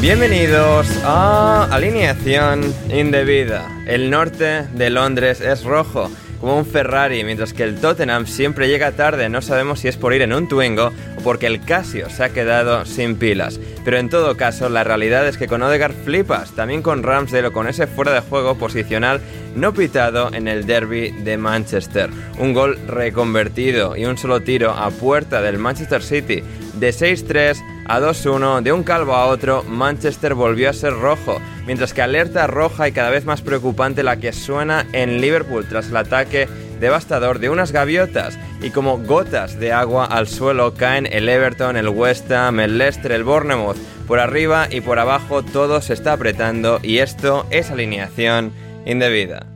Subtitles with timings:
[0.00, 3.68] Bienvenidos a Alineación Indebida.
[3.86, 8.92] El norte de Londres es rojo, como un Ferrari, mientras que el Tottenham siempre llega
[8.92, 9.28] tarde.
[9.28, 10.86] No sabemos si es por ir en un Twingo
[11.18, 13.60] o porque el Casio se ha quedado sin pilas.
[13.84, 17.52] Pero en todo caso, la realidad es que con Odegaard flipas, también con Ramsdale o
[17.52, 19.20] con ese fuera de juego posicional
[19.54, 22.08] no pitado en el derby de Manchester.
[22.38, 26.42] Un gol reconvertido y un solo tiro a puerta del Manchester City
[26.80, 31.92] de 6-3 a 2-1, de un calvo a otro, Manchester volvió a ser rojo, mientras
[31.92, 35.96] que alerta roja y cada vez más preocupante la que suena en Liverpool tras el
[35.96, 36.48] ataque
[36.80, 41.88] devastador de unas gaviotas y como gotas de agua al suelo caen el Everton, el
[41.88, 43.76] West Ham, el Leicester, el Bournemouth.
[44.06, 48.52] Por arriba y por abajo todo se está apretando y esto es alineación
[48.86, 49.49] indebida.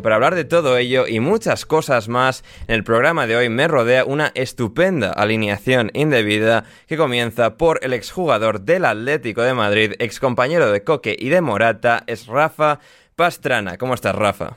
[0.00, 3.50] Y para hablar de todo ello y muchas cosas más, en el programa de hoy
[3.50, 9.92] me rodea una estupenda alineación indebida que comienza por el exjugador del Atlético de Madrid,
[9.98, 12.80] excompañero de Coque y de Morata, es Rafa
[13.14, 13.76] Pastrana.
[13.76, 14.56] ¿Cómo estás, Rafa?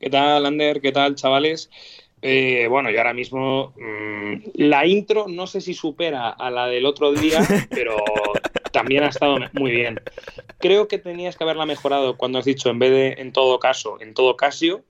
[0.00, 0.80] ¿Qué tal, Ander?
[0.80, 1.70] ¿Qué tal, chavales?
[2.20, 6.86] Eh, bueno, yo ahora mismo mmm, la intro no sé si supera a la del
[6.86, 7.38] otro día,
[7.70, 7.94] pero
[8.76, 9.98] también ha estado muy bien.
[10.58, 13.98] Creo que tenías que haberla mejorado cuando has dicho en vez de en todo caso,
[14.02, 14.84] en todo casio.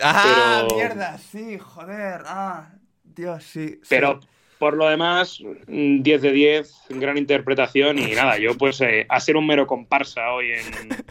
[0.00, 0.74] ¡Ah, pero...
[0.74, 1.18] mierda!
[1.18, 2.22] Sí, joder.
[2.24, 2.70] ¡Ah,
[3.04, 3.78] Dios, sí!
[3.90, 4.28] Pero sí.
[4.58, 9.36] por lo demás, 10 de 10, gran interpretación y nada, yo pues eh, a ser
[9.36, 11.04] un mero comparsa hoy en,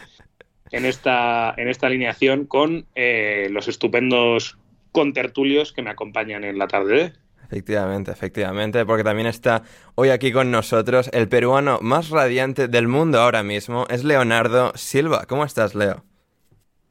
[0.72, 4.58] en, esta, en esta alineación con eh, los estupendos
[4.90, 7.12] contertulios que me acompañan en la tarde.
[7.46, 9.62] Efectivamente, efectivamente, porque también está
[9.94, 15.26] hoy aquí con nosotros el peruano más radiante del mundo ahora mismo, es Leonardo Silva.
[15.28, 16.04] ¿Cómo estás, Leo?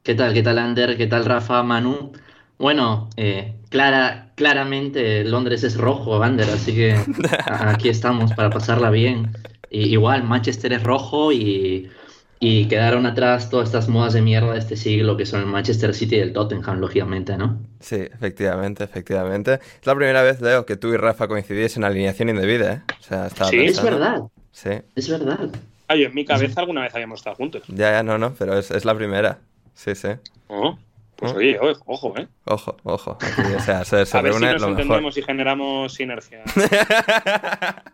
[0.02, 0.96] ¿Qué tal, qué tal, Ander?
[0.96, 2.12] ¿Qué tal, Rafa, Manu?
[2.58, 6.94] Bueno, eh, clara, claramente Londres es rojo, Ander, así que
[7.46, 9.32] aquí estamos para pasarla bien.
[9.68, 11.90] Y igual, Manchester es rojo y
[12.38, 15.94] y quedaron atrás todas estas modas de mierda de este siglo que son el Manchester
[15.94, 17.58] City y el Tottenham, lógicamente, ¿no?
[17.80, 19.54] Sí, efectivamente, efectivamente.
[19.80, 22.82] Es la primera vez, Leo, que tú y Rafa coincidís en alineación indebida, ¿eh?
[23.00, 23.64] O sea, sí, pensando...
[23.64, 24.22] es verdad.
[24.52, 24.70] Sí.
[24.94, 25.48] Es verdad.
[25.88, 27.62] Ay, en mi cabeza alguna vez habíamos estado juntos.
[27.68, 29.38] Ya, ya, no, no, pero es, es la primera.
[29.74, 30.08] Sí, sí.
[30.48, 30.76] Oh,
[31.16, 32.26] pues oye, ojo, ¿eh?
[32.44, 33.16] Ojo, ojo.
[33.20, 35.18] Aquí, o sea, se, se A ver reúne si nos lo entendemos mejor.
[35.18, 36.42] y generamos sinergia.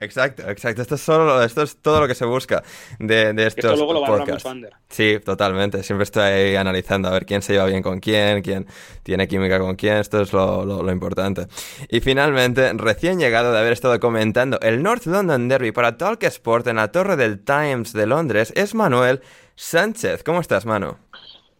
[0.00, 0.82] Exacto, exacto.
[0.82, 2.62] Esto es, solo, esto es todo lo que se busca
[2.98, 4.44] de, de estos Esto luego lo valora podcasts.
[4.44, 4.72] mucho Ander.
[4.88, 5.82] Sí, totalmente.
[5.82, 8.66] Siempre estoy ahí analizando a ver quién se lleva bien con quién, quién
[9.02, 9.96] tiene química con quién.
[9.96, 11.46] Esto es lo, lo, lo importante.
[11.88, 16.66] Y finalmente, recién llegado de haber estado comentando el North London Derby para Talk Sport
[16.66, 19.20] en la Torre del Times de Londres, es Manuel
[19.56, 20.22] Sánchez.
[20.24, 20.96] ¿Cómo estás, Manu?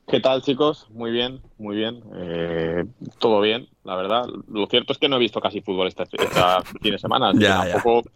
[0.06, 0.86] ¿Qué tal, chicos?
[0.90, 2.02] Muy bien, muy bien.
[2.14, 2.84] Eh,
[3.18, 4.26] todo bien, la verdad.
[4.48, 6.20] Lo cierto es que no he visto casi fútbol este, este
[6.80, 7.32] fin de semana.
[7.34, 8.08] Ya, tampoco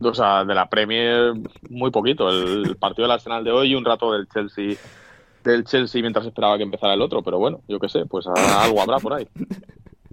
[0.00, 1.34] O sea, de la Premier
[1.68, 2.30] muy poquito.
[2.30, 4.76] El partido del Arsenal de hoy y un rato del Chelsea
[5.44, 8.80] del Chelsea mientras esperaba que empezara el otro, pero bueno, yo qué sé, pues algo
[8.80, 9.26] habrá por ahí.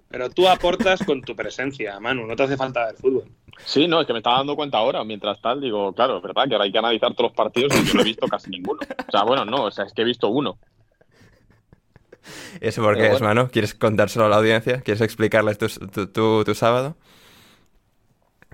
[0.10, 3.26] Pero tú aportas con tu presencia, Manu, no te hace falta ver fútbol.
[3.66, 6.48] Sí, no, es que me estaba dando cuenta ahora, mientras tal, digo, claro, es verdad
[6.48, 8.80] que ahora hay que analizar todos los partidos y yo no he visto casi ninguno.
[9.08, 10.58] O sea, bueno, no, o sea, es que he visto uno.
[12.62, 13.50] ¿Eso por qué es, Manu?
[13.50, 14.82] ¿Quieres contárselo a la audiencia?
[14.82, 15.68] ¿Quieres explicarles tu,
[16.08, 16.96] tu, tu sábado?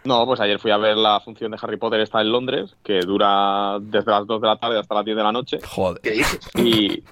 [0.04, 3.00] No, pues ayer fui a ver la función de Harry Potter está en Londres, que
[3.00, 5.60] dura desde las 2 de la tarde hasta las 10 de la noche.
[5.66, 6.02] Joder.
[6.56, 7.04] Y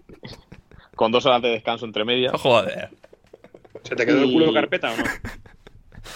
[0.95, 2.39] con dos horas de descanso entre medias.
[2.39, 2.89] Joder.
[3.83, 5.03] ¿Se te quedó el culo de carpeta o no?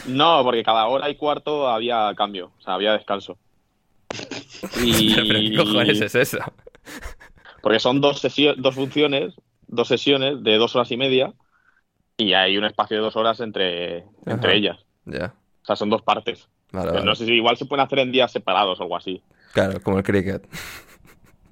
[0.08, 3.38] No, porque cada hora y cuarto había cambio, o sea, había descanso.
[4.82, 5.14] Y...
[5.14, 6.40] ¿Pero qué cojones es eso?
[7.62, 8.22] Porque son dos,
[8.58, 9.34] dos funciones,
[9.68, 11.34] dos sesiones de dos horas y media,
[12.18, 14.78] y hay un espacio de dos horas entre, entre ellas.
[15.06, 15.34] Ya.
[15.62, 16.48] O sea, son dos partes.
[16.72, 19.22] No sé si igual se pueden hacer en días separados o algo así.
[19.54, 20.46] Claro, como el cricket.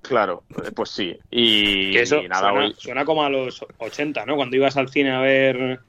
[0.02, 1.18] Claro, eh, pues sí.
[1.32, 4.36] Y, eso nada, suena, suena, como a los 80, ¿no?
[4.36, 5.80] Cuando ibas al cine a ver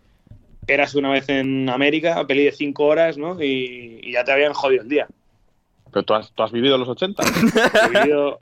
[0.66, 3.42] Eras una vez en América, peli de 5 horas, ¿no?
[3.42, 5.06] Y, ya te habían jodido el día.
[5.92, 7.22] ¿Pero tú has, tú has vivido los 80?
[7.84, 8.38] He vivido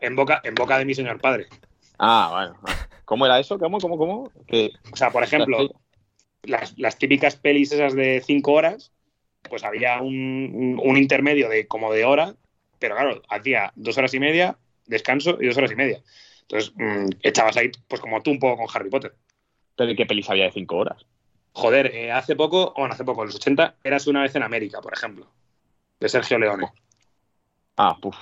[0.00, 1.46] en boca, en boca de mi señor padre.
[1.98, 2.76] Ah, bueno.
[3.06, 3.58] ¿Cómo era eso?
[3.58, 4.32] ¿Cómo, cómo, cómo?
[4.92, 5.70] O sea, por ejemplo,
[6.42, 8.92] las, las típicas pelis esas de 5 horas,
[9.48, 12.34] pues había un, intermedio de como de hora,
[12.80, 16.02] pero claro, hacía dos horas y media, descanso y dos horas y media.
[16.42, 19.14] Entonces, mm, echabas ahí, pues como tú un poco con Harry Potter.
[19.76, 21.06] ¿Pero qué pelis había de cinco horas?
[21.52, 24.80] Joder, eh, hace poco, bueno, hace poco, en los 80, eras una vez en América,
[24.80, 25.28] por ejemplo,
[26.00, 26.72] de Sergio Leone.
[27.76, 28.16] Ah, puf,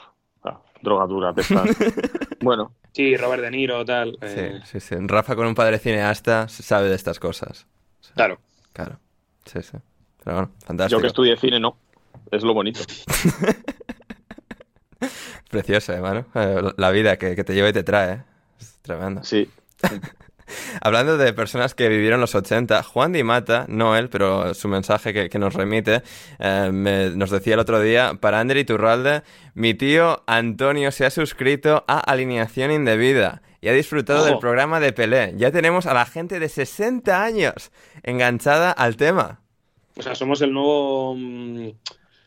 [0.44, 1.34] ah, droga dura,
[2.42, 2.70] bueno.
[2.94, 4.17] Sí, Robert De Niro, tal.
[4.20, 4.61] Eh.
[4.64, 4.94] Sí, sí, sí.
[5.00, 7.67] Rafa, con un padre cineasta, sabe de estas cosas.
[8.14, 8.38] claro.
[8.73, 8.99] Claro,
[9.44, 9.79] sí, sí.
[10.23, 10.99] Pero bueno, fantástico.
[10.99, 11.76] Yo que estudié cine, no.
[12.31, 12.81] Es lo bonito.
[15.50, 16.26] Precioso, hermano.
[16.35, 18.25] Eh, la vida que, te lleva y te trae.
[18.58, 19.23] Es tremendo.
[19.23, 19.49] Sí.
[20.81, 25.29] Hablando de personas que vivieron los 80, Juan Di Mata, no él, pero su mensaje
[25.29, 26.02] que, nos remite,
[26.38, 29.23] eh, nos decía el otro día, para Ander Turralde,
[29.55, 34.93] mi tío Antonio se ha suscrito a Alineación Indebida y ha disfrutado del programa de
[34.93, 35.32] Pelé.
[35.37, 39.41] Ya tenemos a la gente de 60 años enganchada al tema.
[39.96, 41.69] O sea, somos el nuevo mm,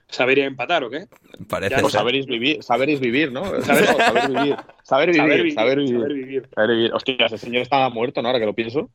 [0.10, 1.08] saber empatar, ¿o qué?
[1.50, 1.80] Parece.
[1.82, 3.46] Pues saber vivir, saber vivir, ¿no?
[3.62, 4.56] Saber, vivir.
[4.84, 6.94] Saber vivir, saber vivir, saber vivir.
[6.94, 8.30] Hostia, ese señor estaba muerto, ¿no?
[8.30, 8.90] Ahora que lo pienso.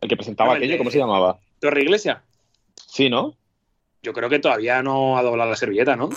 [0.00, 1.38] El que presentaba aquello, ¿cómo se llamaba?
[1.60, 2.22] Torre Iglesia.
[2.74, 3.36] Sí, ¿no?
[4.02, 6.10] Yo creo que todavía no ha doblado la servilleta, ¿no?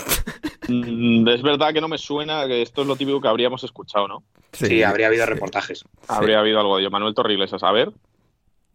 [0.67, 4.07] Mm, es verdad que no me suena que esto es lo típico que habríamos escuchado,
[4.07, 4.23] ¿no?
[4.51, 5.83] Sí, habría habido reportajes.
[6.07, 6.91] Habría habido algo de ello.
[6.91, 7.91] Manuel Torriglesias, a ver.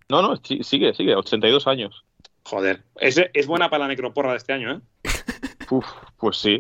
[0.09, 2.05] No, no, sigue, sigue, 82 años.
[2.45, 4.81] Joder, es, es buena para la necroporra de este año, ¿eh?
[5.71, 6.59] Uf, pues sí.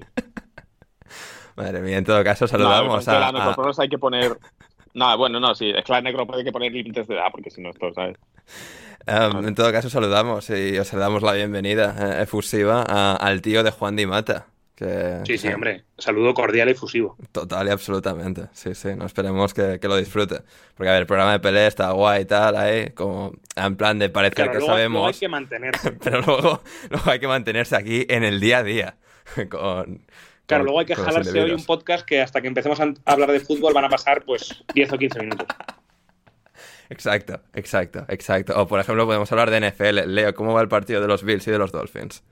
[1.56, 3.18] Madre mía, en todo caso saludamos a...
[3.18, 4.38] La necroporra hay que poner...
[4.94, 7.50] No, bueno, no, sí, es que la necroporra hay que poner límites de edad, porque
[7.50, 8.16] si no, esto, ¿sabes?
[9.06, 12.82] Um, en todo caso saludamos y os damos la bienvenida eh, efusiva
[13.14, 14.46] al tío de Juan Di Mata
[15.26, 15.84] sí, sí, hombre.
[15.98, 17.16] Saludo cordial y efusivo.
[17.32, 18.46] Total y absolutamente.
[18.52, 18.94] Sí, sí.
[18.96, 20.42] No esperemos que, lo disfrute.
[20.74, 23.98] Porque, a ver, el programa de pelea está guay y tal, ahí, como en plan
[23.98, 24.92] de parecer que sabemos.
[24.92, 25.92] Luego hay que mantenerse.
[26.04, 28.96] pero luego, luego hay que mantenerse aquí en el día a día.
[29.50, 30.06] Con,
[30.46, 33.40] claro, luego hay que jalarse hoy un podcast que hasta que empecemos a hablar de
[33.40, 35.46] fútbol van a pasar pues 10 o 15 minutos.
[36.90, 38.60] Exacto, exacto, exacto.
[38.60, 40.12] O por ejemplo podemos hablar de NFL.
[40.12, 42.24] Leo, ¿cómo va el partido de los Bills y de los Dolphins?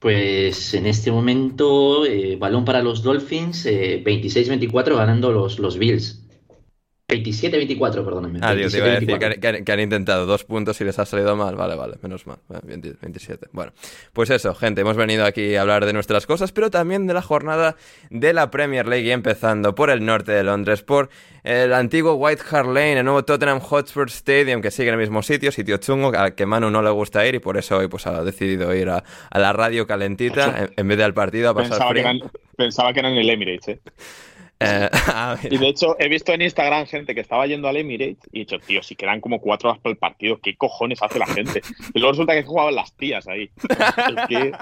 [0.00, 6.26] Pues en este momento, eh, balón para los Dolphins, 26-24 eh, ganando los, los Bills.
[7.10, 8.38] 27-24, perdóname.
[8.42, 11.34] Ah, Dios, te iba a decir que han, intentado dos puntos y les ha salido
[11.36, 11.56] mal.
[11.56, 12.38] Vale, vale, menos mal.
[12.62, 13.48] 27.
[13.52, 13.72] Bueno,
[14.12, 17.22] pues eso, gente, hemos venido aquí a hablar de nuestras cosas, pero también de la
[17.22, 17.76] jornada
[18.10, 21.10] de la Premier League, empezando por el norte de Londres, por
[21.42, 25.22] el antiguo White Hart Lane, el nuevo Tottenham Hotspur Stadium, que sigue en el mismo
[25.22, 28.06] sitio, sitio chungo, al que Manu no le gusta ir y por eso hoy pues,
[28.06, 29.02] ha decidido ir a,
[29.32, 32.20] la radio calentita en, vez de al partido a pasar pensaba Que eran,
[32.56, 33.80] pensaba que eran el Emirates, ¿eh?
[34.60, 34.88] Eh,
[35.50, 38.40] y de hecho, he visto en Instagram gente que estaba yendo al Emirates y he
[38.40, 41.62] dicho, tío, si quedan como cuatro horas para el partido, ¿qué cojones hace la gente?
[41.94, 43.50] Y luego resulta que jugaban las tías ahí.
[44.28, 44.52] que,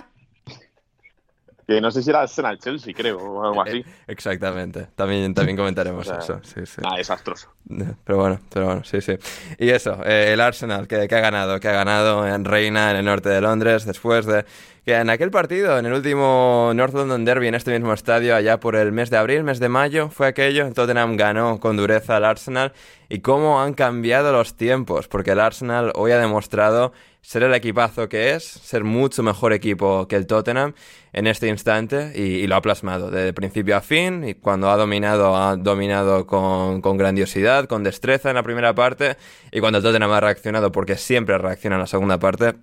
[1.68, 3.84] que, no sé si era Arsenal Chelsea, creo, o algo así.
[4.06, 4.88] Exactamente.
[4.94, 6.40] También, también comentaremos eso.
[6.42, 6.80] Sí, sí.
[6.82, 7.50] Ah, desastroso.
[8.04, 9.12] Pero bueno, pero bueno, sí, sí.
[9.58, 12.96] Y eso, eh, el Arsenal, que, que, ha ganado, que ha ganado en Reina, en
[12.96, 14.46] el norte de Londres, después de
[14.86, 18.58] Que en aquel partido, en el último North London Derby, en este mismo estadio, allá
[18.58, 20.72] por el mes de abril, mes de mayo, fue aquello.
[20.72, 22.72] Tottenham ganó con dureza al Arsenal.
[23.10, 28.08] Y cómo han cambiado los tiempos, porque el Arsenal hoy ha demostrado ser el equipazo
[28.08, 30.72] que es, ser mucho mejor equipo que el Tottenham
[31.12, 35.36] en este instante y, lo ha plasmado de principio a fin y cuando ha dominado,
[35.36, 39.16] ha dominado con, con, grandiosidad, con destreza en la primera parte
[39.52, 42.54] y cuando el Tottenham ha reaccionado, porque siempre reacciona en la segunda parte,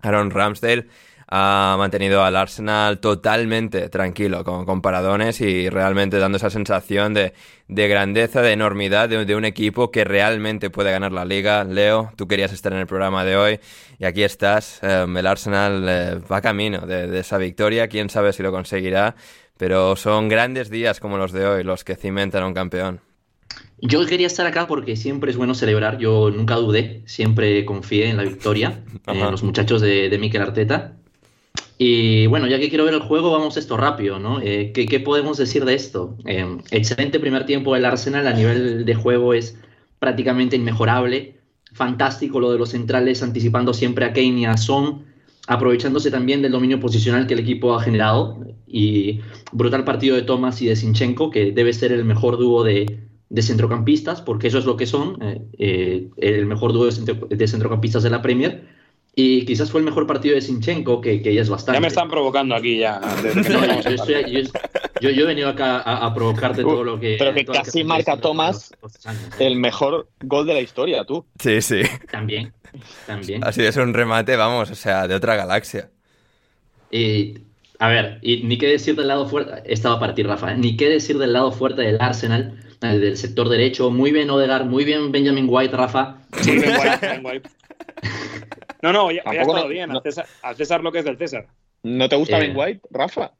[0.00, 0.86] Aaron Ramsdale
[1.30, 7.34] ha mantenido al Arsenal totalmente tranquilo, con, con paradones y realmente dando esa sensación de,
[7.68, 11.64] de grandeza, de enormidad de, un equipo que realmente puede ganar la liga.
[11.64, 13.60] Leo, tú querías estar en el programa de hoy
[13.98, 14.82] y aquí estás.
[14.82, 19.14] Em, el Arsenal eh, va camino de, de esa victoria, quién sabe si lo conseguirá,
[19.58, 23.00] pero son grandes días como los de hoy los que cimentan a un campeón.
[23.80, 25.98] Yo quería estar acá porque siempre es bueno celebrar.
[25.98, 30.97] Yo nunca dudé, siempre confié en la victoria, en los muchachos de, de Mikel Arteta.
[31.80, 34.40] Y bueno, ya que quiero ver el juego, vamos esto rápido, ¿no?
[34.42, 36.16] Eh, ¿qué, podemos decir de esto?
[36.26, 39.56] Eh, excelente primer tiempo del Arsenal, a nivel de juego es
[40.00, 41.36] prácticamente inmejorable.
[41.72, 45.04] Fantástico lo de los centrales, anticipando siempre a Kane y a Son,
[45.46, 48.40] aprovechándose también del dominio posicional que el equipo ha generado.
[48.66, 49.20] Y
[49.52, 52.98] brutal partido de Thomas y de Sinchenko, que debe ser el mejor dúo de,
[53.40, 58.20] centrocampistas, porque eso es lo que son, eh, el mejor dúo de centrocampistas de la
[58.20, 58.77] Premier
[59.20, 61.78] y quizás fue el mejor partido de Sinchenko, que, que ya es bastante.
[61.78, 63.00] Ya me están provocando aquí ya.
[65.00, 67.16] yo, he venido acá a, provocarte todo lo que...
[67.18, 68.72] Pero que casi marca Tomás
[69.40, 71.26] el mejor gol de la historia, tú.
[71.40, 71.80] Sí, sí.
[72.12, 72.52] También,
[73.08, 73.42] también.
[73.42, 75.90] Así es un remate, vamos, o sea, de otra galaxia.
[76.92, 77.38] Y,
[77.80, 79.64] a ver, y ni qué decir del lado fuerte...
[79.64, 80.58] Estaba para ti, Rafa, ¿eh?
[80.58, 83.90] Ni qué decir del lado fuerte del Arsenal, del sector derecho.
[83.90, 86.18] Muy bien Odegaard, muy bien Benjamin White, Rafa.
[86.40, 87.50] Sí, bien White.
[88.82, 89.90] No, no, ya, ha estado bien.
[89.90, 91.46] Al, César, lo que es del César.
[91.82, 93.32] ¿No te gusta Ben White, Rafa?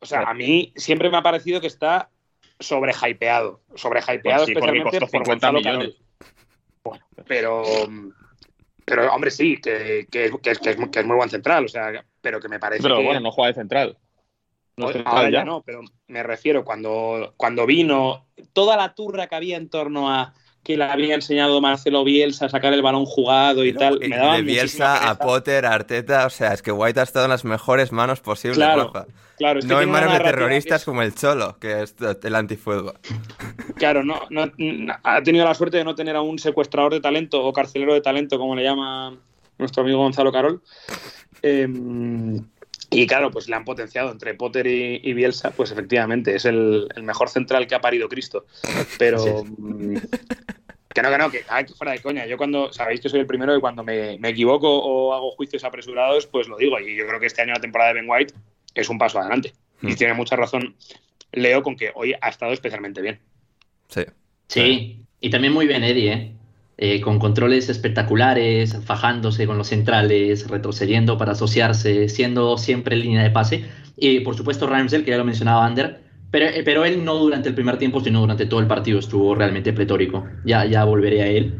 [0.00, 2.10] O sea, a mí siempre me ha parecido que está
[2.58, 3.60] sobrehypeado.
[3.74, 5.96] Sobrehypeado pues especialmente por 50 millones.
[6.82, 7.62] Bueno, pero,
[8.84, 12.48] pero hombre, sí, que, que, que, es, es, muy buen central, o sea, pero que
[12.48, 13.98] me parece Pero bueno, no juega de central.
[14.76, 19.56] No ahora ya no, pero me refiero cuando, cuando vino toda la turra que había
[19.56, 23.72] en torno a que le había enseñado Marcelo Bielsa a sacar el balón jugado y
[23.72, 23.98] tal.
[23.98, 27.24] Me daba de Bielsa a Potter, a Arteta, o sea, es que White ha estado
[27.24, 28.92] en las mejores manos posibles, claro,
[29.38, 32.94] Claro, no en manos de terroristas como el Cholo, que es el antifuego.
[33.74, 34.52] Claro, no, no,
[35.02, 38.00] ha tenido la suerte de no tener a un secuestrador de talento o carcelero de
[38.00, 39.16] talento, como le llama
[39.58, 40.62] nuestro amigo Gonzalo Carol.
[41.42, 42.44] Em,
[42.92, 47.28] y claro, pues le han potenciado entre Potter y, Bielsa, pues efectivamente es el, mejor
[47.30, 48.46] central que ha parido Cristo.
[48.98, 49.96] Pero mm,
[50.94, 51.44] que no, que no, que,
[51.74, 52.26] fuera de coña.
[52.26, 56.26] Yo cuando, sabéis que soy el primero y cuando me, equivoco o hago juicios apresurados,
[56.26, 56.78] pues lo digo.
[56.78, 58.34] Y yo creo que este año la temporada de Ben White
[58.74, 59.54] es un paso adelante.
[59.80, 59.96] Y hmm.
[59.96, 60.76] tiene mucha razón
[61.32, 63.18] Leo con que hoy ha estado especialmente bien.
[63.88, 64.02] Sí.
[64.48, 66.32] Sí, y también muy bien Eddie, ¿eh?
[66.78, 73.30] Eh, con controles espectaculares, fajándose con los centrales, retrocediendo para asociarse, siendo siempre línea de
[73.30, 73.66] pase.
[73.96, 77.50] Y por supuesto Ramsel, que ya lo mencionaba Ander, pero, eh, pero él no durante
[77.50, 80.24] el primer tiempo, sino durante todo el partido estuvo realmente pletórico.
[80.44, 81.58] Ya, ya volveré a él.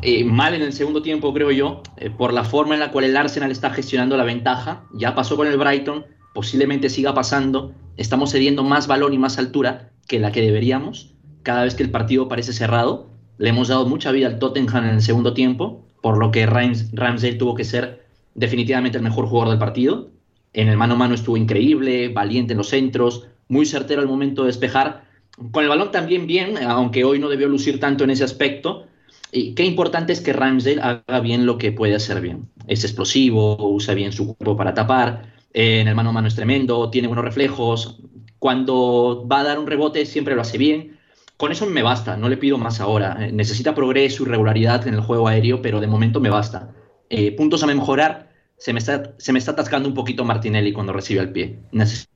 [0.00, 1.82] Eh, mal en el segundo tiempo, creo yo,
[2.16, 4.84] por la forma en la cual el Arsenal está gestionando la ventaja.
[4.94, 7.74] Ya pasó con el Brighton, posiblemente siga pasando.
[7.96, 11.90] Estamos cediendo más balón y más altura que la que deberíamos cada vez que el
[11.90, 13.11] partido parece cerrado
[13.42, 17.36] le hemos dado mucha vida al Tottenham en el segundo tiempo, por lo que Ramsey
[17.36, 18.06] tuvo que ser
[18.36, 20.10] definitivamente el mejor jugador del partido.
[20.52, 24.42] En el mano a mano estuvo increíble, valiente en los centros, muy certero al momento
[24.42, 25.06] de despejar.
[25.50, 28.86] Con el balón también bien, aunque hoy no debió lucir tanto en ese aspecto.
[29.32, 32.48] Y qué importante es que Ramsey haga bien lo que puede hacer bien.
[32.68, 36.90] Es explosivo, usa bien su cuerpo para tapar, en el mano a mano es tremendo,
[36.90, 37.98] tiene buenos reflejos.
[38.38, 41.01] Cuando va a dar un rebote siempre lo hace bien
[41.42, 43.16] con eso me basta, no le pido más ahora.
[43.18, 46.70] Eh, necesita progreso y regularidad en el juego aéreo, pero de momento me basta.
[47.10, 50.92] Eh, puntos a mejorar, se me, está, se me está atascando un poquito Martinelli cuando
[50.92, 51.58] recibe el pie.
[51.72, 52.12] Necesita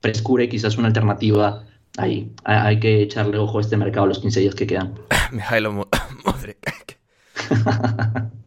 [0.00, 2.32] frescura y quizás una alternativa ahí.
[2.42, 4.94] Hay que echarle ojo a este mercado los 15 días que quedan.
[5.30, 5.70] Mijailo
[6.24, 6.98] Modric.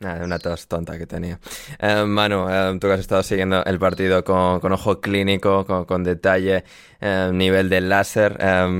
[0.00, 1.40] Nada, una tos tonta que tenía.
[1.80, 5.86] Eh, Manu, eh, tú que has estado siguiendo el partido con, con ojo clínico, con,
[5.86, 6.62] con detalle,
[7.00, 8.38] eh, nivel del láser,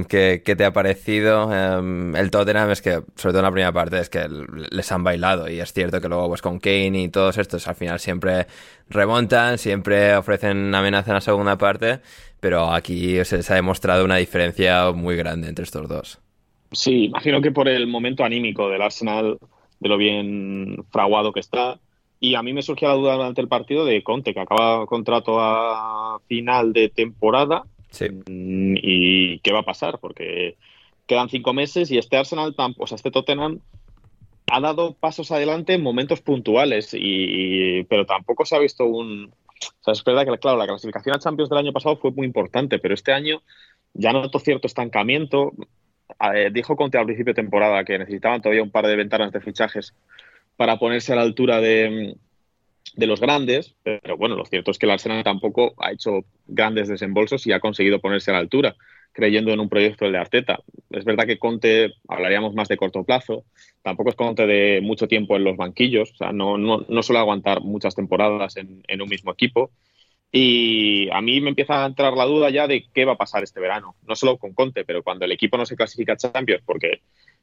[0.08, 1.52] ¿qué, ¿qué, te ha parecido?
[1.52, 4.28] el Tottenham es que, sobre todo en la primera parte, es que
[4.70, 7.74] les han bailado y es cierto que luego pues con Kane y todos estos al
[7.74, 8.46] final siempre
[8.88, 11.98] remontan, siempre ofrecen amenaza en la segunda parte,
[12.38, 16.20] pero aquí se, se ha demostrado una diferencia muy grande entre estos dos.
[16.70, 19.38] Sí, imagino que por el momento anímico del Arsenal
[19.80, 21.78] de lo bien fraguado que está.
[22.20, 25.38] Y a mí me surgió la duda durante el partido de Conte, que acaba contrato
[25.38, 27.64] a final de temporada.
[28.00, 29.98] Mm, ¿Y qué va a pasar?
[30.00, 30.56] Porque
[31.06, 33.60] quedan cinco meses y este Arsenal, o sea, este Tottenham
[34.50, 39.30] ha dado pasos adelante en momentos puntuales, y, pero tampoco se ha visto un...
[39.80, 42.26] O sea, es verdad que, claro, la clasificación a Champions del año pasado fue muy
[42.26, 43.42] importante, pero este año
[43.94, 45.52] ya noto cierto estancamiento.
[46.52, 49.94] Dijo Conte al principio de temporada que necesitaban todavía un par de ventanas de fichajes
[50.56, 52.16] para ponerse a la altura de,
[52.94, 56.88] de los grandes, pero bueno, lo cierto es que el Arsenal tampoco ha hecho grandes
[56.88, 58.74] desembolsos y ha conseguido ponerse a la altura,
[59.12, 60.58] creyendo en un proyecto de Arteta.
[60.90, 63.44] Es verdad que Conte, hablaríamos más de corto plazo,
[63.82, 67.20] tampoco es Conte de mucho tiempo en los banquillos, o sea, no, no, no suele
[67.20, 69.70] aguantar muchas temporadas en, en un mismo equipo.
[70.30, 73.42] Y a mí me empieza a entrar la duda ya de qué va a pasar
[73.42, 73.94] este verano.
[74.06, 77.00] No solo con Conte, pero cuando el equipo no se clasifica a Champions, porque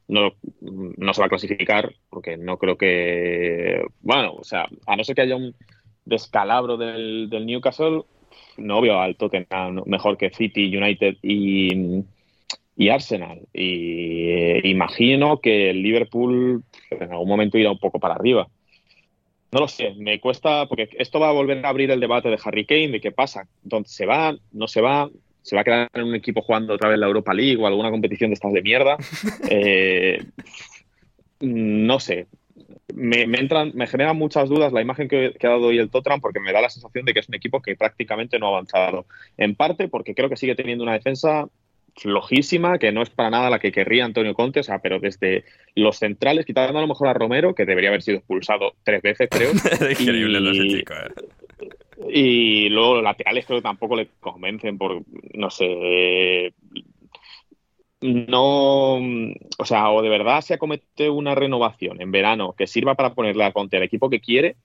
[0.08, 3.82] no, no se va a clasificar, porque no creo que.
[4.00, 5.54] Bueno, o sea, a no ser que haya un
[6.04, 8.02] descalabro del, del Newcastle,
[8.56, 12.04] no veo al Tottenham mejor que City, United y,
[12.76, 13.40] y Arsenal.
[13.52, 18.48] Y eh, imagino que el Liverpool en algún momento irá un poco para arriba.
[19.52, 22.38] No lo sé, me cuesta, porque esto va a volver a abrir el debate de
[22.42, 25.08] Harry Kane, de qué pasa, dónde se va, no se va,
[25.42, 27.90] se va a quedar en un equipo jugando otra vez la Europa League o alguna
[27.90, 28.96] competición de estas de mierda.
[29.48, 30.24] Eh,
[31.40, 32.26] no sé.
[32.94, 36.40] Me, entran, me generan muchas dudas la imagen que, ha dado hoy el Tottenham porque
[36.40, 39.06] me da la sensación de que es un equipo que prácticamente no ha avanzado.
[39.36, 41.46] En parte porque creo que sigue teniendo una defensa
[41.96, 45.44] flojísima, que no es para nada la que querría Antonio Conte, o sea, pero desde
[45.74, 49.28] los centrales, quitando a lo mejor a Romero, que debería haber sido expulsado tres veces,
[49.30, 49.52] creo.
[49.90, 52.08] Increíble y, ese chico, eh.
[52.10, 56.52] Y luego los laterales creo que tampoco le convencen por, no sé,
[58.02, 63.14] no, o sea, o de verdad se acomete una renovación en verano que sirva para
[63.14, 64.56] ponerle a Conte el equipo que quiere,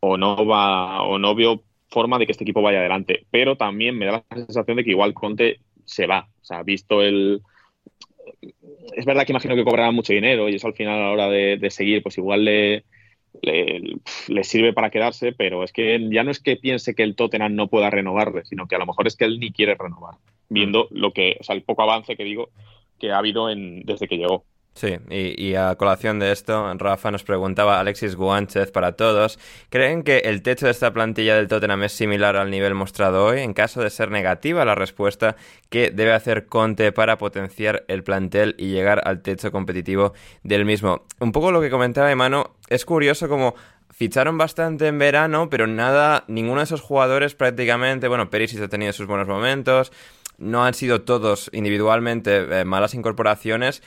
[0.00, 3.26] o no va, o no veo forma de que este equipo vaya adelante.
[3.30, 6.28] Pero también me da la sensación de que igual Conte se va.
[6.42, 7.42] O sea, visto el.
[8.96, 11.28] Es verdad que imagino que cobrará mucho dinero y eso al final a la hora
[11.28, 12.84] de seguir, pues igual le,
[13.42, 17.54] le, sirve para quedarse, pero es que ya no es que piense que el Tottenham
[17.54, 20.16] no pueda renovarle, sino que a lo mejor es que él ni quiere renovar,
[20.48, 22.50] viendo lo que, o sea, el poco avance que digo
[22.98, 24.44] que ha habido en, desde que llegó.
[24.74, 29.38] Sí, y, a colación de esto, Rafa nos preguntaba, Alexis Guánchez para todos,
[29.70, 33.38] ¿creen que el techo de esta plantilla del Tottenham es similar al nivel mostrado hoy?
[33.38, 35.36] En caso de ser negativa la respuesta,
[35.70, 41.04] ¿qué debe hacer Conte para potenciar el plantel y llegar al techo competitivo del mismo?
[41.20, 43.54] Un poco lo que comentaba Emano, es curioso como
[43.90, 48.92] ficharon bastante en verano, pero nada, ninguno de esos jugadores prácticamente, bueno, Perisic ha tenido
[48.92, 49.92] sus buenos momentos,
[50.36, 53.84] no han sido todos individualmente eh, malas incorporaciones,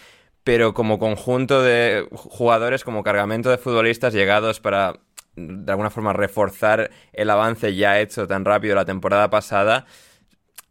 [0.48, 4.94] pero como conjunto de jugadores, como cargamento de futbolistas llegados para
[5.36, 9.86] de alguna forma reforzar el avance ya hecho tan rápido la temporada pasada,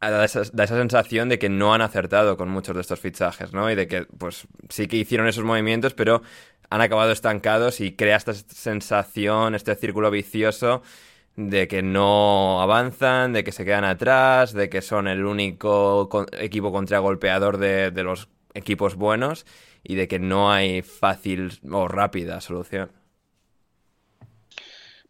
[0.01, 3.71] da esa, sensación de que no han acertado con muchos de estos fichajes, ¿no?
[3.71, 6.23] Y de que, pues, sí que hicieron esos movimientos, pero
[6.71, 10.81] han acabado estancados y crea esta sensación, este círculo vicioso
[11.37, 16.73] de que no avanzan, de que se quedan atrás, de que son el único equipo
[16.73, 19.47] contragolpeador de, de los equipos buenos
[19.83, 22.91] y de que no hay fácil o rápida solución.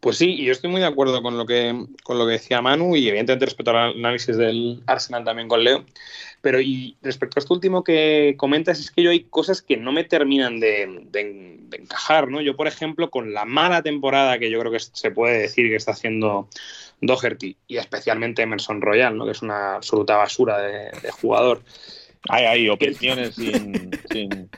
[0.00, 2.60] Pues sí, y yo estoy muy de acuerdo con lo que, con lo que decía
[2.62, 5.84] Manu y evidentemente respecto al análisis del Arsenal también con Leo.
[6.42, 9.90] Pero y respecto a esto último que comentas, es que yo hay cosas que no
[9.90, 11.08] me terminan de,
[11.72, 12.40] encajar, ¿no?
[12.40, 15.76] Yo, por ejemplo, con la mala temporada que yo creo que se puede decir que
[15.76, 16.48] está haciendo
[17.00, 19.24] Doherty y especialmente Emerson Royal, ¿no?
[19.24, 21.62] Que es una absoluta basura de, de jugador.
[22.28, 23.34] Hay, hay opiniones
[24.10, 24.50] sin,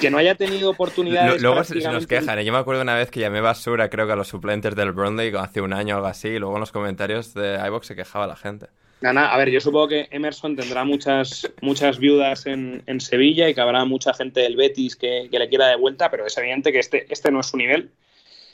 [0.00, 1.42] Que no haya tenido oportunidades.
[1.42, 2.38] Luego se, nos quejan.
[2.38, 2.44] ¿eh?
[2.44, 5.32] Yo me acuerdo una vez que llamé basura, creo que a los suplentes del Burnley
[5.36, 8.26] hace un año o algo así, y luego en los comentarios de iBox se quejaba
[8.26, 8.66] la gente.
[9.02, 13.60] Nada, a ver, yo supongo que Emerson tendrá muchas, muchas viudas en, Sevilla y que
[13.60, 17.06] habrá mucha gente del Betis que, le quiera de vuelta, pero es evidente que este,
[17.12, 17.90] este no es su nivel.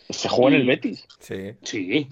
[0.09, 1.07] ¿Se jugó en el Betis?
[1.21, 1.53] Sí.
[1.63, 2.09] Sí.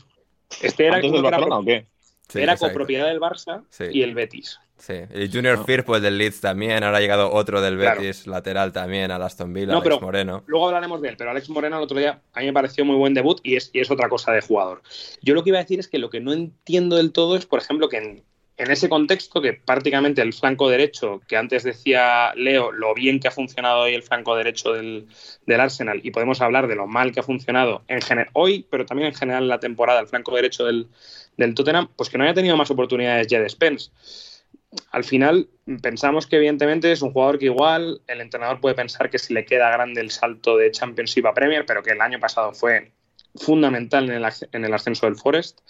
[0.61, 1.87] Este era, del Barcelona o qué?
[2.35, 4.61] era copropiedad del Barça y el Betis.
[4.79, 8.73] Sí, el Junior Firpo, el del Leeds también, ahora ha llegado otro del Betis lateral
[8.73, 10.45] también, al Aston Villa, Alex Moreno.
[10.47, 12.97] Luego hablaremos de él, pero Alex Moreno el otro día a mí me pareció muy
[12.97, 14.83] buen debut y es, y es otra cosa de jugador.
[15.23, 17.47] Yo lo que iba a decir es que lo que no entiendo del todo es,
[17.47, 22.71] por ejemplo, que en, ese contexto, que prácticamente el flanco derecho, que antes decía Leo,
[22.71, 25.07] lo bien que ha funcionado hoy el flanco derecho del,
[25.49, 28.01] Arsenal, y podemos hablar de lo mal que ha funcionado en
[28.35, 30.87] hoy, pero también en general en la temporada, el flanco derecho del,
[31.39, 33.91] del Tottenham, pues que no haya tenido más oportunidades de Spence
[34.91, 35.49] al final
[35.83, 39.45] pensamos que evidentemente es un jugador que igual el entrenador puede pensar que si le
[39.45, 42.93] queda grande el salto de Championship a Premier, pero que el año pasado fue
[43.35, 45.61] fundamental en el, en el ascenso del Forest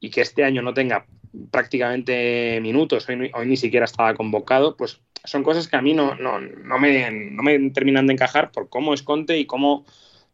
[0.00, 1.06] y que este año no tenga
[1.50, 6.14] prácticamente minutos, hoy, hoy, ni siquiera estaba convocado, pues son cosas que a mí no,
[6.16, 9.84] no, no, me, no, me, terminan de encajar por cómo es Conte y cómo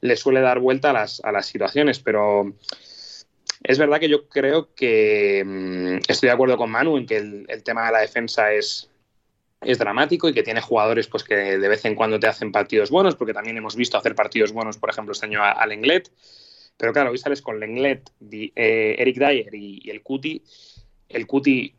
[0.00, 2.54] le suele dar vuelta a las, a las situaciones, pero
[3.62, 7.46] es verdad que yo creo que mmm, estoy de acuerdo con Manu en que el,
[7.48, 8.90] el tema de la defensa es,
[9.60, 12.90] es dramático y que tiene jugadores pues, que de vez en cuando te hacen partidos
[12.90, 16.10] buenos, porque también hemos visto hacer partidos buenos, por ejemplo, este año al Lenglet.
[16.76, 20.42] Pero claro, hoy sales con Lenglet, eh, Eric Dyer y, y, el Cuti.
[21.10, 21.74] El Cuti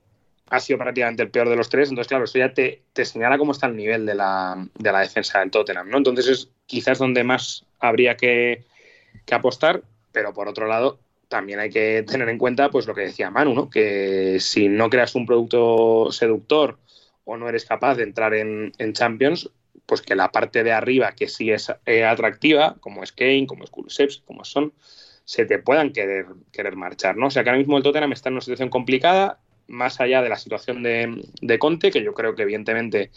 [0.50, 3.38] ha sido prácticamente el peor de los tres, entonces claro, eso ya te, te señala
[3.38, 5.98] cómo está el nivel de la, de la, defensa del Tottenham, ¿no?
[5.98, 8.66] Entonces es quizás donde más habría que,
[9.26, 11.00] que apostar, pero por otro lado,
[11.32, 13.70] también hay que tener en cuenta pues lo que decía Manu, ¿no?
[13.70, 16.78] Que si no creas un producto seductor
[17.24, 19.50] o no eres capaz de entrar en, Champions,
[19.86, 23.64] pues que la parte de arriba, que sí es eh, atractiva, como es Kane, como
[23.64, 24.74] es Kulusevski, como son,
[25.24, 27.28] se te puedan querer, querer marchar, ¿no?
[27.28, 30.28] O sea que ahora mismo el Tottenham está en una situación complicada, más allá de
[30.28, 33.10] la situación de, Conte, que yo creo que evidentemente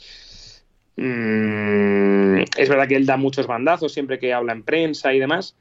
[0.96, 5.57] mmm, es verdad que él da muchos bandazos siempre que habla en prensa y demás,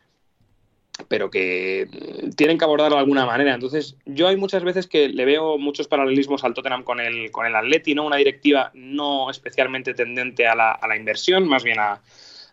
[1.07, 1.87] pero que
[2.35, 3.53] tienen que abordarlo de alguna manera.
[3.53, 7.45] Entonces, yo hay muchas veces que le veo muchos paralelismos al Tottenham con el, con
[7.45, 8.05] el Atleti, ¿no?
[8.05, 12.01] Una directiva no especialmente tendente a la, a la inversión, más bien a,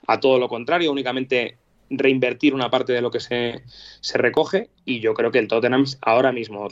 [0.06, 1.58] a, todo lo contrario, únicamente
[1.90, 3.62] reinvertir una parte de lo que se,
[4.00, 4.70] se, recoge.
[4.84, 6.68] Y yo creo que el Tottenham ahora mismo,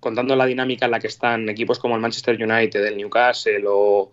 [0.00, 4.10] contando la dinámica en la que están equipos como el Manchester United, el Newcastle o,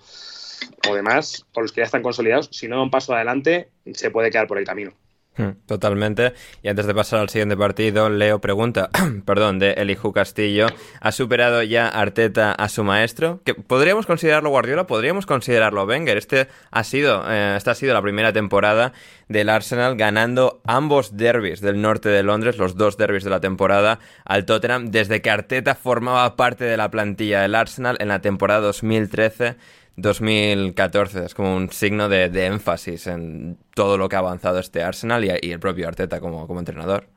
[0.89, 4.09] o demás, o los que ya están consolidados, si no da un paso adelante, se
[4.09, 4.93] puede quedar por el camino.
[5.37, 6.33] Hmm, totalmente.
[6.63, 8.89] Y antes de pasar al siguiente partido, Leo pregunta,
[9.25, 10.65] perdón, de Eliju Castillo,
[10.99, 13.41] ¿ha superado ya Arteta a su maestro?
[13.45, 16.17] Que podríamos considerarlo Guardiola, podríamos considerarlo Wenger.
[16.17, 18.93] Este ha sido, eh, esta ha sido la primera temporada
[19.27, 23.99] del Arsenal ganando ambos derbis del norte de Londres, los dos derbis de la temporada,
[24.25, 28.61] al Tottenham, desde que Arteta formaba parte de la plantilla del Arsenal en la temporada
[28.61, 29.55] 2013.
[29.97, 34.83] 2014 es como un signo de, de, énfasis en todo lo que ha avanzado este
[34.83, 37.07] Arsenal y, y el propio Arteta como, como entrenador.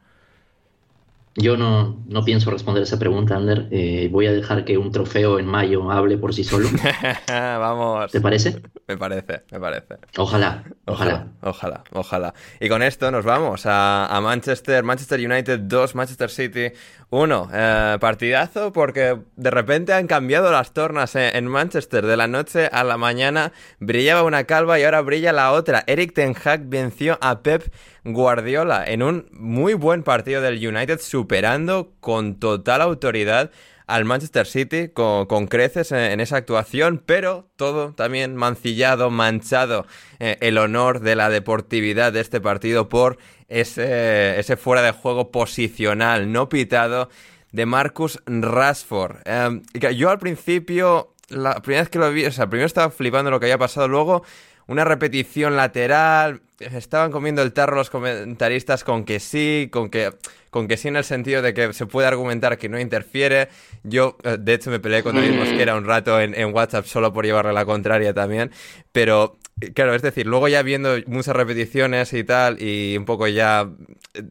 [1.37, 3.69] Yo no, no, pienso responder esa pregunta, Ander.
[3.71, 6.69] Eh, voy a dejar que un trofeo en mayo hable por sí solo.
[7.29, 8.11] Vamos.
[8.11, 8.61] ¿Te parece?
[8.89, 9.99] Me parece, me parece.
[10.17, 11.29] Ojalá, ojalá.
[11.41, 12.35] Ojalá, ojalá.
[12.59, 16.73] Y con esto nos vamos a, a Manchester, Manchester United 2, Manchester City
[17.11, 17.51] 1.
[17.53, 22.07] Eh, partidazo porque de repente han cambiado las tornas en, en, Manchester.
[22.07, 25.83] De la noche a la mañana brillaba una calva y ahora brilla la otra.
[25.87, 27.73] Eric Ten Hag venció a Pep
[28.05, 33.51] Guardiola en un muy buen partido del United, superando con total autoridad
[33.91, 39.85] al Manchester City con, con creces en, esa actuación, pero todo también mancillado, manchado
[40.21, 45.33] eh, el honor de la deportividad de este partido por ese, ese fuera de juego
[45.33, 47.09] posicional no pitado
[47.51, 49.17] de Marcus Rashford.
[49.25, 49.61] Eh,
[49.97, 53.41] yo al principio, la primera vez que lo vi, o sea, primero estaba flipando lo
[53.41, 54.23] que había pasado, luego
[54.71, 56.43] una repetición lateral.
[56.61, 60.13] Estaban comiendo el tarro los comentaristas con que sí, con que,
[60.51, 63.49] con que sí en el sentido de que se puede argumentar que no interfiere.
[63.83, 67.13] Yo, eh, de hecho, me peleé con David Mosquera un rato en, en WhatsApp solo
[67.13, 68.53] por llevarle la contraria también.
[68.93, 69.39] Pero,
[69.75, 73.69] claro, es decir, luego ya viendo muchas repeticiones y tal, y un poco ya
[74.15, 74.23] eh,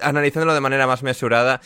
[0.00, 1.60] analizándolo de manera más mesurada,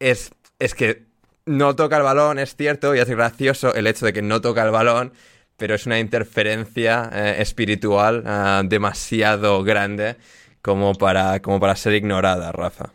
[0.00, 1.04] es, es que
[1.46, 4.64] no toca el balón, es cierto, y es gracioso el hecho de que no toca
[4.64, 5.12] el balón
[5.60, 10.16] pero es una interferencia eh, espiritual eh, demasiado grande
[10.62, 12.90] como para, como para ser ignorada, Rafa.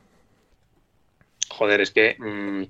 [1.49, 2.63] Joder, es que mmm,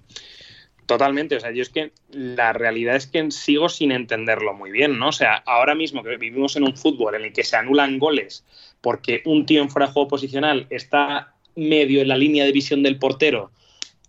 [0.85, 4.99] totalmente, o sea, yo es que la realidad es que sigo sin entenderlo muy bien,
[4.99, 5.07] ¿no?
[5.07, 8.43] O sea, ahora mismo que vivimos en un fútbol en el que se anulan goles
[8.81, 12.83] porque un tío en fuera de juego posicional está medio en la línea de visión
[12.83, 13.51] del portero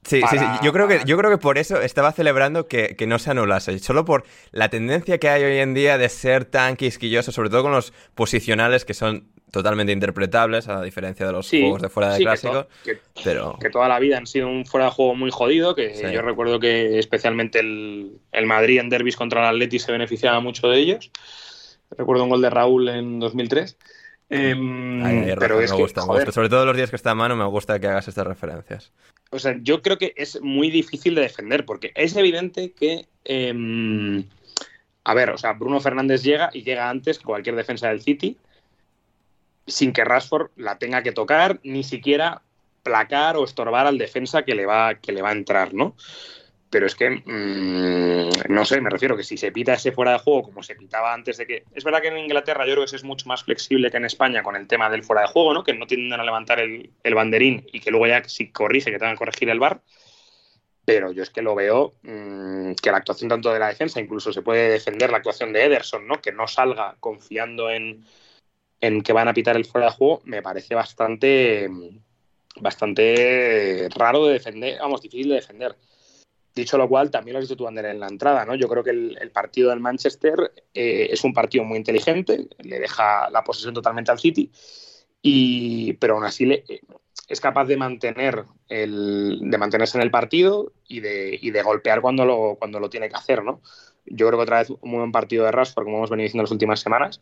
[0.06, 0.30] Sí, para...
[0.30, 3.18] sí, sí, yo creo que, yo creo que por eso estaba celebrando que, que, no
[3.18, 3.78] se anulase.
[3.78, 7.62] Solo por la tendencia que hay hoy en día de ser tan quisquilloso, sobre todo
[7.64, 12.10] con los posicionales que son totalmente interpretables, a diferencia de los sí, juegos de fuera
[12.10, 12.66] de sí, clásico.
[12.84, 13.58] Que, to que, pero...
[13.60, 16.04] que toda la vida han sido un fuera de juego muy jodido, que sí.
[16.12, 20.68] yo recuerdo que especialmente el, el Madrid en derbis contra el Atleti se beneficiaba mucho
[20.68, 21.10] de ellos.
[21.96, 23.76] Recuerdo un gol de Raúl en 2003.
[24.28, 24.54] Eh,
[25.04, 27.14] ay, ay, pero es me, gusta, me gusta, sobre todo los días que está a
[27.14, 28.92] mano, me gusta que hagas estas referencias.
[29.30, 33.06] O sea, yo creo que es muy difícil de defender, porque es evidente que.
[33.24, 34.24] Eh,
[35.04, 38.36] a ver, o sea, Bruno Fernández llega y llega antes que cualquier defensa del City,
[39.64, 42.42] sin que Rashford la tenga que tocar, ni siquiera
[42.82, 45.94] placar o estorbar al defensa que le va, que le va a entrar, ¿no?
[46.76, 50.18] Pero es que mmm, no sé, me refiero que si se pita ese fuera de
[50.18, 51.64] juego como se pitaba antes de que...
[51.74, 54.42] Es verdad que en Inglaterra yo creo que es mucho más flexible que en España
[54.42, 55.64] con el tema del fuera de juego, ¿no?
[55.64, 59.14] Que no tienden a levantar el, banderín y que luego ya si corrige que tengan
[59.14, 59.80] que corregir el bar.
[60.84, 64.30] Pero yo es que lo veo mm, que la actuación tanto de la defensa, incluso
[64.30, 66.20] se puede defender la actuación de Ederson, ¿no?
[66.20, 68.04] Que no salga confiando en,
[68.82, 71.70] en que van a pitar el fuera de juego, me parece bastante
[72.60, 75.74] bastante raro de defender, vamos, difícil de defender.
[76.56, 78.54] Dicho lo cual, también lo has dicho tú, Ander, en la entrada, ¿no?
[78.54, 83.28] Yo creo que el, partido del Manchester eh, es un partido muy inteligente, le deja
[83.28, 84.50] la posesión totalmente al City,
[85.20, 86.64] y, pero aún así le,
[87.28, 92.00] es capaz de mantener el, de mantenerse en el partido y de, y de golpear
[92.00, 93.60] cuando lo, cuando lo tiene que hacer, ¿no?
[94.06, 96.44] Yo creo que otra vez un muy buen partido de Rashford, como hemos venido diciendo
[96.44, 97.20] las últimas semanas.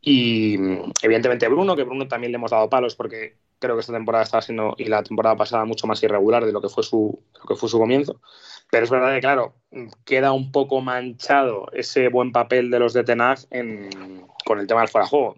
[0.00, 0.56] Y
[1.02, 4.42] evidentemente Bruno, que Bruno también le hemos dado palos porque creo que esta temporada estaba
[4.42, 7.54] siendo y la temporada pasada mucho más irregular de lo que fue su, lo que
[7.54, 8.20] fue su comienzo.
[8.70, 9.54] Pero es verdad que, claro,
[10.04, 13.38] queda un poco manchado ese buen papel de los de Tenag
[14.44, 15.36] con el tema del fuera de juego.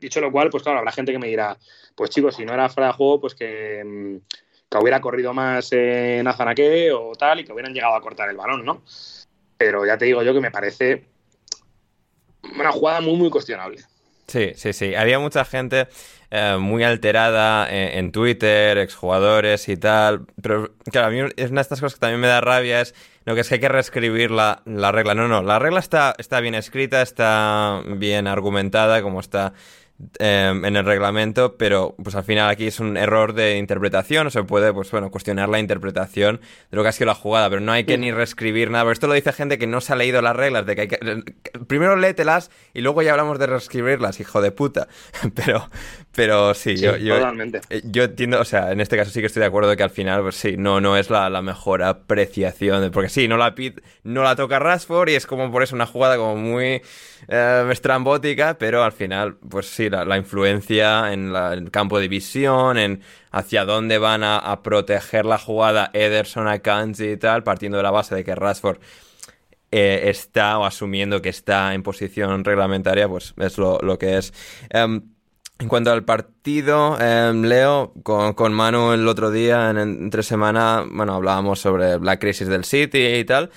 [0.00, 1.56] Dicho lo cual, pues claro, habrá gente que me dirá,
[1.94, 4.20] pues chicos, si no era fuera de juego, pues que,
[4.68, 8.36] que hubiera corrido más en Azanaque o tal y que hubieran llegado a cortar el
[8.36, 8.82] balón, ¿no?
[9.56, 11.04] Pero ya te digo yo que me parece
[12.58, 13.84] una jugada muy, muy cuestionable.
[14.32, 14.94] Sí, sí, sí.
[14.94, 15.88] Había mucha gente
[16.30, 20.24] eh, muy alterada en, Twitter, exjugadores y tal.
[20.40, 22.94] Pero claro, a mí es una de estas cosas que también me da rabia es
[23.26, 25.14] lo que es que hay que reescribir la, la regla.
[25.14, 29.52] No, no, la regla está, está bien escrita, está bien argumentada, como está
[30.18, 34.30] Em, en el reglamento, pero pues al final aquí es un error de interpretación, o
[34.30, 37.60] se puede, pues bueno, cuestionar la interpretación de lo que ha sido la jugada, pero
[37.60, 39.96] no hay que ni reescribir nada, pero esto lo dice gente que no se ha
[39.96, 40.98] leído las reglas, de que hay que...
[41.68, 44.88] Primero léetelas y luego ya hablamos de reescribirlas, hijo de puta.
[45.34, 45.70] Pero,
[46.14, 47.16] pero sí, yo, yo,
[47.70, 49.82] eh, yo, entiendo, o sea, en este caso sí que estoy de acuerdo de que
[49.82, 53.54] al final, pues sí, no, no es la, mejor apreciación, porque sí, no la,
[54.04, 56.82] no la toca Rashford y es como por eso una jugada como muy
[57.28, 63.02] eh, estrambótica, pero al final, pues sí, la, influencia en el campo de visión, en
[63.30, 68.14] hacia dónde van a, proteger la jugada Ederson, Akanji y tal, partiendo de la base
[68.14, 68.78] de que Rashford
[69.70, 74.34] eh, está o asumiendo que está en posición reglamentaria, pues es lo, que es.
[74.70, 75.02] Em,
[75.58, 80.84] en cuanto al partido, em, Leo, con, con, Manu el otro día, en, entre semana,
[80.90, 83.50] bueno, hablábamos sobre la crisis del City y tal.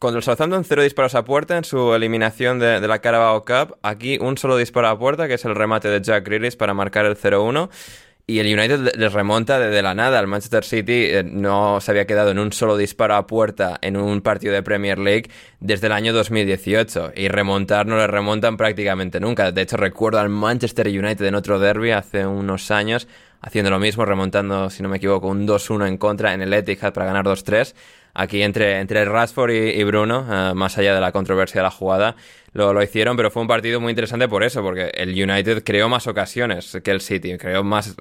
[0.00, 3.78] Cuando el Southampton cero disparos a puerta en su eliminación de, la Carabao Cup.
[3.82, 7.04] Aquí un solo disparo a puerta, que es el remate de Jack Grealish para marcar
[7.04, 7.68] el 0-1.
[8.24, 10.20] Y el United les remonta desde la nada.
[10.20, 13.96] El Manchester City eh, no se había quedado en un solo disparo a puerta en
[13.96, 17.14] un partido de Premier League desde el año 2018.
[17.16, 19.50] Y remontar no le remontan prácticamente nunca.
[19.50, 23.08] De hecho, recuerdo al Manchester United en otro derby hace unos años
[23.40, 26.92] haciendo lo mismo, remontando, si no me equivoco, un 2-1 en contra en el Etihad
[26.92, 27.74] para ganar 2-3
[28.18, 32.16] aquí entre, entre Rashford y, Bruno, eh, más allá de la controversia de la jugada,
[32.52, 35.88] lo, lo, hicieron, pero fue un partido muy interesante por eso, porque el United creó
[35.88, 37.94] más ocasiones que el City, creó más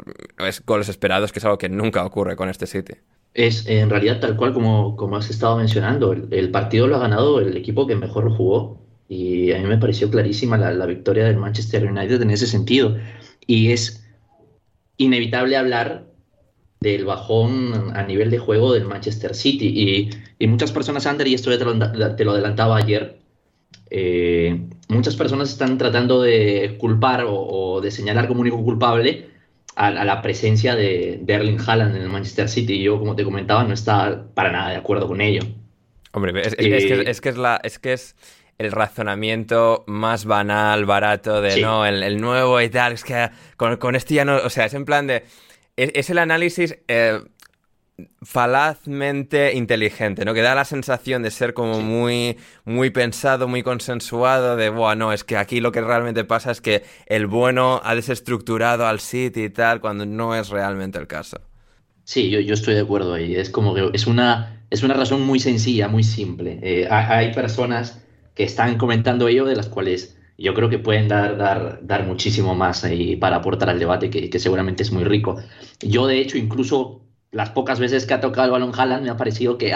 [0.65, 2.93] goles esperados, que es algo que nunca ocurre con este City.
[3.35, 7.39] Es en realidad tal cual como, como has estado mencionando, el, partido lo ha ganado
[7.39, 11.37] el equipo que mejor jugó y a mí me pareció clarísima la, la victoria del
[11.37, 12.97] Manchester United en ese sentido.
[13.45, 14.03] Y es
[14.97, 16.07] inevitable hablar
[16.79, 20.09] del bajón a nivel de juego del Manchester City.
[20.39, 21.57] Y, muchas personas, Ander, y esto ya
[22.15, 23.17] te lo, adelantaba ayer,
[23.89, 24.59] eh,
[24.89, 29.29] muchas personas están tratando de culpar o, de señalar como único culpable
[29.75, 32.73] a, la presencia de, Erling Haaland en el Manchester City.
[32.73, 35.41] Y yo, como te comentaba, no estaba para nada de acuerdo con ello.
[36.11, 36.75] Hombre, es, que,
[37.09, 38.15] es, que, es, la, es que es
[38.57, 42.93] el razonamiento más banal, barato de no, el, nuevo y tal.
[42.93, 44.37] Es que con, con esto ya no.
[44.37, 45.23] O sea, es en plan de
[45.77, 47.21] es, el análisis eh,
[48.21, 50.33] falazmente inteligente, ¿no?
[50.33, 55.23] Que da la sensación de ser como muy, muy pensado, muy consensuado, de, bueno, es
[55.23, 59.49] que aquí lo que realmente pasa es que el bueno ha desestructurado al City y
[59.49, 61.39] tal, cuando no es realmente el caso.
[62.03, 63.35] Sí, yo, yo estoy de acuerdo ahí.
[63.35, 66.59] Es como que es una, es una razón muy sencilla, muy simple.
[66.61, 71.37] Eh, hay personas que están comentando ello de las cuales yo creo que pueden dar,
[71.37, 75.37] dar, dar muchísimo más ahí para aportar al debate, que, seguramente es muy rico.
[75.81, 79.17] Yo, de hecho, incluso las pocas veces que ha tocado el balón Haaland, me ha
[79.17, 79.73] parecido que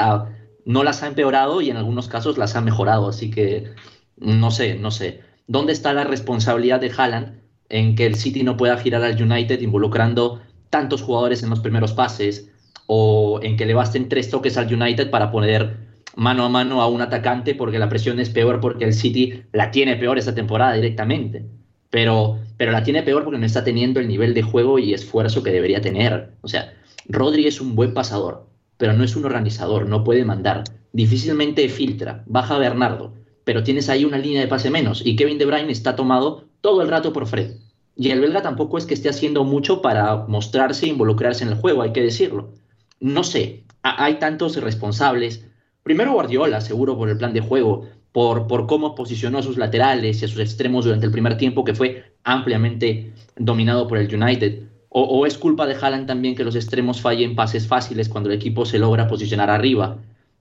[0.65, 3.09] no las ha empeorado y en algunos casos las ha mejorado.
[3.09, 3.73] Así que
[4.17, 5.21] no sé, no sé.
[5.47, 9.61] ¿Dónde está la responsabilidad de Haaland en que el City no pueda girar al United
[9.61, 12.49] involucrando tantos jugadores en los primeros pases
[12.85, 16.87] o en que le basten tres toques al United para poder mano a mano a
[16.87, 20.73] un atacante porque la presión es peor porque el City la tiene peor esta temporada
[20.73, 21.45] directamente.
[21.89, 25.43] Pero, pero la tiene peor porque no está teniendo el nivel de juego y esfuerzo
[25.43, 26.31] que debería tener.
[26.41, 26.73] O sea,
[27.07, 28.47] Rodri es un buen pasador,
[28.77, 30.63] pero no es un organizador, no puede mandar.
[30.93, 35.45] difícilmente filtra, baja Bernardo, pero tienes ahí una línea de pase menos y Kevin De
[35.45, 37.51] Bruyne está tomado todo el rato por Fred.
[37.95, 41.55] Y el belga tampoco es que esté haciendo mucho para mostrarse e involucrarse en el
[41.55, 42.53] juego, hay que decirlo.
[42.99, 45.45] No sé, hay tantos responsables.
[45.83, 50.21] Primero Guardiola, seguro por el plan de juego, por, por cómo posicionó a sus laterales
[50.21, 54.63] y a sus extremos durante el primer tiempo, que fue ampliamente dominado por el United.
[54.93, 58.65] O, es culpa de Haaland también que los extremos fallen pases fáciles cuando el equipo
[58.65, 59.97] se logra posicionar arriba.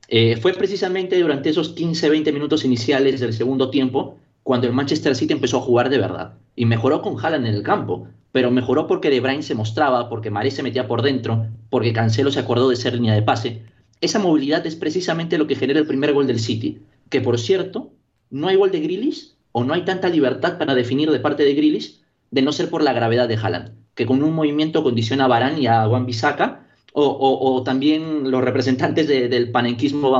[0.09, 5.33] Eh, fue precisamente durante esos 15-20 minutos iniciales del segundo tiempo cuando el Manchester City
[5.33, 6.35] empezó a jugar de verdad.
[6.57, 10.31] Y mejoró con Haaland en el campo, pero mejoró porque De Bruyne se mostraba, porque
[10.31, 13.62] Maré se metía por dentro, porque Cancelo se acordó de ser línea de pase.
[14.00, 17.92] Esa movilidad es precisamente lo que genera el primer gol del City, que por cierto,
[18.30, 21.54] no hay gol de Grealish o no hay tanta libertad para definir de parte de
[21.54, 25.28] Grealish de no ser por la gravedad de Haaland que con un movimiento condiciona a
[25.28, 30.10] Barán y a Juan Bisaca, o, también los representantes del panenquismo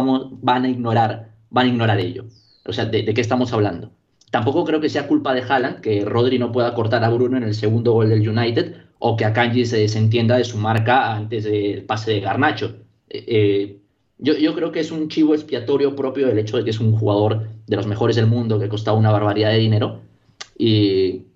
[0.43, 2.27] van, a ignorar, van a ignorar ello.
[2.67, 3.91] O sea, ¿de, qué estamos hablando?
[4.31, 7.43] Tampoco creo que sea culpa de Haaland que Rodri no pueda cortar a Bruno en
[7.43, 11.83] el segundo gol del United o que Akanji se desentienda de su marca antes del
[11.85, 12.77] pase de Garnacho.
[13.11, 13.77] Eh, eh,
[14.19, 16.93] yo, yo, creo que es un chivo expiatorio propio del hecho de que es un
[16.93, 20.01] jugador de los mejores del mundo que costaba una barbaridad de dinero
[20.57, 21.27] y,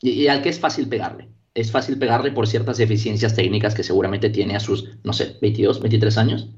[0.00, 4.30] y al que es fácil pegarle es fácil pegarle por ciertas deficiencias técnicas que seguramente
[4.30, 6.48] tiene a sus, no sé, 22, 23 años.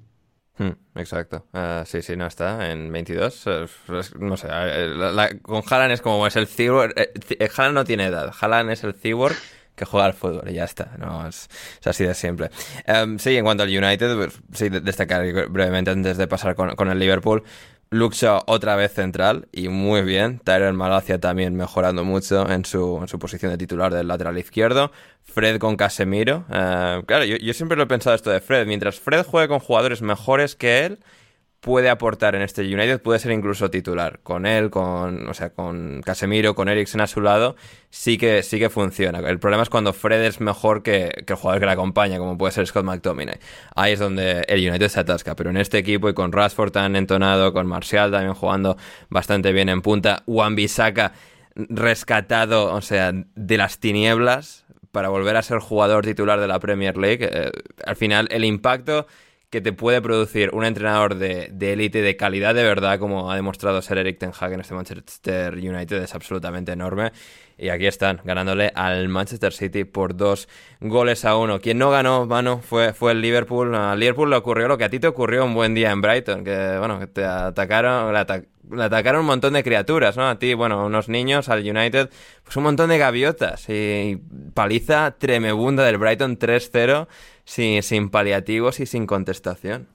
[0.57, 1.47] Hmm, exacto.
[1.53, 3.45] Ah, sí, sí, no está en 22.
[3.47, 3.67] Eh,
[4.21, 4.49] no sé,
[5.43, 6.93] con Haaland es como es el cyborg.
[6.97, 8.33] Eh, eh, Haaland no tiene edad.
[8.41, 9.35] Haaland es el cyborg
[9.75, 10.93] que juega al fútbol y ya está.
[10.99, 11.49] No, es,
[11.85, 12.51] así de siempre.
[12.87, 16.99] Em, sí, en cuanto al United, pues, sí, destacar brevemente antes de pasar con, el
[16.99, 17.43] Liverpool.
[17.91, 20.41] Luxo otra vez central y muy bien.
[20.41, 24.91] Tyrell Malacia también mejorando mucho en su, en su posición de titular del lateral izquierdo.
[25.23, 26.45] Fred con Casemiro.
[26.51, 28.67] Eh, claro, yo, yo, siempre lo he pensado esto de Fred.
[28.67, 30.99] Mientras Fred juegue con jugadores mejores que él,
[31.65, 34.21] puede aportar en este United, puede ser incluso titular.
[34.23, 37.57] Con él, con, o sea, con Casemiro, con Eriksen a su lado,
[37.89, 39.21] sí que, sí que funciona.
[39.21, 42.53] El problema es cuando Fred es mejor que, el jugador que le acompaña, como puede
[42.53, 43.39] ser Scott McTominay.
[43.75, 45.35] Ahí es donde el United se atasca.
[45.37, 48.77] Pero en este equipo y con Rashford tan entonado, con Martial también jugando
[49.09, 51.13] bastante bien en punta, Juan Bisaka
[51.55, 56.99] rescatado, o sea, de las tinieblas para volver a ser jugador titular de la Premier
[56.99, 57.27] League.
[57.33, 57.51] Eh,
[57.87, 59.07] al final, el impacto
[59.55, 63.81] que te puede producir un entrenador de élite, de, calidad de verdad, como ha demostrado
[63.83, 67.13] ser Eric Ten Hag en este Manchester United, es absolutamente enorme.
[67.57, 70.49] Y aquí están, ganándole al Manchester City por dos
[70.81, 71.61] goles a uno.
[71.61, 73.73] Quien no ganó, mano, fue, fue el Liverpool.
[73.77, 76.43] A Liverpool le ocurrió lo que a ti te ocurrió un buen día en Brighton,
[76.43, 80.29] que, bueno, te atacaron, le, atacaron un montón de criaturas, ¿no?
[80.29, 82.11] A ti, bueno, unos niños, al United,
[82.43, 83.69] pues un montón de gaviotas.
[83.69, 84.21] Y
[84.53, 87.07] paliza tremebunda del Brighton 3-0
[87.45, 89.89] sin, sin paliativos y sin contestación.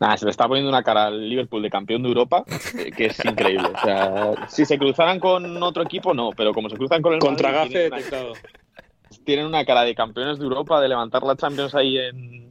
[0.00, 2.44] Nada, se le está poniendo una cara al Liverpool de campeón de Europa,
[2.78, 3.68] eh, que es increíble.
[3.68, 7.18] O sea, si se cruzaran con otro equipo, no, pero como se cruzan con el
[7.18, 8.32] Contra Madrid, tienen, una,
[9.24, 12.48] tienen una cara de campeones de Europa, de levantar la Champions ahí en,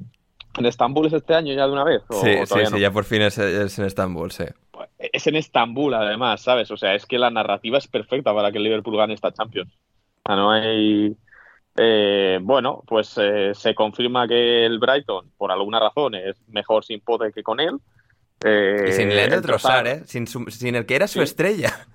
[0.60, 2.04] en Estambul es este año ya de una vez.
[2.12, 4.46] sí, sí, sí, ya por fin es, es, en Estambul, sí.
[5.00, 6.70] Es en Estambul, además, ¿sabes?
[6.70, 9.74] O sea, es que la narrativa es perfecta para que el Liverpool gane esta Champions.
[9.74, 11.15] O sea, no hay
[11.82, 17.00] eh, bueno, pues eh, se confirma que el Brighton, por alguna razón, es mejor sin
[17.00, 17.78] Pote que con él.
[18.44, 20.02] Eh, y sin Leandro Trossard, ¿eh?
[20.06, 21.88] Sin, sin, el que era su estrella.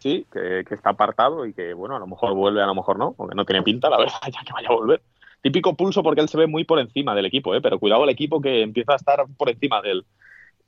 [0.00, 3.14] Sí, que, está apartado y que, bueno, a lo mejor vuelve, a lo mejor no,
[3.14, 5.00] porque no tiene pinta, la verdad, ya que vaya a volver.
[5.40, 7.62] Típico pulso porque él se ve muy por encima del equipo, ¿eh?
[7.62, 10.04] pero cuidado el equipo que empieza a estar por encima de él.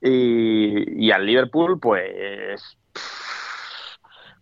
[0.00, 2.78] Y, y al Liverpool, pues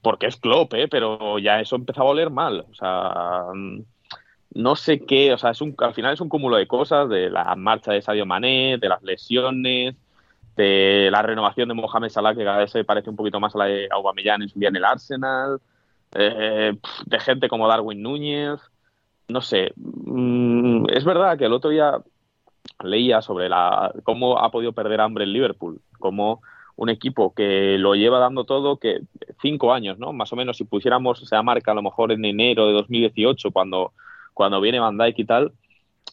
[0.02, 0.88] porque es Klopp, ¿eh?
[0.88, 2.64] pero ya eso empezaba a oler mal.
[2.70, 3.46] O sea,
[4.54, 7.30] no sé qué, o sea, es un, al final es un cúmulo de cosas, de
[7.30, 9.94] la marcha de Sadio Mané, de las lesiones,
[10.56, 13.58] de la renovación de Mohamed Salah, que cada vez se parece un poquito más a
[13.58, 15.60] la de Aubameyang en su día en el Arsenal,
[16.14, 16.74] eh,
[17.06, 18.60] de gente como Darwin Núñez,
[19.28, 19.72] no sé.
[19.76, 21.98] Mm, es verdad que el otro día
[22.82, 26.42] leía sobre la cómo ha podido perder hambre el Liverpool, cómo
[26.78, 29.00] un equipo que lo lleva dando todo, que
[29.42, 30.12] cinco años, ¿no?
[30.12, 33.92] Más o menos, si pusiéramos esa marca a lo mejor en enero de 2018, cuando,
[34.32, 35.52] cuando viene Van Dijk y tal,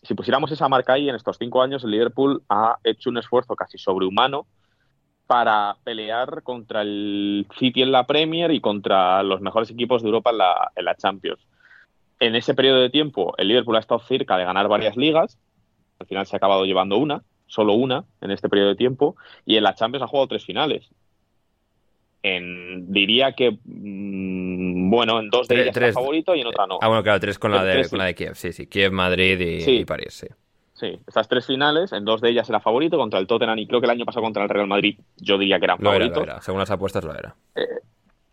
[0.01, 3.55] si pusiéramos esa marca ahí en estos cinco años, el Liverpool ha hecho un esfuerzo
[3.55, 4.47] casi sobrehumano
[5.27, 10.31] para pelear contra el City en la Premier y contra los mejores equipos de Europa
[10.31, 11.47] en la, en la Champions.
[12.19, 15.37] En ese periodo de tiempo, el Liverpool ha estado cerca de ganar varias ligas,
[15.99, 19.15] al final se ha acabado llevando una, solo una en este periodo de tiempo,
[19.45, 20.89] y en la Champions ha jugado tres finales.
[22.23, 26.79] En, diría que, mm, bueno, en dos de ellas tres, favorito y en otra no.
[26.81, 29.39] Ah, bueno, claro, tres con, la, de, con la de Kiev, sí, sí, Kiev, Madrid
[29.39, 30.27] y, París, sí.
[30.73, 33.79] Sí, estas tres finales, en dos de ellas era favorito contra el Tottenham y creo
[33.79, 36.27] que el año pasado contra el Real Madrid yo diría que eran favoritos.
[36.43, 37.35] Según las apuestas lo era.
[37.55, 37.63] Eh,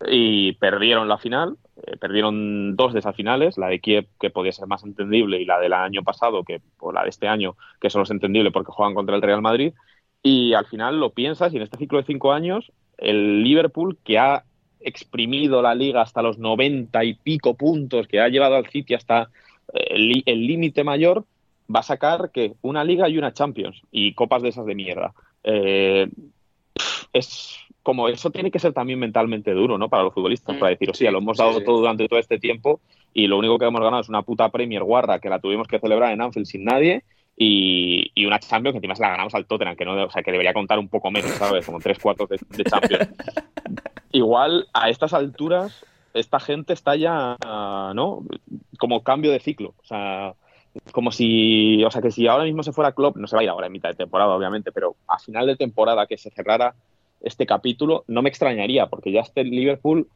[0.09, 4.53] y perdieron la final, eh, perdieron dos de esas finales, la de Kiev que podía
[4.53, 7.91] ser más entendible y la del año pasado, que o la de este año, que
[7.91, 9.73] solo es entendible porque juegan contra el Real Madrid.
[10.23, 14.19] Y al final lo piensas y en este ciclo de cinco años, el Liverpool que
[14.19, 14.45] ha
[14.81, 19.31] exprimido la liga hasta los noventa y pico puntos, que ha llevado al City hasta
[19.73, 21.25] eh, el límite mayor,
[21.75, 25.15] va a sacar que una liga y una Champions y copas de esas de mierda.
[25.45, 26.09] Eh,
[27.13, 29.89] es como eso tiene que ser también mentalmente duro, ¿no?
[29.89, 32.81] Para los futbolistas, para decir, sí, lo hemos dado todo durante todo este tiempo
[33.13, 35.79] y lo único que hemos ganado es una puta Premier guarra que la tuvimos que
[35.79, 37.05] celebrar en Anfield sin nadie
[37.37, 40.31] y, una Champions que encima se la ganamos al Tottenham, que no, o sea, que
[40.31, 41.67] debería contar un poco menos, ¿sabes?
[41.67, 43.09] Como tres cuartos de, de Champions.
[44.13, 47.37] Igual a estas alturas esta gente está ya,
[47.95, 48.25] ¿no?
[48.79, 50.35] Como cambio de ciclo, o sea,
[50.93, 53.45] como si, o sea, que si ahora mismo se fuera Klopp, no se va a
[53.45, 56.75] ir ahora en mitad de temporada, obviamente, pero a final de temporada que se cerrara
[57.23, 60.09] este capítulo, no me extrañaría, porque ya este Liverpool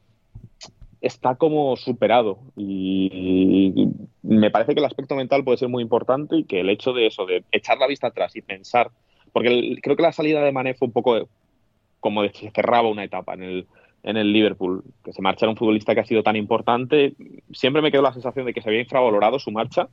[1.01, 2.39] está como superado.
[2.57, 3.89] Y
[4.23, 7.07] me parece que el aspecto mental puede ser muy importante y que el hecho de
[7.07, 8.91] eso, de echar la vista atrás y pensar,
[9.33, 11.29] porque creo que la salida de Mané fue un poco
[12.01, 13.67] como de que cerraba una etapa en el,
[14.03, 17.15] en el Liverpool, que se marchara un futbolista que ha sido tan importante,
[17.53, 19.89] siempre me quedó la sensación de que se había infravalorado su marcha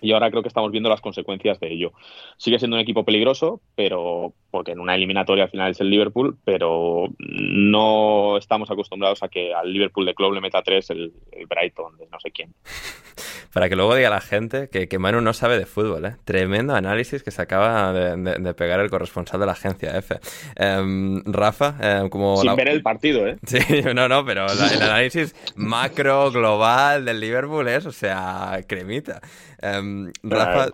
[0.00, 1.92] y ahora creo que estamos viendo las consecuencias de ello.
[2.36, 6.38] Sigue siendo un equipo peligroso, pero porque en una eliminatoria al final es el Liverpool,
[6.44, 11.12] pero no estamos acostumbrados a que al Liverpool de club le meta tres el,
[11.48, 12.54] Brighton de no sé quién.
[13.52, 16.16] Para que luego diga la gente que, que Manu no sabe de fútbol, ¿eh?
[16.24, 20.20] Tremendo análisis que se acaba de, pegar el corresponsal de la agencia F.
[20.56, 22.36] Em, Rafa, em, como...
[22.36, 23.38] Sin ver el partido, ¿eh?
[23.44, 23.58] Sí,
[23.94, 29.20] no, no, pero el análisis macro, global del Liverpool es, o sea, cremita.
[29.60, 30.68] Em, Rafa,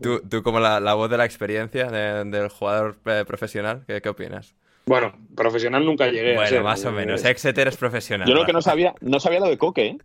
[0.00, 4.54] Tú, como la, voz de la experiencia del jugador eh, profesional, ¿qué, opinas?
[4.86, 6.34] Bueno, profesional nunca llegué.
[6.34, 7.24] Bueno, más o menos.
[7.24, 8.26] Exeter es profesional.
[8.26, 9.98] Yo lo que no sabía, no sabía lo de Coque, ¿eh?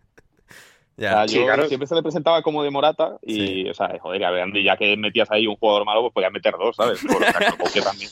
[0.98, 4.20] Ya, yo siempre se le presentaba como de Morata y, o sea, joder,
[4.64, 7.00] ya que metías ahí un jugador malo, pues podías meter dos, ¿sabes?
[7.00, 8.10] Por, Coque también.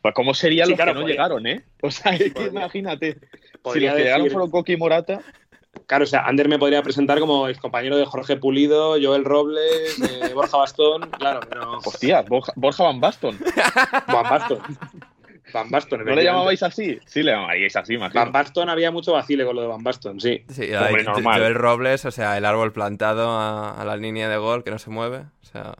[0.00, 1.64] Pues cómo serían los que no llegaron, ¿eh?
[1.82, 3.18] O sea, imagínate.
[3.72, 5.20] Si los que llegaron fueron Coque y Morata.
[5.86, 10.00] Claro, o sea, Ander me podría presentar como el compañero de Jorge Pulido, Joel Robles,
[10.00, 11.78] eh, Borja Bastón, claro, pero...
[11.78, 13.38] Hostia, Borja, Van Baston.
[14.06, 14.58] Van Baston.
[15.52, 16.98] Van Baston, ¿No le llamabais así?
[17.06, 18.12] Sí, le llamaríais así, más.
[18.12, 20.44] Van Baston había mucho vacile con lo de Van Baston, sí.
[20.48, 24.78] Sí, Joel Robles, o sea, el árbol plantado a, la línea de gol que no
[24.78, 25.74] se mueve, o sea...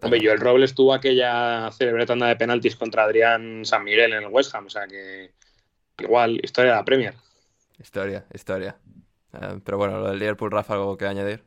[0.00, 4.28] Hombre, Joel Robles tuvo aquella célebre tanda de penaltis contra Adrián San Miguel en el
[4.30, 5.32] West Ham, o sea que
[5.98, 7.14] igual, historia de la Premier.
[7.78, 8.76] Historia, historia.
[9.34, 11.42] Eh, pero bueno, lo del Liverpool, Rafa, ¿algo que añadir?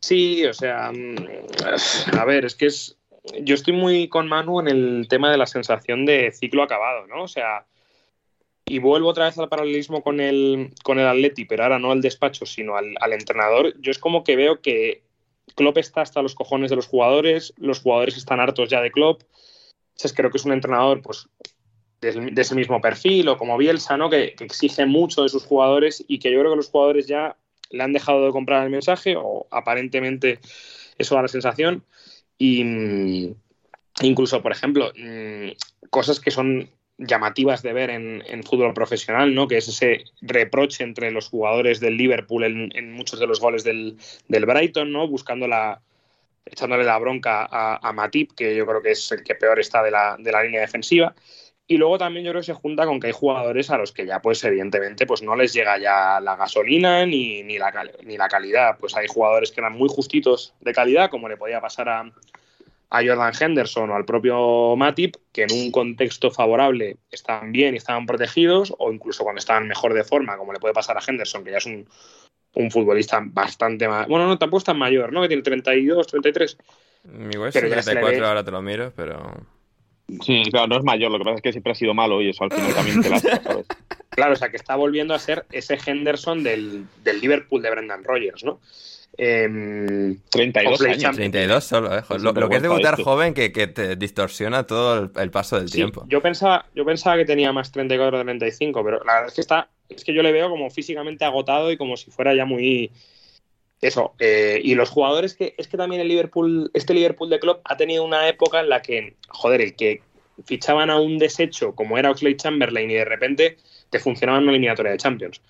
[0.00, 1.16] Sí, o sea, mm,
[2.18, 2.97] a ver, es que es.
[3.42, 7.22] Yo estoy muy con Manu en el tema de la sensación de ciclo acabado, ¿no?
[7.22, 7.66] O sea,
[8.64, 12.00] y vuelvo otra vez al paralelismo con el, con el Atleti, pero ahora no al
[12.00, 13.74] despacho, sino al, al entrenador.
[13.80, 15.02] Yo es como que veo que
[15.54, 19.22] Klopp está hasta los cojones de los jugadores, los jugadores están hartos ya de Klopp.
[19.92, 21.28] Entonces creo que es un entrenador, pues,
[22.00, 24.10] de, ese mismo perfil o como Bielsa, ¿no?
[24.10, 27.36] Que, exige mucho de sus jugadores y que yo creo que los jugadores ya
[27.70, 30.38] le han dejado de comprar el mensaje o aparentemente
[30.96, 31.84] eso da la sensación.
[32.38, 33.34] Y mm,
[34.02, 35.48] incluso, por ejemplo, mm,
[35.90, 39.46] cosas que son llamativas de ver en, fútbol profesional, ¿no?
[39.46, 43.96] Que es ese reproche entre los jugadores del Liverpool en, muchos de los goles del,
[44.28, 45.06] Brighton, ¿no?
[45.06, 45.80] Buscando la,
[46.44, 49.92] echándole la bronca a, Matip, que yo creo que es el que peor está de
[49.92, 51.14] la, de la línea defensiva.
[51.70, 54.06] Y luego también yo creo que se junta con que hay jugadores a los que
[54.06, 57.70] ya, pues evidentemente, pues no les llega ya la gasolina ni, ni, la,
[58.04, 58.78] ni la calidad.
[58.80, 62.10] Pues hay jugadores que eran muy justitos de calidad, como le podía pasar a,
[62.88, 67.76] a Jordan Henderson o al propio Matip, que en un contexto favorable estaban bien y
[67.76, 71.44] estaban protegidos, o incluso cuando estaban mejor de forma, como le puede pasar a Henderson,
[71.44, 71.86] que ya es un,
[72.54, 74.08] un futbolista bastante más.
[74.08, 75.20] Bueno, no, tampoco es tan mayor, ¿no?
[75.20, 76.58] Que tiene 32, 33.
[77.04, 79.57] Mi es 34, ahora te lo miro, pero.
[80.24, 82.30] Sí, claro, no es mayor, lo que pasa es que siempre ha sido malo y
[82.30, 83.66] eso al final también te la ¿sabes?
[84.10, 88.04] Claro, o sea, que está volviendo a ser ese Henderson del, del Liverpool de Brendan
[88.04, 88.60] Rodgers, ¿no?
[89.16, 91.16] 32 em, años.
[91.16, 92.02] 32 solo, eh.
[92.20, 93.02] lo, que es debutar este.
[93.02, 96.04] joven que, que, te distorsiona todo el, paso del tiempo.
[96.08, 99.40] Yo pensaba, yo pensaba que tenía más 34 de 35, pero la verdad es que
[99.40, 102.92] está, es que yo le veo como físicamente agotado y como si fuera ya muy,
[103.80, 107.60] eso, eh, y los jugadores que es que también el Liverpool, este Liverpool de club
[107.64, 110.02] ha tenido una época en la que, joder, el que
[110.44, 113.56] fichaban a un desecho como era Oxley Chamberlain y de repente
[113.90, 115.40] te funcionaba en una eliminatoria de Champions.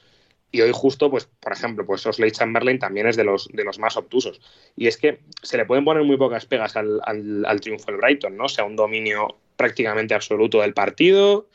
[0.50, 3.78] Y hoy justo, pues, por ejemplo, pues Osley Chamberlain también es de los, de los
[3.78, 4.40] más obtusos.
[4.76, 8.36] Y es que se le pueden poner muy pocas pegas al, al, triunfo del Brighton,
[8.36, 8.44] ¿no?
[8.44, 11.48] O sea, un dominio prácticamente absoluto del partido,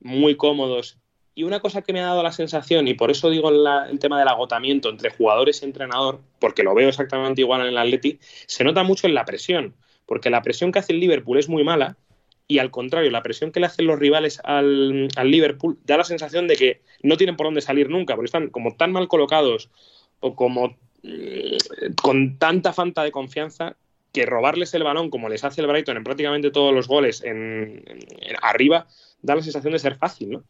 [0.00, 0.98] muy cómodos.
[1.34, 4.18] Y una cosa que me ha dado la sensación, y por eso digo el tema
[4.18, 8.62] del agotamiento entre jugadores y entrenador, porque lo veo exactamente igual en el Atleti, se
[8.62, 9.74] nota mucho en la presión,
[10.06, 11.96] porque la presión que hace el Liverpool es muy mala,
[12.46, 16.46] y al contrario, la presión que le hacen los rivales al, Liverpool da la sensación
[16.46, 19.70] de que no tienen por dónde salir nunca, porque están como tan mal colocados
[20.20, 23.76] o como mm, con tanta falta de confianza
[24.12, 27.82] que robarles el balón como les hace el Brighton en prácticamente todos los goles en,
[28.42, 28.86] arriba
[29.22, 30.44] da la sensación de ser fácil, ¿no?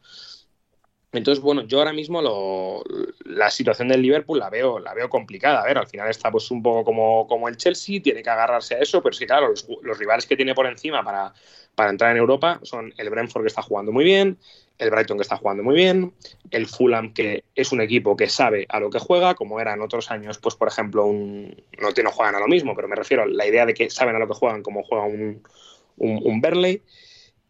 [1.17, 2.83] Entonces, bueno, yo ahora mismo
[3.25, 5.61] la situación del Liverpool la veo, la veo complicada.
[5.61, 8.75] A ver, al final está pues un poco como, como el Chelsea, tiene que agarrarse
[8.75, 11.33] a eso, pero sí, claro, los, rivales que tiene por encima para,
[11.75, 14.37] para, entrar en Europa son el Brentford que está jugando muy bien,
[14.77, 16.13] el Brighton que está jugando muy bien,
[16.51, 19.81] el Fulham que es un equipo que sabe a lo que juega, como era en
[19.81, 23.23] otros años, pues por ejemplo, un, no, no juegan a lo mismo, pero me refiero
[23.23, 25.41] a la idea de que saben a lo que juegan, como juega un,
[25.97, 26.41] un, un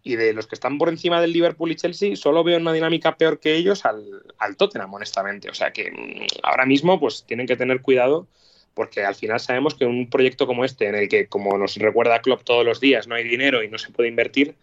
[0.05, 3.17] y de los que están por encima del Liverpool y Chelsea, solo veo una dinámica
[3.17, 4.05] peor que ellos al,
[4.37, 5.49] al Tottenham, honestamente.
[5.49, 8.27] O sea que mm, ahora mismo pues tienen que tener cuidado
[8.75, 12.21] porque al final sabemos que un proyecto como este, en el que, como nos recuerda
[12.21, 14.53] Klopp todos los días, no hay dinero y no se puede invertir,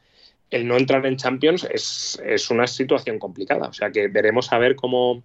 [0.51, 3.66] el no entrar en Champions es, es una situación complicada.
[3.66, 5.24] O sea que veremos a ver cómo,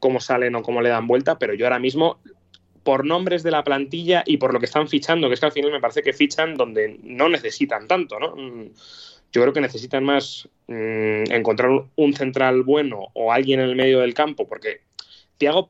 [0.00, 2.18] cómo salen o cómo le dan vuelta, pero yo ahora mismo,
[2.82, 5.52] por nombres de la plantilla y por lo que están fichando, que es que al
[5.52, 8.34] final me parece que fichan donde no necesitan tanto, ¿no?
[9.36, 14.00] Yo creo que necesitan más mm, encontrar un central bueno o alguien en el medio
[14.00, 14.80] del campo, porque
[15.36, 15.68] Thiago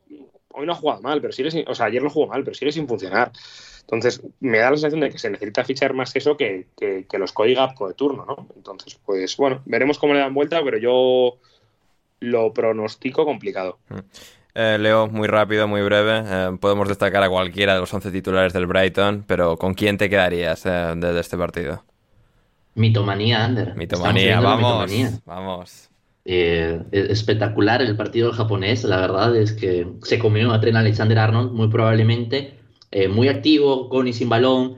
[0.51, 2.55] hoy no ha jugado mal, pero sigue sin, o sea, ayer no jugó mal, pero
[2.55, 3.33] sigue sin funcionar.
[3.81, 7.33] Entonces, me da la sensación de que se necesita fichar más eso que, que, los
[7.33, 8.47] Cody de turno, ¿no?
[8.55, 11.39] Entonces, pues bueno, veremos cómo le dan vuelta, pero yo
[12.21, 13.81] lo pronostico complicado.
[13.89, 13.99] Mm.
[14.55, 16.23] Eh, Leo, muy rápido, muy breve.
[16.25, 20.09] Eh, podemos destacar a cualquiera de los 11 titulares del Brighton, pero ¿con quién te
[20.09, 21.83] quedarías eh, desde este partido?
[22.77, 23.75] Mitomanía, Ander.
[23.75, 24.93] Mitomanía, vamos.
[25.25, 25.89] Vamos.
[26.27, 31.53] Eh, espectacular el partido japonés, la verdad es que se comió a Tren Alexander Arnold,
[31.53, 32.59] muy probablemente.
[32.91, 34.77] Eh, muy activo, con y sin balón.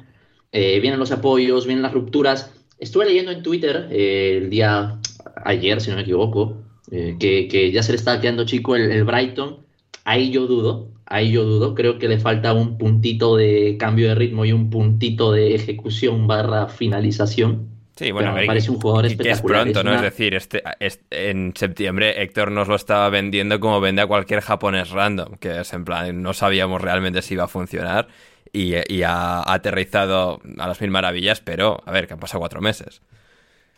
[0.53, 2.55] Eh, vienen los apoyos, vienen las rupturas.
[2.79, 5.01] Estuve leyendo en Twitter el día
[5.45, 9.59] ayer, si no me equivoco, que, ya se le está quedando chico el, el Brighton.
[10.05, 11.75] Ahí yo dudo, ahí yo dudo.
[11.75, 16.29] Creo que le falta un puntito de cambio de ritmo y un puntito de ejecución
[16.29, 17.78] barra finalización.
[17.99, 19.65] Sí, bueno, me parece un jugador espectacular.
[19.65, 19.97] Que es pronto, ¿no?
[19.97, 20.63] Es decir, este,
[21.11, 25.73] en septiembre Héctor nos lo estaba vendiendo como vende a cualquier japonés random, que es
[25.73, 28.07] en plan, no sabíamos realmente si iba a funcionar
[28.53, 33.03] y, ha, aterrizado a las mil maravillas, pero a ver, que han pasado cuatro meses.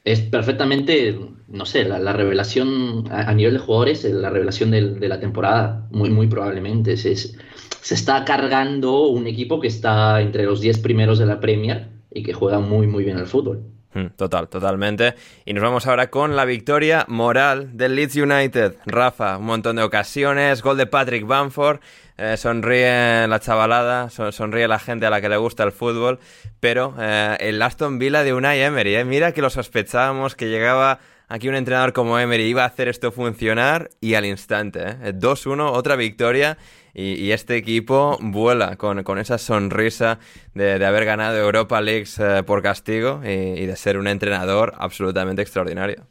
[0.04, 1.18] Es perfectamente,
[1.48, 6.26] no sé, la, revelación a, nivel de jugadores, la revelación de, la temporada, muy, muy
[6.26, 6.98] probablemente.
[6.98, 11.88] Se, se está cargando un equipo que está entre los diez primeros de la Premier
[12.10, 13.79] y que juega muy, muy bien al fútbol.
[13.92, 15.14] Mm, total, totalmente.
[15.44, 18.76] Y nos vamos ahora con la victoria moral del Leeds United.
[18.86, 21.80] Rafa, un montón de ocasiones, gol de Patrick Bamford,
[22.16, 26.20] eh, sonríe la chavalada, sonríe la gente a la que le gusta el fútbol,
[26.60, 31.00] pero eh, el Aston Villa de Unai Emery, eh, mira que lo sospechábamos que llegaba
[31.28, 35.96] aquí un entrenador como Emery iba a hacer esto funcionar y al instante, 2-1, otra
[35.96, 36.58] victoria
[36.94, 40.18] y, este equipo vuela con, esa sonrisa
[40.54, 46.06] de, haber ganado Europa League eh, por castigo y, de ser un entrenador absolutamente extraordinario.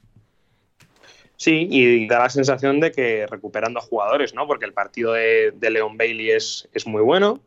[1.36, 4.46] Sí, y da la sensación de que recuperando a jugadores, ¿no?
[4.46, 7.40] Porque el partido de, Leon Bailey es, es, muy bueno.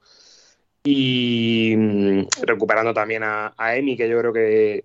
[0.83, 4.85] Y mm, recuperando también a, Emi, que yo creo que,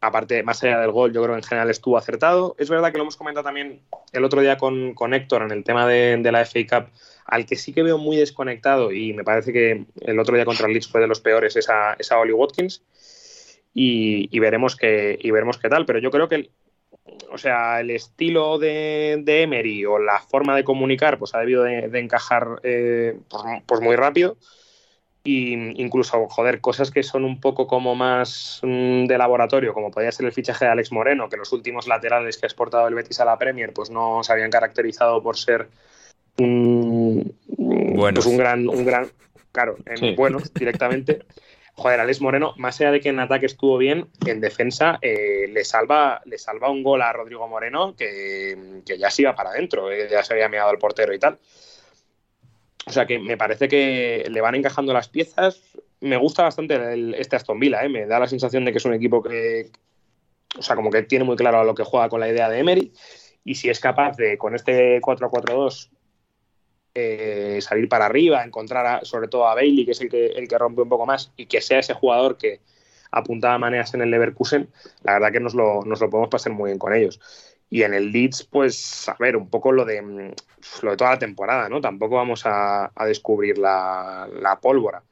[0.00, 2.54] aparte, más allá del gol, yo creo que en general estuvo acertado.
[2.56, 3.80] Es verdad que lo hemos comentado también
[4.12, 6.90] el otro día con, con Héctor en el tema de, de la FA Cup
[7.26, 10.66] al que sí que veo muy desconectado, y me parece que el otro día contra
[10.66, 12.82] el Leeds fue de los peores, es a, Oli Watkins.
[13.78, 15.84] Y, veremos qué, y veremos qué tal.
[15.84, 16.50] Pero yo creo que el,
[17.30, 21.90] o sea, el estilo de, Emery o la forma de comunicar pues ha debido de,
[21.98, 24.36] encajar eh, pues, pues, muy rápido.
[25.24, 30.12] Y incluso, joder, cosas que son un poco como más mm, de laboratorio, como podría
[30.12, 33.18] ser el fichaje de Alex Moreno, que los últimos laterales que ha exportado el Betis
[33.18, 35.68] a la Premier pues no se habían caracterizado por ser
[36.38, 37.34] un,
[37.96, 39.08] pues un gran, un gran,
[39.52, 41.20] claro, en buenos directamente.
[41.78, 45.62] Joder, Alex Moreno, más allá de que en ataque estuvo bien, en defensa eh, le,
[45.62, 50.08] salva, le salva un gol a Rodrigo Moreno que, ya se iba para adentro, eh,
[50.10, 51.38] ya se había meado el portero y tal.
[52.86, 55.60] O sea que me parece que le van encajando las piezas.
[56.00, 56.78] Me gusta bastante
[57.20, 59.70] este Aston Villa, eh, me da la sensación de que es un equipo que,
[60.58, 62.92] o sea, como que tiene muy claro lo que juega con la idea de Emery.
[63.44, 65.90] Y si es capaz de, con este 4-4-2,
[66.98, 70.56] eh, salir para arriba, encontrar sobre todo a Bailey, que es el que, el que
[70.56, 72.60] rompe un poco más, y que sea ese jugador que
[73.10, 74.70] apuntaba maneras en el Leverkusen,
[75.02, 77.20] la verdad que nos lo, nos lo podemos pasar muy bien con ellos.
[77.68, 80.32] Y en el Leeds, pues, a ver, un poco lo de,
[80.82, 81.82] lo de toda la temporada, ¿no?
[81.82, 85.02] Tampoco vamos a, descubrir la, pólvora.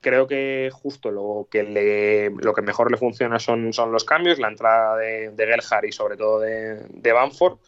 [0.00, 4.40] Creo que justo lo que, le, lo que mejor le funciona son, son los cambios,
[4.40, 7.58] la entrada de, de y sobre todo de, de Banford.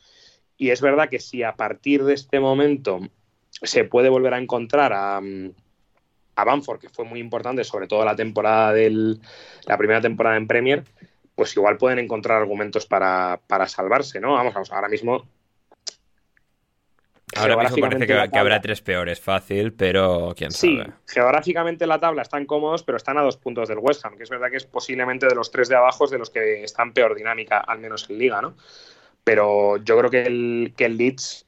[0.56, 3.00] Y es verdad que si a partir de este momento
[3.62, 5.20] se puede volver a encontrar a,
[6.36, 9.20] a Banford, que fue muy importante, sobre todo la temporada del,
[9.66, 10.84] la primera temporada en Premier,
[11.34, 14.34] pues igual pueden encontrar argumentos para, salvarse, ¿no?
[14.34, 15.26] Vamos, vamos, ahora mismo.
[17.34, 20.84] Ahora mismo parece que, habrá tres peores, fácil, pero quién sabe.
[20.84, 24.24] Sí, geográficamente la tabla están cómodos, pero están a dos puntos del West Ham, que
[24.24, 27.14] es verdad que es posiblemente de los tres de abajo de los que están peor
[27.14, 28.54] dinámica, al menos en Liga, ¿no?
[29.24, 31.46] Pero yo creo que el, que el Leeds,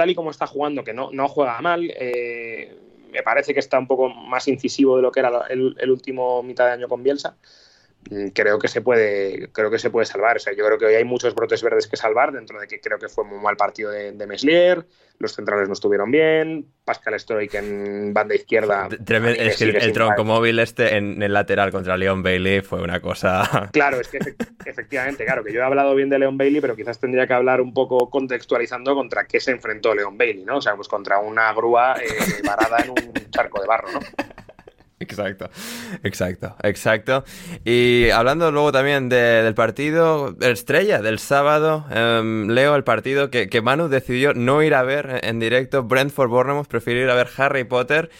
[0.00, 2.74] tal y como está jugando, que no, no juega mal, eh,
[3.12, 6.42] me parece que está un poco más incisivo de lo que era el, el último
[6.42, 7.36] mitad de año con Bielsa.
[8.08, 10.36] Mm, creo que se puede creo que se puede salvar.
[10.36, 12.80] O sea, yo creo que hoy hay muchos brotes verdes que salvar, dentro de que
[12.80, 14.86] creo que fue muy mal partido de, de Meslier,
[15.20, 18.88] los centrales no estuvieron bien, Pascal Stroik en banda izquierda.
[18.90, 23.68] es que el, tronco móvil este en el lateral contra Leon Bailey fue una cosa.
[23.72, 24.18] Claro, es que
[24.64, 27.60] efectivamente, claro, que yo he hablado bien de Leon Bailey, pero quizás tendría que hablar
[27.60, 30.56] un poco contextualizando contra qué se enfrentó Leon Bailey, ¿no?
[30.56, 32.08] O sea, pues contra una grúa eh,
[32.44, 34.00] varada en un charco de barro, ¿no?
[35.02, 35.48] Exacto,
[36.04, 37.24] exacto, exacto.
[37.64, 43.62] Y hablando luego también del partido, estrella del sábado, em, leo el partido que, que,
[43.62, 47.64] Manu decidió no ir a ver en directo, Brentford Bournemouth, prefirió ir a ver Harry
[47.64, 48.10] Potter.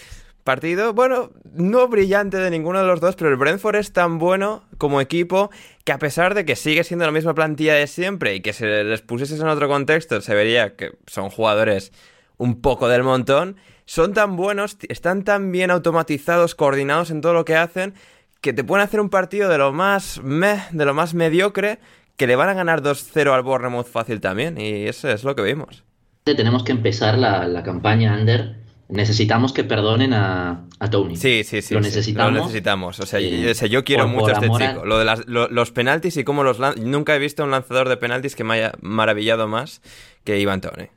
[0.42, 4.64] Partido, bueno, no brillante de ninguno de los dos, pero el Brentford es tan bueno
[4.78, 5.50] como equipo
[5.84, 8.84] que a pesar de que sigue siendo la misma plantilla de siempre y que se
[8.84, 11.92] les pusiese en otro contexto, se vería que son jugadores
[12.38, 13.56] un poco del montón
[13.90, 17.94] son tan buenos, están tan bien automatizados, coordinados en todo lo que hacen,
[18.40, 21.80] que te pueden hacer un partido de lo más meh, de lo más mediocre,
[22.16, 25.42] que le van a ganar 2-0 al Bournemouth fácil también, y eso es lo que
[25.42, 25.82] vimos.
[26.22, 28.60] Tenemos que empezar la, campaña under.
[28.88, 31.16] Necesitamos que perdonen a, Tony.
[31.16, 31.74] Sí, sí, sí.
[31.74, 32.32] Lo necesitamos.
[32.32, 33.00] Lo necesitamos.
[33.00, 34.84] O sea, yo, quiero mucho a este chico.
[34.84, 38.44] Lo de los penaltis y cómo los Nunca he visto un lanzador de penaltis que
[38.44, 39.82] me haya maravillado más
[40.22, 40.90] que Ivan Tony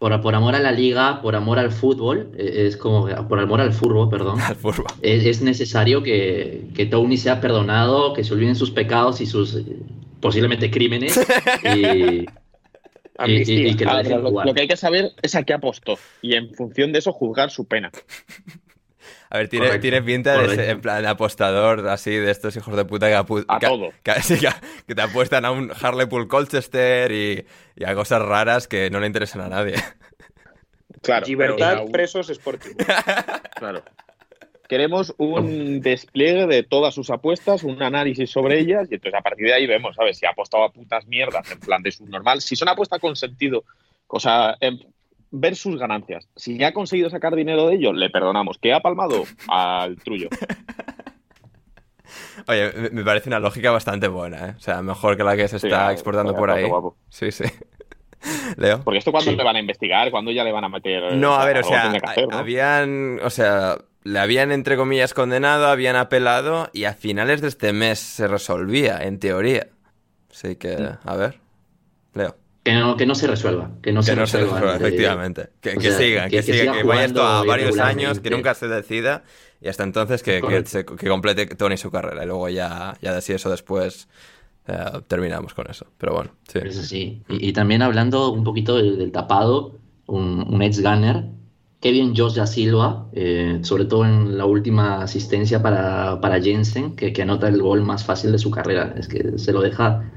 [0.00, 3.74] por, amor a la liga, por amor al fútbol, e, es como, por amor al
[3.74, 4.86] fútbol, perdón, al fútbol.
[5.02, 9.60] Es, necesario que, que, Tony sea perdonado, que se olviden sus pecados y sus
[10.20, 11.18] posiblemente crímenes
[11.76, 12.24] y,
[13.76, 17.00] que lo, lo que hay que saber es a qué apostó y en función de
[17.00, 17.90] eso juzgar su pena.
[19.32, 23.06] A ver, tiene, tiene pinta de en plan apostador así de estos hijos de puta
[23.06, 23.90] que, a todo.
[24.02, 27.46] Que, te apuestan a un Harlepool Colchester y,
[27.84, 29.74] a cosas raras que no le interesan a nadie.
[31.02, 31.26] Claro.
[31.26, 32.74] Libertad, presos, Sporting.
[33.56, 33.82] Claro.
[34.68, 39.46] Queremos un despliegue de todas sus apuestas, un análisis sobre ellas, y entonces a partir
[39.46, 40.18] de ahí vemos, ¿sabes?
[40.18, 42.42] Si ha apostado a putas mierdas en plan de subnormal.
[42.42, 43.64] Si son apuestas con sentido,
[44.06, 44.58] cosa,
[45.30, 46.28] ver sus ganancias.
[46.36, 48.58] Si ya ha conseguido sacar dinero de ello, le perdonamos.
[48.58, 49.24] ¿Qué ha palmado?
[49.48, 50.28] Al trullo.
[52.46, 54.54] Oye, me parece una lógica bastante buena, ¿eh?
[54.56, 56.68] O sea, mejor que la que se está exportando por ahí.
[57.08, 57.44] Sí, sí.
[58.56, 58.82] Leo.
[58.82, 61.14] Porque esto cuando le van a investigar, cuando ya le van a meter.
[61.14, 61.92] No, a ver, o sea,
[62.32, 63.20] habían.
[63.22, 67.98] O sea, le habían entre comillas condenado, habían apelado y a finales de este mes
[67.98, 69.68] se resolvía, en teoría.
[70.30, 71.40] Así que, a ver.
[72.14, 72.36] Leo.
[72.70, 73.72] Que no, que no se resuelva.
[73.82, 75.48] Que no, se, resuelva, efectivamente.
[75.60, 79.24] Que, que siga, que, siga, que vaya esto a varios años, que nunca se decida
[79.60, 82.22] y hasta entonces que, que, complete Tony su carrera.
[82.22, 84.06] Y luego ya, ya así eso después
[84.68, 85.86] eh, terminamos con eso.
[85.98, 86.60] Pero bueno, sí.
[86.62, 87.24] Eso sí.
[87.28, 89.74] Y, también hablando un poquito del, tapado,
[90.06, 91.24] un, un ex gunner,
[91.80, 97.12] Kevin Josh da Silva, eh, sobre todo en la última asistencia para, para Jensen, que,
[97.12, 98.94] que anota el gol más fácil de su carrera.
[98.96, 100.08] Es que se lo deja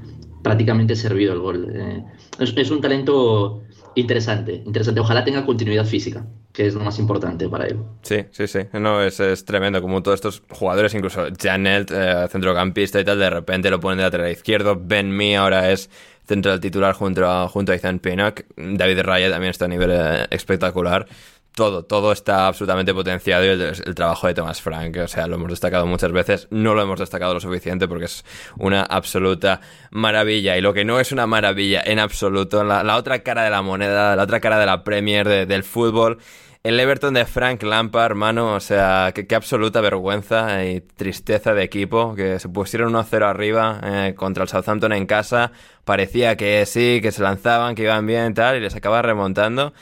[0.43, 1.67] prácticamente servido el gol.
[1.73, 2.03] Eh,
[2.39, 3.63] es, un talento
[3.95, 4.99] interesante, interesante.
[4.99, 7.79] Ojalá tenga continuidad física, que es lo más importante para él.
[8.01, 8.59] Sí, sí, sí.
[8.73, 9.81] No, es, es tremendo.
[9.81, 14.03] Como todos estos jugadores, incluso Janet, eh, centrocampista y tal, de repente lo ponen de
[14.03, 14.79] lateral izquierdo.
[14.79, 15.89] Ben Mee ahora es
[16.27, 18.41] central titular junto a, junto a Ethan Pinnock.
[18.55, 21.07] David Raya también está a nivel eh, espectacular
[21.55, 25.49] todo, todo está absolutamente potenciado y el, trabajo de Thomas Frank, o sea, lo hemos
[25.49, 28.25] destacado muchas veces, no lo hemos destacado lo suficiente porque es
[28.57, 30.57] una absoluta maravilla.
[30.57, 34.15] Y lo que no es una maravilla en absoluto, la, otra cara de la moneda,
[34.15, 36.17] la otra cara de la Premier, del fútbol,
[36.63, 42.15] el Everton de Frank Lampard, hermano, o sea, qué, absoluta vergüenza y tristeza de equipo,
[42.15, 45.51] que se pusieron 1-0 arriba eh, contra el Southampton en casa,
[45.83, 49.73] parecía que sí, que se lanzaban, que iban bien y tal, y les acaba remontando.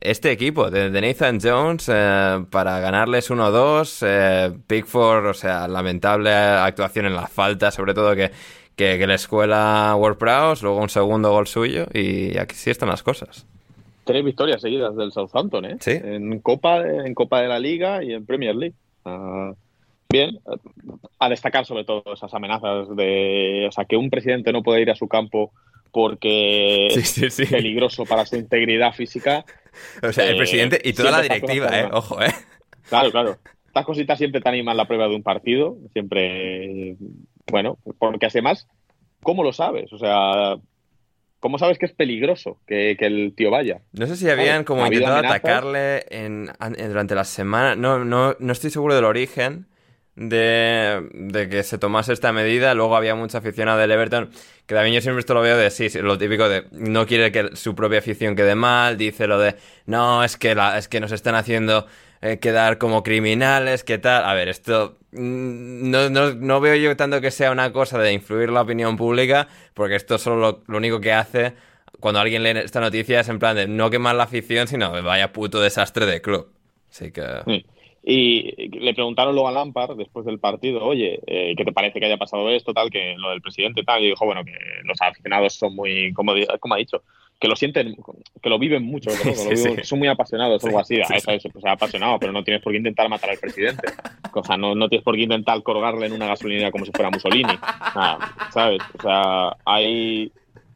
[0.00, 4.04] Este equipo de, Nathan Jones eh, para ganarles 1-2.
[4.06, 8.30] Eh, Pickford, o sea, lamentable actuación en la falta, sobre todo que,
[8.76, 13.46] que, la escuela WordPress, luego un segundo gol suyo y aquí sí están las cosas.
[14.04, 15.76] Tres victorias seguidas del Southampton, ¿eh?
[15.80, 15.92] Sí.
[15.92, 18.76] En Copa, en Copa de la Liga y en Premier League.
[20.08, 20.38] Bien,
[21.18, 24.90] a destacar sobre todo esas amenazas de, o sea, que un presidente no puede ir
[24.90, 25.52] a su campo
[25.90, 29.44] porque es peligroso para su integridad física.
[30.02, 32.32] O sea, el presidente y toda la directiva, eh, ojo, eh.
[32.88, 33.38] Claro, claro.
[33.66, 36.96] Estas cositas siempre te animan la prueba de un partido, siempre,
[37.50, 38.66] bueno, porque además,
[39.22, 39.92] ¿cómo lo sabes?
[39.92, 40.56] O sea,
[41.46, 43.80] ¿Cómo sabes que es peligroso que, el tío vaya?
[43.92, 46.50] No sé si habían como intentado atacarle en,
[46.88, 47.76] durante la semana.
[47.76, 49.66] No, no, no estoy seguro del origen
[50.16, 52.74] de, que se tomase esta medida.
[52.74, 54.30] Luego había mucha afición del Everton,
[54.66, 57.54] que también yo siempre esto lo veo de sí, lo típico de no quiere que
[57.54, 61.12] su propia afición quede mal, dice lo de no, es que, la, es que nos
[61.12, 61.86] están haciendo
[62.22, 64.24] eh, quedar como criminales, ¿qué tal?
[64.24, 68.12] A ver, esto mm, no, no, no, veo yo tanto que sea una cosa de
[68.12, 71.54] influir la opinión pública, porque esto solo lo, único que hace
[72.00, 75.32] cuando alguien lee esta noticia es en plan de no quemar la afición, sino vaya
[75.32, 76.48] puto desastre de club.
[76.90, 77.22] Así que...
[78.08, 82.06] Y le preguntaron luego a Lampard después del partido, oye, eh, ¿qué te parece que
[82.06, 84.00] haya pasado esto, tal, que lo del presidente, tal?
[84.00, 84.52] Y dijo, bueno, que
[84.84, 87.02] los aficionados son muy, como, como ha dicho,
[87.40, 87.96] que lo sienten,
[88.40, 89.10] que lo viven mucho,
[89.82, 91.00] son muy apasionados, algo así.
[91.00, 93.88] a eso, eso, pues, apasionado, pero no tienes por qué intentar matar al presidente.
[94.32, 97.10] O sea, no, no tienes por qué intentar colgarle en una gasolinera como si fuera
[97.10, 97.58] Mussolini.
[98.52, 98.82] ¿Sabes?
[98.98, 100.30] O sea, hay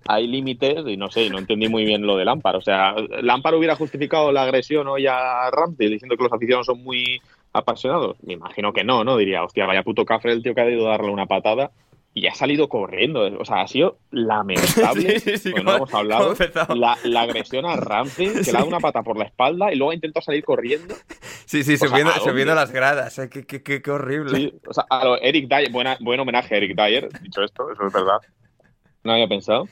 [0.07, 2.57] hay límites y no sé, no entendí muy bien lo de Lampard.
[2.57, 6.82] O sea, Lampard hubiera justificado la agresión hoy a Ramsey diciendo que los aficionados son
[6.82, 7.20] muy
[7.53, 8.16] apasionados.
[8.22, 9.16] Me imagino que no, ¿no?
[9.16, 11.70] Diría, hostia, vaya puto café el tío que ha ido a darle una patada
[12.12, 13.28] y ha salido corriendo.
[13.38, 15.20] O sea, ha sido lamentable.
[15.20, 16.34] sí, sí, no hemos hablado.
[16.74, 19.76] La, la, agresión a Ramsey, que le ha dado una pata por la espalda y
[19.76, 20.94] luego ha intentado salir corriendo.
[21.44, 23.18] Sí, sí, subiendo, subiendo, las gradas.
[23.18, 23.28] ¿eh?
[23.28, 24.55] Qué, qué, qué, horrible.
[24.66, 27.92] o sea, a Eric Dyer, buena, buen homenaje a Eric Dyer, dicho esto, eso es
[27.92, 28.18] verdad.
[29.03, 29.66] No había pensado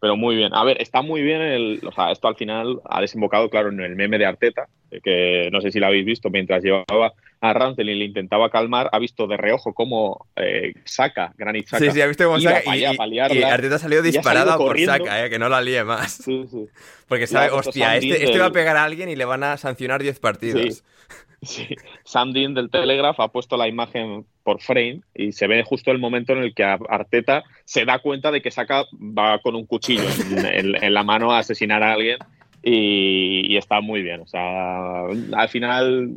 [0.00, 0.54] pero muy bien.
[0.54, 3.80] A ver, está muy bien el, o sea, esto al final ha desembocado, claro, en
[3.80, 4.68] el meme de Arteta,
[5.04, 8.88] que no sé si lo habéis visto, mientras llevaba a Ramsey y le intentaba calmar,
[8.92, 11.84] ha visto de reojo cómo eh, saca, Granit Saca.
[11.84, 15.38] Sí, sí, ha visto cómo saca y, y, Arteta salió disparado por Saca, eh, que
[15.38, 16.12] no la líe más.
[16.12, 16.66] Sí, sí.
[17.06, 20.02] Porque sabe, hostia, este, este va a pegar a alguien y le van a sancionar
[20.02, 20.76] 10 partidos.
[20.76, 20.82] Sí.
[22.32, 26.32] Dean del Telegraph ha puesto la imagen por frame y se ve justo el momento
[26.32, 30.94] en el que Arteta se da cuenta de que saca va con un cuchillo en,
[30.94, 32.18] la mano a asesinar a alguien
[32.62, 34.20] y, está muy bien.
[34.20, 36.10] O sea, al final,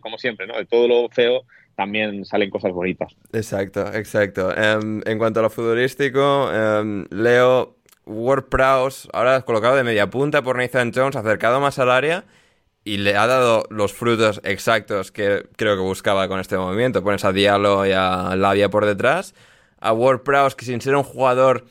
[0.00, 0.56] como siempre, ¿no?
[0.56, 1.44] De todo lo feo
[1.76, 3.14] también salen cosas bonitas.
[3.32, 4.54] Exacto, exacto.
[4.56, 10.42] Em, en cuanto a lo futbolístico, em, Leo Ward Prowse, ahora colocado de media punta
[10.42, 12.24] por Nathan Jones, acercado más al área
[12.84, 17.02] y le ha dado los frutos exactos que creo que buscaba con este movimiento.
[17.02, 19.34] Pones a Diallo y a Lavia por detrás.
[19.80, 21.64] A Ward Prowse, que sin ser un jugador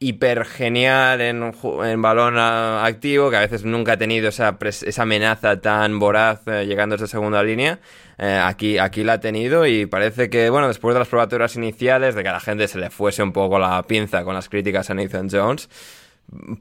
[0.00, 1.52] hiper genial en,
[1.84, 6.66] en balón activo, que a veces nunca ha tenido esa, esa amenaza tan voraz eh,
[6.66, 7.80] llegando a esa segunda línea,
[8.16, 12.14] eh, aquí, aquí la ha tenido y parece que, bueno, después de las probaturas iniciales,
[12.14, 14.88] de que a la gente se le fuese un poco la pinza con las críticas
[14.90, 15.68] a Nathan Jones,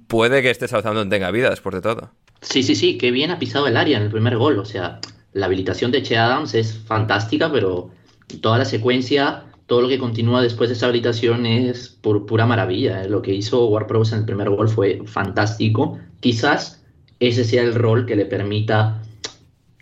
[0.08, 2.12] puede que este Southampton tenga vida después de todo.
[2.42, 4.60] Sí, sí, sí, qué bien ha pisado el área en el primer gol.
[4.60, 5.00] O sea,
[5.34, 7.92] la habilitación de Che Adams es fantástica, pero
[8.42, 13.04] toda la secuencia, todo lo que continúa después de esa habilitación es por pura maravilla.
[13.04, 13.10] ¿eh?
[13.10, 16.00] Lo que hizo Ward en el primer gol fue fantástico.
[16.20, 16.84] Quizás
[17.20, 19.02] ese sea el rol que le permita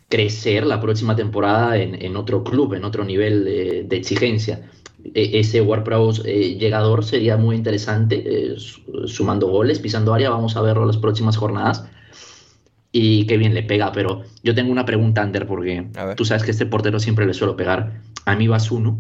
[0.07, 4.69] crecer la próxima temporada en, otro club, en otro nivel de, exigencia.
[5.13, 5.83] E, ese Ward
[6.25, 8.55] eh, llegador sería muy interesante, eh,
[9.05, 10.29] sumando goles, pisando área.
[10.29, 11.85] Vamos a verlo las próximas jornadas
[12.97, 15.85] y qué bien le pega, pero yo tengo una pregunta, Ander, porque
[16.15, 17.91] tú sabes que este portero siempre le suelo pegar.
[18.23, 18.97] A mí Basuno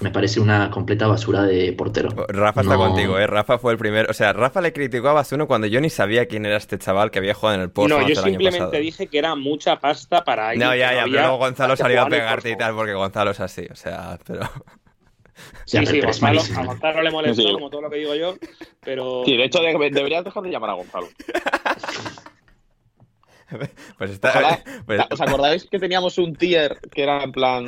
[0.00, 2.08] me parece una completa basura de portero.
[2.16, 3.28] Oh, Rafa está contigo, ¿eh?
[3.28, 4.10] Rafa fue el primero.
[4.10, 7.12] O sea, Rafa le criticó a Basuno cuando yo ni sabía quién era este chaval
[7.12, 7.96] que había jugado en el Porto.
[7.96, 11.76] No, yo simplemente dije que era mucha pasta para No, ya, ya, pero luego Gonzalo
[11.76, 14.50] salió a pegarte y tal, porque Gonzalo es así, o sea, pero.
[15.64, 18.34] Sí, sí, Gonzalo, a Gonzalo le molestó, como todo lo que digo yo,
[18.80, 19.22] pero...
[19.24, 21.06] Sí, de hecho deberías dejar de llamar a Gonzalo.
[23.98, 24.62] Pues está.
[24.86, 27.66] Pues ¿Os acordáis que teníamos un tier que era en plan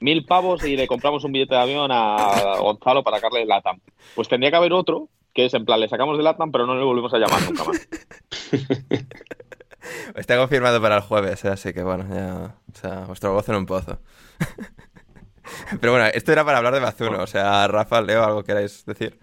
[0.00, 3.80] mil pavos y le compramos un billete de avión a Gonzalo para sacarle el LATAM?
[4.14, 6.74] Pues tendría que haber otro que es en plan, le sacamos el LATAM, pero no
[6.74, 7.88] le volvemos a llamar nunca más.
[10.16, 11.48] Está confirmado para el jueves, ¿eh?
[11.48, 12.56] así que bueno, ya.
[12.72, 13.98] O sea, vuestro gozo en un pozo.
[15.80, 17.22] Pero bueno, esto era para hablar de Bazuno.
[17.22, 19.18] O sea, Rafa, Leo, ¿algo queráis decir?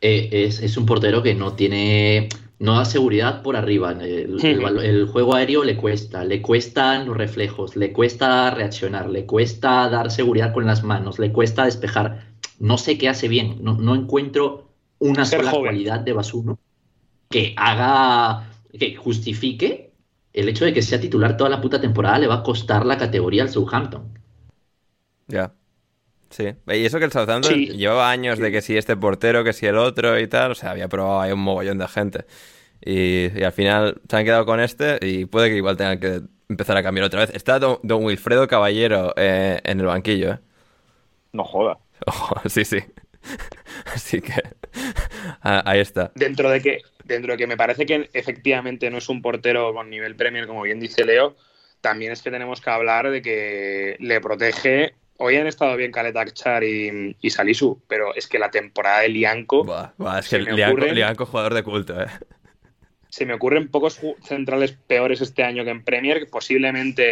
[0.00, 2.28] Eh, es, es, un portero que no tiene
[2.60, 3.92] no da seguridad por arriba.
[3.92, 10.10] El, juego aéreo le cuesta, le cuestan los reflejos, le cuesta reaccionar, le cuesta dar
[10.10, 12.26] seguridad con las manos, le cuesta despejar.
[12.58, 16.58] No sé qué hace bien, no, encuentro una sola cualidad de Basuno
[17.30, 19.92] que haga, que justifique
[20.34, 22.98] el hecho de que sea titular toda la puta temporada le va a costar la
[22.98, 24.18] categoría al Southampton.
[25.28, 25.54] Ya.
[26.30, 26.54] Sí.
[26.68, 29.76] Y eso que el Southampton llevaba años de que si este portero, que si el
[29.76, 30.52] otro y tal.
[30.52, 32.24] O sea, había probado ahí un mogollón de gente.
[32.80, 36.76] Y, al final se han quedado con este y puede que igual tengan que empezar
[36.76, 37.30] a cambiar otra vez.
[37.34, 40.38] Está don, Wilfredo Caballero eh, en el banquillo, ¿eh?
[41.32, 41.78] No joda.
[42.46, 42.78] sí, sí.
[43.94, 44.32] Así que
[45.42, 46.12] ahí está.
[46.14, 49.90] Dentro de que dentro de que me parece que efectivamente no es un portero con
[49.90, 51.36] nivel Premier, como bien dice Leo,
[51.80, 56.64] también es que tenemos que hablar de que le protege Hoy han estado bien Kaletakchar
[56.64, 59.66] y, y Salisu, pero es que la temporada de Lianco.
[60.18, 62.06] es que Lianco, jugador de culto, ¿eh?
[63.10, 66.26] Se me ocurren pocos centrales peores este año que en Premier.
[66.30, 67.02] Posiblemente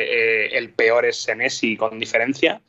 [0.46, 2.62] eh, el peor es Senesi con diferencia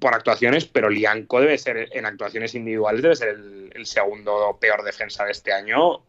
[0.00, 3.36] por actuaciones, pero Lianco debe ser, en actuaciones individuales, debe ser
[3.74, 6.05] el segundo peor defensa de este año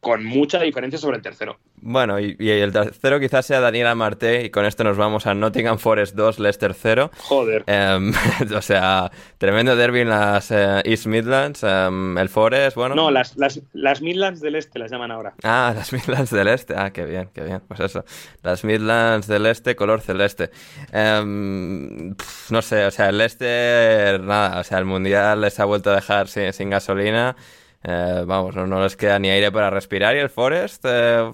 [0.00, 1.58] con mucha diferencia sobre el tercero.
[1.80, 5.78] Bueno, y, el tercero quizás sea Daniel Marte y con esto nos vamos a Nottingham
[5.78, 7.10] Forest 2, Leicester 0.
[7.18, 7.64] Joder.
[7.66, 8.12] Em,
[8.56, 11.62] o sea, tremendo derby en las eh, East Midlands.
[11.62, 12.94] Em, el Forest, bueno.
[12.94, 15.34] No, las, las, las, Midlands del Este las llaman ahora.
[15.42, 16.74] Ah, las Midlands del Este.
[16.76, 17.60] Ah, qué bien, qué bien.
[17.66, 18.04] Pues eso.
[18.42, 20.50] Las Midlands del Este, color celeste.
[20.92, 22.14] Em,
[22.50, 25.96] no sé, o sea, el Leicester, nada, o sea, el Mundial les ha vuelto a
[25.96, 27.36] dejar sin, sin gasolina.
[27.84, 30.16] Eh, vamos, no, les queda ni aire para respirar.
[30.16, 31.30] Y el Forest, eh,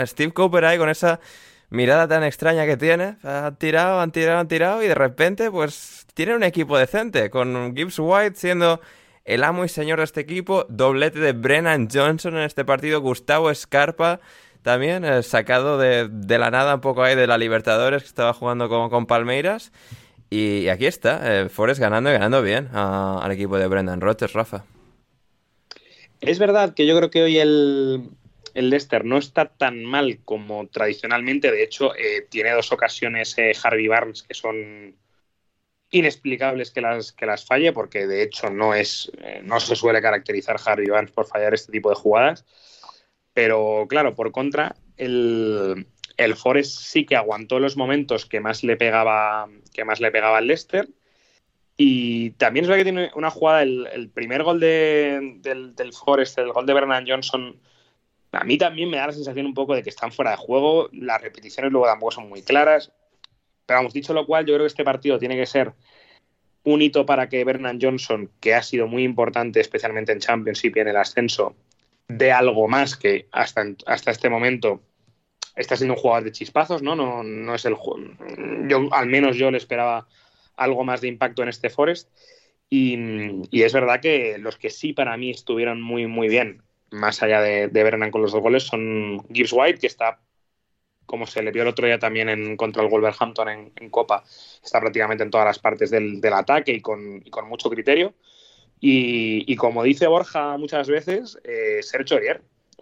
[0.00, 1.20] Steve Cooper ahí con esa
[1.70, 6.06] mirada tan extraña que tiene, han tirado, han tirado, han tirado y de repente pues
[6.14, 8.80] tiene un equipo decente, con Gibbs White siendo
[9.24, 13.50] el amo y señor de este equipo, doblete de Brennan Johnson en este partido, Gustavo
[13.50, 14.20] Escarpa
[14.62, 18.68] también, eh, sacado de, la nada un poco ahí de la Libertadores que estaba jugando
[18.68, 19.72] con, con Palmeiras.
[20.28, 24.64] Y aquí está, Forest ganando y ganando bien al equipo de Brendan Rodgers, Rafa.
[26.20, 28.10] Es verdad que yo creo que hoy el,
[28.54, 31.50] el Leicester no está tan mal como tradicionalmente.
[31.50, 34.96] De hecho, eh, tiene dos ocasiones eh, Harvey Barnes que son
[35.90, 40.00] inexplicables que las, que las falle, porque de hecho no, es, eh, no se suele
[40.02, 42.44] caracterizar Harvey Barnes por fallar este tipo de jugadas.
[43.32, 48.76] Pero claro, por contra, el, el Forest sí que aguantó los momentos que más le
[48.76, 50.88] pegaba, que más le pegaba al Leicester
[51.82, 56.52] y también es verdad que tiene una jugada, el, primer gol del, del, Forest, el
[56.52, 57.58] gol de Bernard Johnson,
[58.32, 60.90] a mí también me da la sensación un poco de que están fuera de juego,
[60.92, 62.92] las repeticiones luego tampoco son muy claras,
[63.64, 65.72] pero vamos, dicho lo cual, yo creo que este partido tiene que ser
[66.64, 70.80] un hito para que Bernard Johnson, que ha sido muy importante especialmente en Championship y
[70.80, 71.56] en el ascenso,
[72.08, 74.82] dé algo más que hasta, hasta este momento
[75.56, 76.94] está siendo un jugador de chispazos, ¿no?
[76.94, 77.74] No, no es el
[78.68, 80.06] yo al menos yo le esperaba
[80.56, 82.08] algo más de impacto en este Forest.
[82.68, 82.96] Y,
[83.50, 87.68] es verdad que los que sí para mí estuvieron muy, muy bien, más allá de,
[87.68, 90.20] de con los dos goles, son Gibbs White, que está,
[91.04, 94.22] como se le vio el otro día también en, contra el Wolverhampton en, Copa,
[94.62, 98.14] está prácticamente en todas las partes del, ataque y con, mucho criterio.
[98.78, 102.18] Y, como dice Borja muchas veces, eh, Sergio.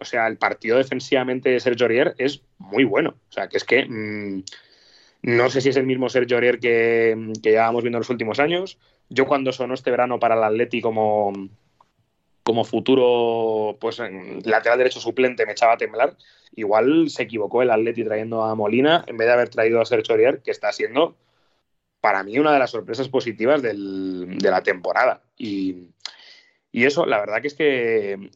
[0.01, 3.15] O sea, el partido defensivamente de Sergio Aurier es muy bueno.
[3.29, 3.85] O sea, que es que...
[3.85, 4.43] Mm,
[5.21, 8.39] no sé si es el mismo Sergio Aurier que, que llevábamos viendo en los últimos
[8.39, 8.77] años.
[9.09, 11.33] Yo cuando sonó este verano para el Atleti como,
[12.65, 13.99] futuro pues
[14.43, 16.15] lateral derecho suplente me echaba a temblar.
[16.55, 20.13] Igual se equivocó el Atleti trayendo a Molina en vez de haber traído a Sergio
[20.13, 21.15] Aurier, que está siendo
[22.01, 25.21] para mí una de las sorpresas positivas de la temporada.
[25.37, 25.89] Y,
[26.71, 28.29] y, eso, la verdad que es que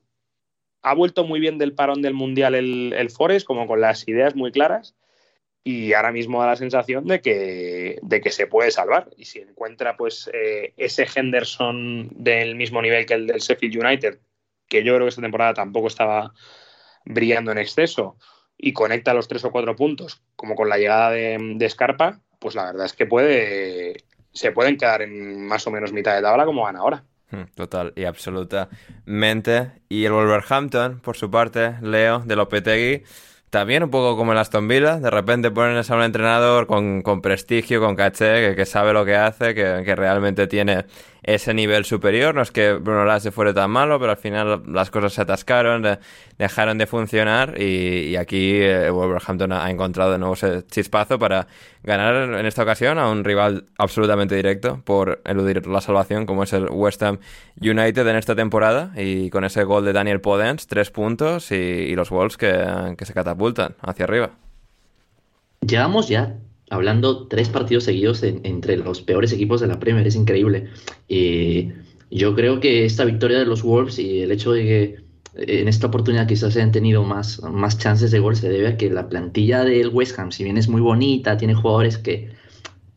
[0.81, 4.35] ha vuelto muy bien del parón del Mundial el, el Forest, como con las ideas
[4.35, 4.95] muy claras
[5.63, 9.09] y ahora mismo da la sensación de que, de que se puede salvar.
[9.17, 14.19] Y si encuentra pues eh, ese Henderson del mismo nivel que el del Sheffield United,
[14.67, 16.33] que yo creo que esta temporada tampoco estaba
[17.05, 18.17] brillando en exceso,
[18.57, 22.55] y conecta los tres o cuatro puntos, como con la llegada de, de Scarpa, pues
[22.55, 26.45] la verdad es que puede se pueden quedar en más o menos mitad de tabla
[26.45, 27.03] como van ahora.
[27.29, 29.71] Hmm, total y absolutamente.
[29.89, 33.03] Y el Wolverhampton, por su parte, Leo de Lopetegui
[33.53, 37.79] también un poco como el Aston Villa, de repente ponen a un entrenador con, prestigio,
[37.79, 40.85] con caché, que, sabe lo que hace, que, realmente tiene
[41.23, 42.35] ese nivel superior.
[42.35, 45.97] No es que Bruno Lage fuera tan malo, pero al final las cosas se atascaron,
[46.37, 51.47] dejaron de funcionar y, aquí eh, Wolverhampton ha encontrado de nuevo ese chispazo para
[51.83, 56.53] ganar en esta ocasión a un rival absolutamente directo por eludir la salvación como es
[56.53, 57.19] el West Ham
[57.61, 62.09] United en esta temporada y con ese gol de Daniel Podence, tres puntos y, los
[62.09, 64.31] Wolves que, se catapultan hacia arriba.
[65.61, 66.37] Llevamos ya
[66.73, 70.69] hablando tres partidos seguidos entre los peores equipos de la Premier, es increíble.
[71.07, 71.69] Y
[72.09, 74.83] yo creo que esta victoria de los Wolves y el hecho de que
[75.35, 78.77] eh, en esta oportunidad quizás hayan tenido más, más chances de gol se debe a
[78.77, 82.31] que la plantilla del West Ham, si bien es muy bonita, tiene jugadores que,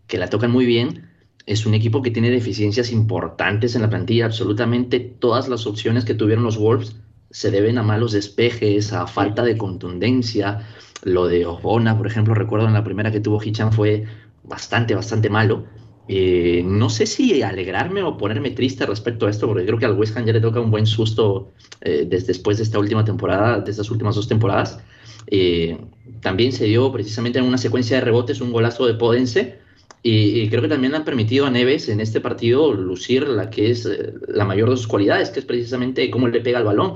[0.07, 1.09] que la tocan muy bien,
[1.47, 4.27] es un equipo que tiene deficiencias importantes en la plantilla.
[4.27, 6.97] Absolutamente todas las opciones que tuvieron los Wolves
[7.31, 10.67] se deben a malos despejes, a falta de contundencia,
[11.03, 14.07] lo de Obona, por ejemplo, recuerdo en la primera que tuvo Hichan fue
[14.43, 15.65] bastante, bastante malo.
[16.09, 19.99] Eh, no sé si alegrarme o ponerme triste respecto a esto, porque creo que al
[19.99, 23.61] West Ham ya le toca un buen susto eh, desde después de esta última temporada,
[23.61, 24.79] de estas últimas dos temporadas.
[25.27, 25.79] Eh,
[26.21, 29.59] también se dio precisamente en una secuencia de rebotes un golazo de Podense.
[30.03, 33.89] Y, creo que también han permitido a Neves en este partido lucir la que es
[34.29, 36.95] la mayor de sus cualidades, que es precisamente cómo le pega el balón.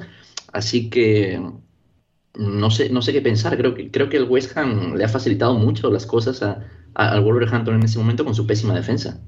[0.52, 1.40] Así que
[2.34, 3.56] no sé, no sé qué pensar.
[3.56, 6.42] Creo que, creo que el West Ham le ha facilitado mucho las cosas
[6.94, 9.20] al Wolverhampton en ese momento con su pésima defensa.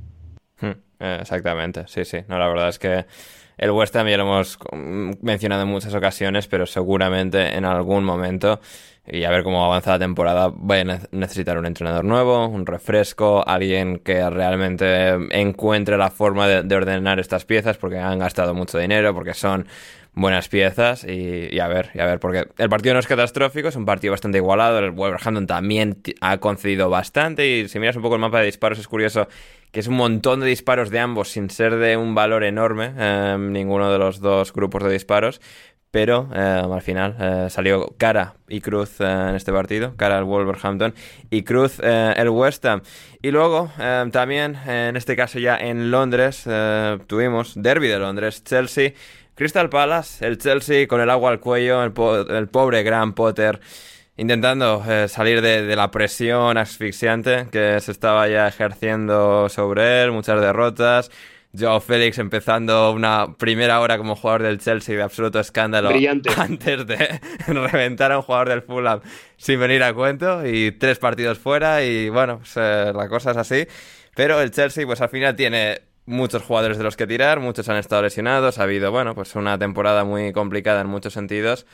[0.61, 2.19] Hmm, exactamente, sí, sí.
[2.29, 3.07] No, la verdad es que
[3.59, 4.59] el West Ham ya lo hemos
[5.21, 8.61] mencionado en muchas ocasiones, pero seguramente en algún momento,
[9.07, 13.47] y a ver cómo avanza la temporada, va a necesitar un entrenador nuevo, un refresco,
[13.47, 19.15] alguien que realmente encuentre la forma de ordenar estas piezas, porque han gastado mucho dinero,
[19.15, 19.67] porque son
[20.15, 23.77] buenas piezas y, a ver, y a ver, porque el partido no es catastrófico, es
[23.77, 28.17] un partido bastante igualado, el Wolverhampton también ha concedido bastante y si miras un poco
[28.17, 29.29] el mapa de disparos es curioso
[29.71, 33.53] que es un montón de disparos de ambos sin ser de un valor enorme, em,
[33.53, 35.41] ninguno de los dos grupos de disparos,
[35.91, 40.25] pero em, al final eh, salió cara y cruz eh, en este partido, cara al
[40.25, 40.95] Wolverhampton
[41.31, 42.83] y cruz eh, el West Ham.
[43.23, 46.47] Y luego em, también, en este caso ya en Londres,
[47.07, 48.93] tuvimos Derby de Londres, Chelsea
[49.35, 51.93] Crystal Palace, el Chelsea con el agua al cuello, el,
[52.49, 53.61] pobre Gran Potter
[54.17, 60.41] intentando eh, salir de, la presión asfixiante que se estaba ya ejerciendo sobre él, muchas
[60.41, 61.11] derrotas.
[61.59, 66.31] Joe Félix empezando una primera hora como jugador del Chelsea de absoluto escándalo Brillante.
[66.39, 69.01] antes de reventar a un jugador del Fulham
[69.37, 73.37] sin venir a cuento y tres partidos fuera y bueno, pues, eh, la cosa es
[73.37, 73.67] así.
[74.15, 77.77] Pero el Chelsea pues al final tiene muchos jugadores de los que tirar, muchos han
[77.77, 81.67] estado lesionados, ha habido, bueno, pues una temporada muy complicada en muchos sentidos,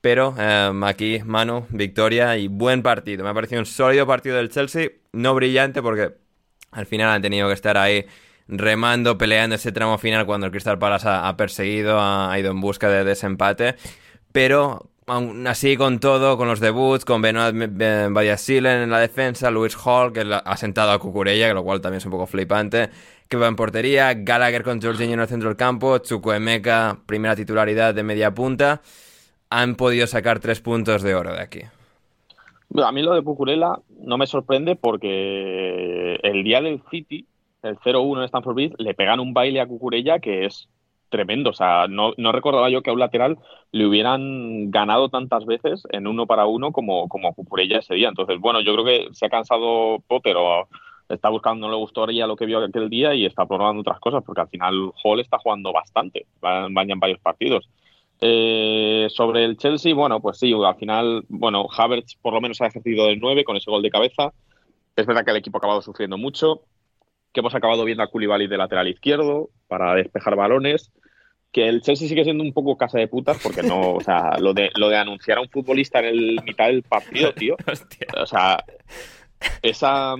[0.00, 3.24] pero em, aquí, Manu, victoria y buen partido.
[3.24, 6.12] Me ha parecido un sólido partido del Chelsea, no brillante porque
[6.70, 8.06] al final han tenido que estar ahí
[8.48, 12.88] remando, peleando ese tramo final cuando el Crystal Palace ha, perseguido, ha, ido en busca
[12.88, 13.76] de desempate,
[14.32, 17.54] pero aún así con todo, con los debuts, con Benoit
[18.12, 22.04] Vallasilen en la defensa, Luis Hall, que ha sentado a Cucurella, lo cual también es
[22.04, 22.90] un poco flipante,
[23.28, 27.94] que va en portería, Gallagher con Jorginho en el centro del campo, Chukwuemeka, primera titularidad
[27.94, 28.82] de media punta,
[29.50, 31.60] han podido sacar tres puntos de oro de aquí.
[32.82, 37.26] A mí lo de Cucurella no me sorprende porque el día del City,
[37.62, 40.68] el 0-1 en Stanford Bridge, le pegan un baile a Cucurella que es
[41.08, 41.50] tremendo.
[41.50, 43.38] O sea, no, no, recordaba yo que a un lateral
[43.72, 48.08] le hubieran ganado tantas veces en uno para uno como, como Cucurella ese día.
[48.08, 50.68] Entonces, bueno, yo creo que se ha cansado Potter o
[51.08, 54.00] está buscando, no le gustó ya lo que vio aquel día y está probando otras
[54.00, 57.68] cosas, porque al final Hall está jugando bastante, van, en varios partidos.
[58.20, 62.66] Eh, sobre el Chelsea, bueno, pues sí, al final, bueno, Havertz por lo menos ha
[62.66, 64.32] ejercido del 9 con ese gol de cabeza.
[64.96, 66.62] Es verdad que el equipo ha acabado sufriendo mucho,
[67.32, 70.90] que hemos acabado viendo a Koulibaly de lateral izquierdo para despejar balones,
[71.52, 74.54] que el Chelsea sigue siendo un poco casa de putas porque no, o sea, lo
[74.54, 77.56] de, lo de anunciar a un futbolista en el mitad del partido, tío.
[78.18, 78.64] O sea,
[79.62, 80.16] esa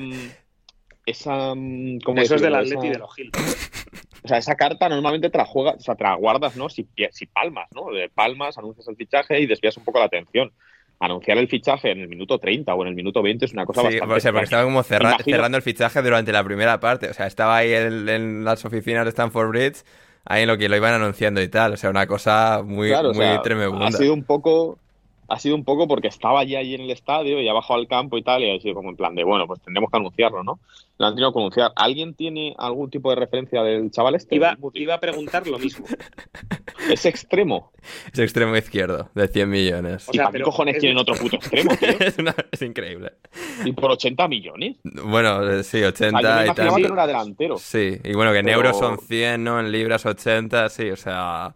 [1.07, 1.55] esa.
[1.55, 3.31] Mm, Eso es del Atleti de los Gil.
[4.23, 6.69] O sea, esa carta normalmente te la juegas, o sea, te la guardas, ¿no?
[6.69, 7.93] Si, si palmas, ¿no?
[7.93, 10.53] De palmas, anuncias el fichaje y desvías un poco la atención.
[10.99, 13.83] Anunciar el fichaje en el minuto 30 o en el minuto 20 es una cosa
[13.83, 14.15] sí, bastante.
[14.15, 17.09] O sea, porque estaba como cerrando el fichaje durante la primera parte.
[17.11, 19.85] O sea, estaba ahí en, las oficinas de Stanford Bridge,
[20.25, 21.75] ahí en lo que lo iban anunciando y tal.
[21.75, 23.87] O sea, una cosa muy, muy tremenda.
[23.87, 24.79] Ha sido un poco
[25.29, 27.89] ha sido un poco porque estaba allí, allí en el estadio y ha bajado al
[27.89, 30.45] campo y tal, y ha sido como en plan de, bueno, pues tendremos que anunciarlo,
[30.45, 30.61] ¿no?
[30.99, 31.73] Lo han tenido que anunciar.
[31.77, 34.37] ¿Alguien tiene algún tipo de referencia del chaval este?
[34.37, 35.85] Iba, iba a preguntar lo mismo.
[36.91, 37.73] es extremo.
[38.13, 40.09] Es extremo izquierdo, de 100 millones.
[40.09, 41.89] O sea, ¿qué cojones tienen otro puto extremo, tío?
[42.51, 43.13] es, increíble.
[43.65, 44.77] ¿Y por 80 millones?
[44.85, 46.55] Bueno, sí, 80 y tal.
[46.55, 47.59] que no era delantero.
[47.59, 49.61] Sí, y bueno, que en euros son 100, ¿no?
[49.61, 51.55] En libras 80, sí, o sea...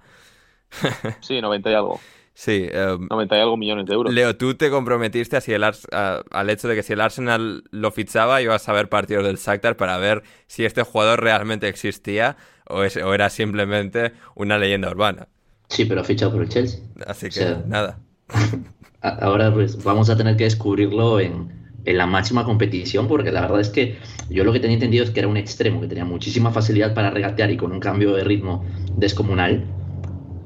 [1.21, 2.01] sí, 90 y algo.
[2.35, 2.69] Sí.
[2.73, 4.13] 90 em, y algo millones de euros.
[4.13, 8.41] Leo, tú te comprometiste así el al hecho de que si el Arsenal lo fichaba
[8.41, 13.29] ibas a ver partidos del Shakhtar para ver si este jugador realmente existía o, era
[13.31, 15.29] simplemente una leyenda urbana.
[15.69, 16.81] Sí, pero ha fichado por el Chelsea.
[17.07, 17.99] Así que nada.
[19.03, 23.61] Ahora pues vamos a tener que descubrirlo en, en la máxima competición porque la verdad
[23.61, 26.53] es que yo lo que tenía entendido es que era un extremo, que tenía muchísima
[26.53, 28.65] facilidad para regatear y con un cambio de ritmo
[28.97, 29.65] descomunal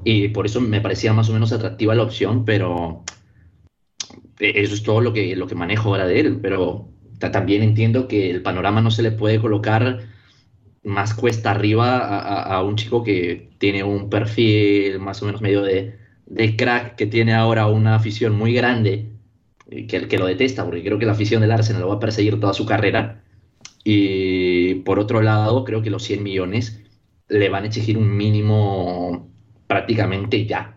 [0.05, 3.05] y por eso me parecía más o menos atractiva la opción, pero
[4.39, 6.39] eso es todo lo que, lo que manejo ahora de él.
[6.41, 6.89] Pero
[7.19, 10.01] también entiendo que el panorama no se le puede colocar
[10.83, 11.99] más cuesta arriba
[12.43, 15.97] a, un chico que tiene un perfil más o menos medio de,
[16.57, 19.13] crack, que tiene ahora una afición muy grande,
[19.71, 22.39] que, que lo detesta, porque creo que la afición del Arsenal lo va a perseguir
[22.39, 23.23] toda su carrera.
[23.85, 26.83] Y por otro lado, creo que los 100 millones
[27.29, 29.34] le van a exigir un mínimo
[29.67, 30.77] prácticamente ya.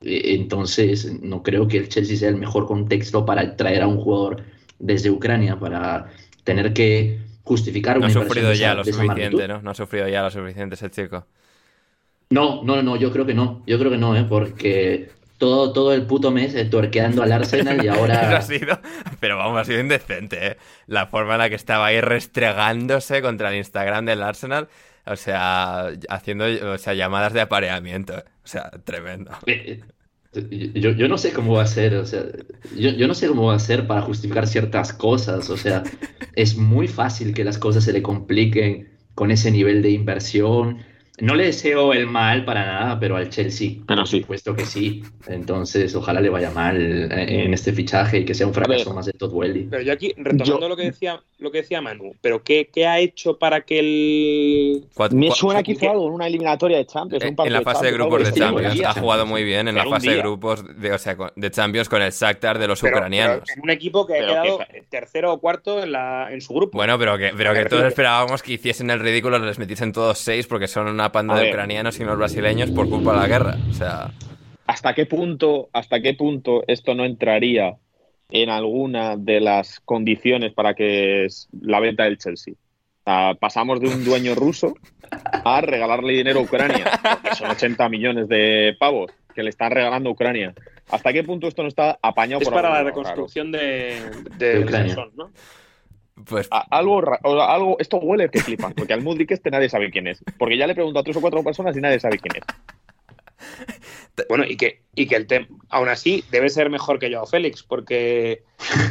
[0.00, 3.98] E, entonces, no creo que el Chelsea sea el mejor contexto para traer a un
[3.98, 4.44] jugador
[4.78, 6.08] desde Ucrania, para
[6.44, 7.18] tener que
[7.48, 9.62] justificar no ha sufrido ya lo suficiente, ¿no?
[9.62, 11.26] No ha sufrido ya lo suficiente ese chico.
[12.30, 13.62] No, no, no, yo creo que no.
[13.66, 14.26] Yo creo que no, ¿eh?
[14.28, 18.36] porque todo, todo el puto mes eh, tuerqueando al Arsenal y ahora.
[18.36, 18.78] ha sido,
[19.18, 20.56] pero vamos, ha sido indecente, ¿eh?
[20.86, 24.68] La forma en la que estaba ahí restregándose contra el Instagram del Arsenal.
[25.10, 28.14] O sea, haciendo o sea, llamadas de apareamiento.
[28.14, 29.30] O sea, tremendo.
[29.46, 29.80] Eh,
[30.34, 32.24] eh, yo, yo, no sé cómo va a ser, o sea,
[32.76, 35.82] yo, yo, no sé cómo va a ser para justificar ciertas cosas, o sea,
[36.34, 40.78] es muy fácil que las cosas se le compliquen con ese nivel de inversión,
[41.20, 45.02] no le deseo el mal para nada, pero al Chelsea, por supuesto que sí.
[45.26, 49.12] Entonces, ojalá le vaya mal en este fichaje y que sea un fracaso más de
[49.12, 49.68] Todd Welly.
[49.70, 52.98] Pero yo aquí, retomando lo que decía lo que decía Manu, pero ¿qué, qué ha
[52.98, 54.84] hecho para que el.
[55.12, 57.24] Me suena que hizo algo en una eliminatoria de Champions.
[57.24, 58.80] En, en la fase de, grupos de Champions.
[58.84, 62.02] Ha jugado muy bien en la fase de grupos de, o sea, de Champions con
[62.02, 63.48] el Shakhtar de los ucranianos.
[63.54, 64.58] en un equipo que ha quedado
[64.88, 66.76] tercero o cuarto en, la, en su grupo.
[66.76, 70.46] Bueno, pero que, pero que todos esperábamos que hiciesen el ridículo, les metiesen todos seis
[70.48, 73.56] porque son una panda de ucranianos y no brasileños por culpa de la guerra.
[73.70, 74.10] O sea.
[74.66, 77.76] ¿Hasta qué punto, hasta qué punto esto no entraría
[78.30, 82.54] en alguna de las condiciones para que es la venta del Chelsea?
[83.40, 84.74] pasamos de un dueño ruso
[85.32, 86.84] a regalarle dinero a Ucrania,
[87.22, 90.54] que son 80 millones de pavos que le están regalando a Ucrania.
[90.90, 94.00] ¿Hasta qué punto esto no está apañado es para la reconstrucción de,
[94.36, 94.96] de, Ucrania?
[95.16, 95.30] ¿no?
[96.24, 96.48] Pues...
[96.50, 100.22] algo, algo, esto huele que flipa, porque al Mudrik este nadie sabe quién es.
[100.38, 102.44] Porque ya le he preguntado a tres o cuatro personas y nadie sabe quién es.
[104.28, 107.62] Bueno, y que, y que el tema, aún así, debe ser mejor que Joao Félix,
[107.62, 108.42] porque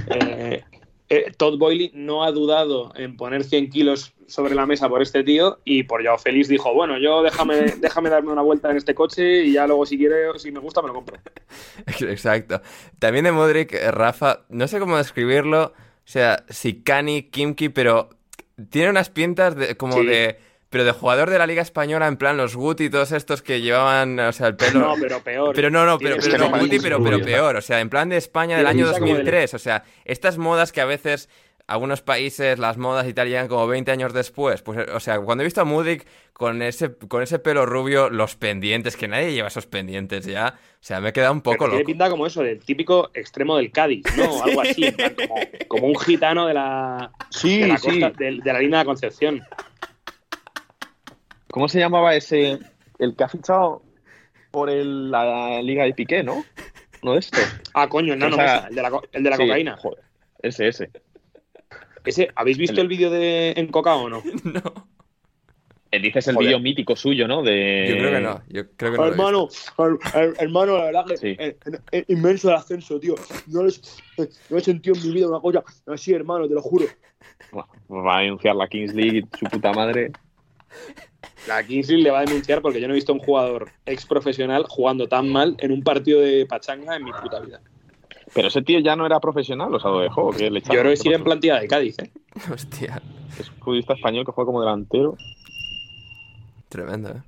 [0.10, 0.64] eh,
[1.10, 5.24] eh, Todd Boyle no ha dudado en poner 100 kilos sobre la mesa por este
[5.24, 8.94] tío y por Joao Félix dijo, bueno, yo déjame, déjame darme una vuelta en este
[8.94, 11.18] coche y ya luego si quiere, si me gusta, me lo compro.
[12.02, 12.62] Exacto.
[13.00, 15.74] También de Modric, eh, Rafa, no sé cómo describirlo,
[16.08, 18.10] o sea, Sikani, Kimki, pero
[18.70, 20.40] tiene unas pintas de, como de.
[20.70, 24.18] Pero de jugador de la Liga Española, en plan los Guti todos estos que llevaban,
[24.20, 24.80] o sea, el pelo.
[24.80, 25.54] No, pero peor.
[25.54, 27.58] Pero no, no, pero, pero no, Guti, pero, pero peor.
[27.58, 29.54] O sea, en plan de España del año 2003.
[29.54, 31.28] O sea, estas modas que a veces
[31.68, 34.62] algunos países las modas y tal llegan como 20 años después.
[34.62, 38.38] Pues, o sea, cuando he visto a Mudik con ese, con ese pelo rubio, los
[38.38, 41.78] pendientes, que nadie lleva esos pendientes ya, o sea, me he quedado un poco loco.
[41.78, 44.24] Tiene pinta como eso, del típico extremo del Cádiz, ¿no?
[44.44, 44.84] Algo así,
[45.68, 48.00] como, un gitano de la, sí, de, la sí.
[48.18, 49.42] de, la línea de Concepción.
[51.50, 52.60] ¿Cómo se llamaba ese,
[52.98, 53.82] el que ha fichado
[54.52, 56.46] por el, la Liga de Piqué, ¿no?
[57.02, 57.46] Uno de estos.
[57.74, 59.78] Ah, coño, el nano, el de la, el de la cocaína.
[59.78, 60.04] Joder,
[60.42, 60.90] ese, ese.
[62.36, 64.24] ¿Habéis visto el, vídeo de en Coca o no?
[64.44, 64.88] no.
[65.90, 67.42] Eh, dices el vídeo mítico suyo, ¿no?
[67.42, 67.86] De...
[67.90, 68.42] Yo creo que no.
[68.50, 69.48] Yo creo que no hermano,
[70.40, 71.56] hermano, la verdad que
[71.92, 73.16] es, inmenso el ascenso, tío.
[73.48, 76.86] No, he sentido en mi vida una cosa así, hermano, te lo juro.
[77.52, 77.70] Bueno,
[78.04, 80.12] va a denunciar la Kings League, su puta madre.
[81.48, 83.72] La Kings League le va a denunciar porque yo no he visto a un jugador
[83.86, 87.62] ex profesional jugando tan mal en un partido de pachanga en mi puta vida.
[88.34, 90.32] Pero ese tío ya no era profesional, o sea, lo dejó.
[90.34, 92.12] Yo creo que sigue en plantilla de Cádiz, ¿eh?
[92.54, 93.02] Hostia.
[93.40, 95.16] Es un futbolista español que juega como delantero.
[96.70, 97.22] Tremendo, ¿eh?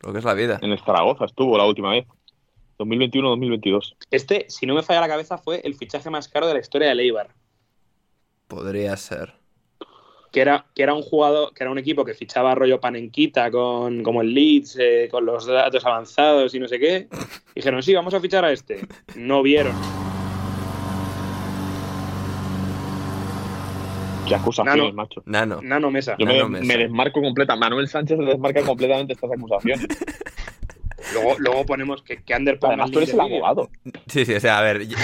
[0.00, 0.58] Lo que es la vida.
[0.62, 2.06] En el Zaragoza estuvo la última vez.
[2.78, 3.96] 2021-2022.
[4.10, 6.88] Este, si no me falla la cabeza, fue el fichaje más caro de la historia
[6.88, 7.34] de Leibar.
[8.46, 9.37] Podría ser.
[10.30, 14.02] Que era, que era un jugador, que era un equipo que fichaba rollo panenquita con
[14.02, 17.08] como el Leeds, eh, con los datos avanzados y no sé qué.
[17.54, 18.80] Dijeron, sí, vamos a fichar a este.
[19.16, 19.74] No vieron.
[24.28, 25.22] Qué acusaciones, macho.
[25.24, 25.60] Nano.
[25.62, 26.14] Nano Mesa.
[26.18, 26.72] Yo Nano me, Mesa.
[26.72, 27.56] me desmarco completa.
[27.56, 29.86] Manuel Sánchez se desmarca completamente estas acusaciones.
[31.12, 33.70] Luego, luego ponemos que, que Ander ponga Además, tú eres el abogado.
[34.08, 34.94] Sí, sí, o sea, a ver, y-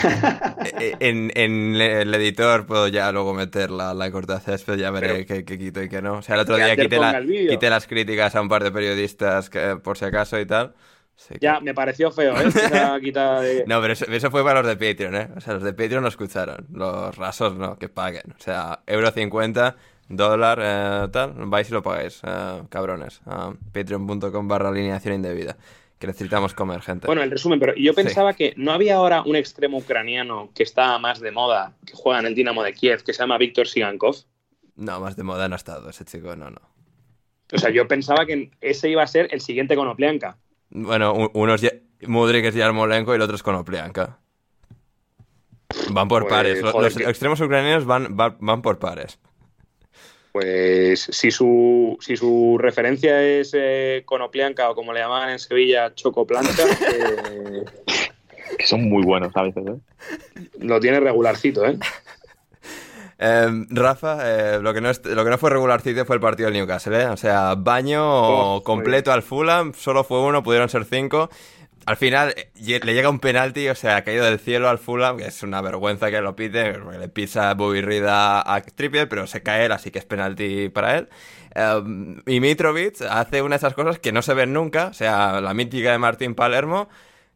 [0.80, 5.24] eh, en, en el editor puedo ya luego meter la, la corta césped, ya veré
[5.26, 6.14] qué, quito y qué no.
[6.18, 9.50] O sea, el otro día quité, la- quité las críticas a un par de periodistas
[9.50, 10.74] que, por si acaso y tal.
[11.16, 12.48] Sí que- Ya, me pareció feo, ¿eh?
[12.48, 13.64] Esa quita de...
[13.68, 15.28] No, pero eso, eso fue para los de Patreon, ¿eh?
[15.36, 16.66] O sea, los de Patreon lo escucharon.
[16.72, 18.32] Los rasos no, que paguen.
[18.36, 19.76] O sea, euro 50,
[20.08, 21.34] dólar, eh, tal.
[21.36, 23.20] Vais y lo pagáis, eh, cabrones.
[23.26, 25.56] Ah, Patreon.com barra alineación indebida.
[26.04, 27.06] Que necesitamos comer, gente.
[27.06, 27.96] Bueno, el resumen, pero yo Sí.
[28.02, 32.20] pensaba que no había ahora un extremo ucraniano que está más de moda, que juega
[32.20, 34.16] en el Dinamo de Kiev, que se llama Víctor Sigankov.
[34.76, 36.60] No, más de moda no ha estado ese chico, no, no.
[37.52, 40.36] O sea, yo pensaba que ese iba a ser el siguiente con Oplianka.
[40.70, 44.18] Bueno, u- uno es Ye- Mudrik es Yarmolenko y el otro es Konoplianka.
[45.90, 46.62] Van por Pues, pares.
[46.62, 49.18] Los, joder, los que- extremos ucranianos van, van, van por pares.
[50.34, 55.94] Pues si su, si su referencia es eh, Konoplianka o como le llamaban en Sevilla,
[55.94, 56.50] Chocoplanca,
[56.92, 57.62] eh,
[58.58, 60.40] Que son muy buenos a veces, ¿eh?
[60.58, 61.78] lo tiene regularcito, ¿eh?
[63.16, 66.50] Eh, Rafa, eh, lo, que no es- lo que no fue regularcito fue el partido
[66.50, 67.06] del Newcastle, ¿eh?
[67.06, 68.02] O sea, baño
[68.56, 71.30] Oh, completo al Fulham, solo fue uno, pudieron ser cinco.
[71.86, 75.18] Al final eh, le llega un penalti, o sea, ha caído del cielo al Fulham,
[75.18, 79.26] que es una vergüenza que lo pite, porque le pisa Bobby Reed a, Trippier, pero
[79.26, 81.08] se cae él, así que es penalti para él.
[81.54, 85.40] Eh, y Mitrovic hace una de esas cosas que no se ven nunca, o sea,
[85.40, 86.88] la mítica de Martín Palermo,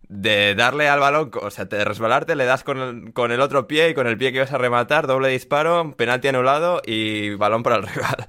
[0.09, 3.67] de darle al balón, o sea, de resbalarte, le das con el, con el otro
[3.67, 7.63] pie y con el pie que ibas a rematar, doble disparo, penalti anulado y balón
[7.63, 8.27] para el rival.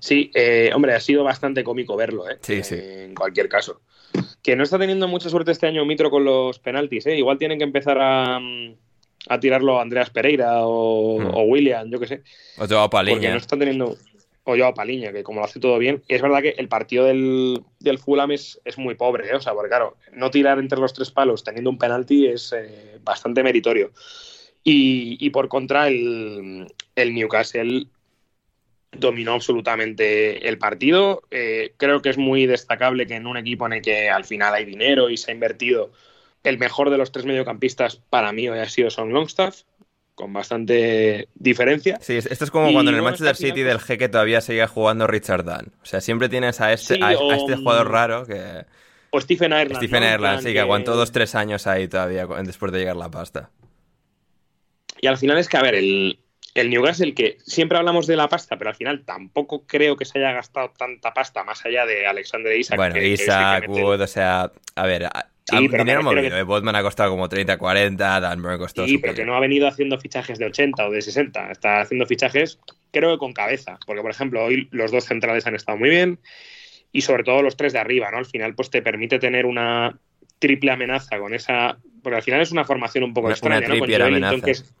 [0.00, 2.36] Sí, eh, hombre, ha sido bastante cómico verlo, ¿eh?
[2.42, 2.76] Sí, sí.
[2.78, 3.80] En cualquier caso.
[4.42, 7.16] Que no está teniendo mucha suerte este año Mitro con los penaltis, ¿eh?
[7.16, 8.74] Igual tienen que empezar a, mm,
[9.28, 12.22] a tirarlo Andreas Pereira o, o William, yo qué sé.
[12.58, 13.30] O Joao Porque Paliña.
[13.30, 13.96] no está teniendo.
[14.46, 16.02] O yo a Paliña, que como lo hace todo bien.
[16.06, 19.34] Y es verdad que el partido del, del Fulham es, es muy pobre, ¿eh?
[19.34, 22.98] O sea, porque claro, no tirar entre los tres palos teniendo un penalti es eh,
[23.02, 23.92] bastante meritorio.
[24.62, 27.86] Y, y por contra, el, el Newcastle
[28.96, 31.22] dominó absolutamente el partido.
[31.30, 34.54] Eh, creo que es muy destacable que en un equipo en el que al final
[34.54, 35.92] hay dinero y se ha invertido,
[36.42, 39.62] el mejor de los tres mediocampistas para mí hoy ha sido Son Longstaff,
[40.14, 41.98] con bastante diferencia.
[42.00, 43.88] Sí, es- esto es como Y cuando en el Manchester esta final, City del pues-
[43.90, 45.72] G que todavía seguía jugando Richard Dunn.
[45.82, 48.64] O sea, siempre tienes a este, Sí, a, este mm, jugador raro que...
[49.10, 49.76] O Stephen Ireland.
[49.76, 53.50] Stephen Ireland, sí, que aguantó dos, tres años ahí todavía después de llegar la pasta.
[55.00, 56.18] Y al final es que, a ver, el,
[56.54, 60.18] el Newcastle, que siempre hablamos de la pasta, pero al final tampoco creo que se
[60.18, 62.76] haya gastado tanta pasta más allá de Alexander Isaac.
[62.76, 65.08] Bueno, que- Isaac, Wood, o sea, a ver,
[65.46, 66.22] Sí, pero dinero movido.
[66.30, 69.34] que- eh, Bodman ha costado como 30, 40, Dan Burn costó Sí, pero que no
[69.36, 71.50] ha venido haciendo fichajes de 80 o de 60.
[71.50, 72.58] Está haciendo fichajes,
[72.92, 73.78] creo que con cabeza.
[73.84, 76.18] Porque, por ejemplo, hoy los dos centrales han estado muy bien.
[76.92, 78.18] Y sobre todo los tres de arriba, ¿no?
[78.18, 79.98] Al final, pues te permite tener una
[80.38, 81.76] triple amenaza con esa.
[82.02, 83.80] Porque al final es una formación un poco Una- extraña, una ¿no?
[83.80, 84.44] Con amenaza.
[84.44, 84.72] que es-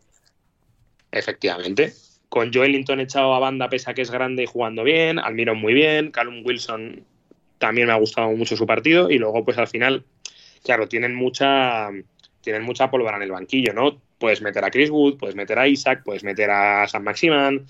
[1.14, 1.92] Efectivamente.
[2.28, 5.18] Con Joelinton echado a banda, pese a que es grande y jugando bien.
[5.18, 6.10] Almiron muy bien.
[6.10, 7.04] Callum Wilson
[7.58, 9.10] también me ha gustado mucho su partido.
[9.10, 10.04] Y luego, pues al final,
[10.64, 11.90] claro, tienen mucha
[12.40, 14.02] tienen mucha pólvora en el banquillo, ¿no?
[14.18, 17.64] Puedes meter a Chris Wood, puedes meter a Isaac, puedes meter a San Maximan.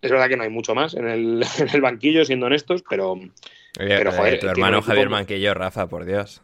[0.00, 3.12] Es verdad que no hay mucho más en el, en el banquillo, siendo honestos, pero
[3.12, 6.42] Oye, pero, eh, joder, tu hermano Javier Manquillo, Rafa, por Dios.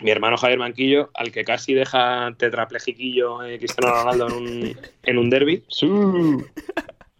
[0.00, 5.18] Mi hermano Javier Manquillo, al que casi deja tetraplejiquillo eh, Cristiano Ronaldo en un, en
[5.18, 5.64] un derby.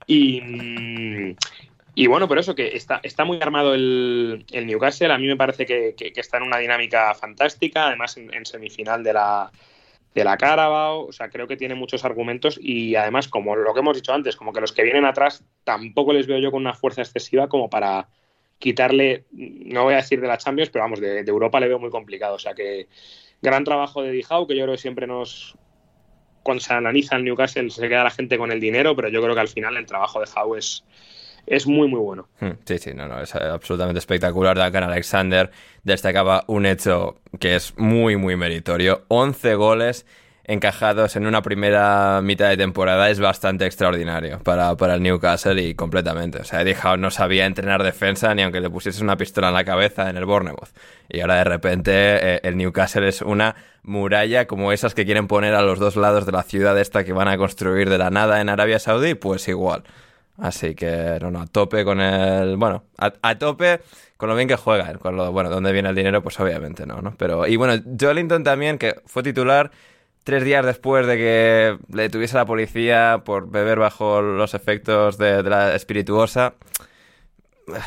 [0.06, 1.34] Y,
[1.94, 5.12] y bueno, por eso que está, está muy armado el, el Newcastle.
[5.12, 8.46] A mí me parece que, que- que está en una dinámica fantástica, además en, en
[8.46, 9.50] semifinal de la,
[10.14, 11.06] de la Carabao.
[11.06, 14.36] O sea, creo que tiene muchos argumentos y además, como lo que hemos dicho antes,
[14.36, 17.68] como que los que vienen atrás tampoco les veo yo con una fuerza excesiva como
[17.68, 18.08] para
[18.58, 21.90] quitarle, no voy a decir de la Champions, pero vamos, de, Europa le veo muy
[21.90, 22.34] complicado.
[22.34, 22.88] O sea que
[23.42, 25.56] gran trabajo de Dijau, que yo creo que siempre nos,
[26.42, 29.34] cuando se analiza el Newcastle se queda la gente con el dinero, pero yo creo
[29.34, 30.84] que al final el trabajo de Howe es,
[31.46, 32.28] es muy, muy bueno.
[32.40, 34.56] Hmm, Sí, sí, no, no, es eh, absolutamente espectacular.
[34.56, 35.50] Duncan Alexander
[35.82, 39.04] destacaba un hecho que es muy, muy meritorio.
[39.08, 40.06] 11 goles
[40.48, 45.74] encajados en una primera mitad de temporada es bastante extraordinario para, para el Newcastle y
[45.74, 46.38] completamente.
[46.38, 49.54] O sea, Eddie Howe no sabía entrenar defensa ni aunque le pusieses una pistola en
[49.54, 50.70] la cabeza en el Bournemouth.
[51.08, 55.54] Y ahora de repente eh, el Newcastle es una muralla como esas que quieren poner
[55.54, 58.40] a los dos lados de la ciudad esta que van a construir de la nada
[58.40, 59.82] en Arabia Saudí, pues igual.
[60.38, 62.56] Así que, no, no, a tope con el...
[62.56, 63.80] Bueno, a, tope
[64.16, 64.92] con lo bien que juega.
[64.98, 66.22] Con lo, bueno, ¿dónde viene el dinero?
[66.22, 67.14] Pues obviamente no, ¿no?
[67.16, 69.70] Pero, y bueno, Jolinton también, que fue titular
[70.26, 75.40] tres días después de que le tuviese la policía por beber bajo los efectos de,
[75.44, 76.54] la espirituosa.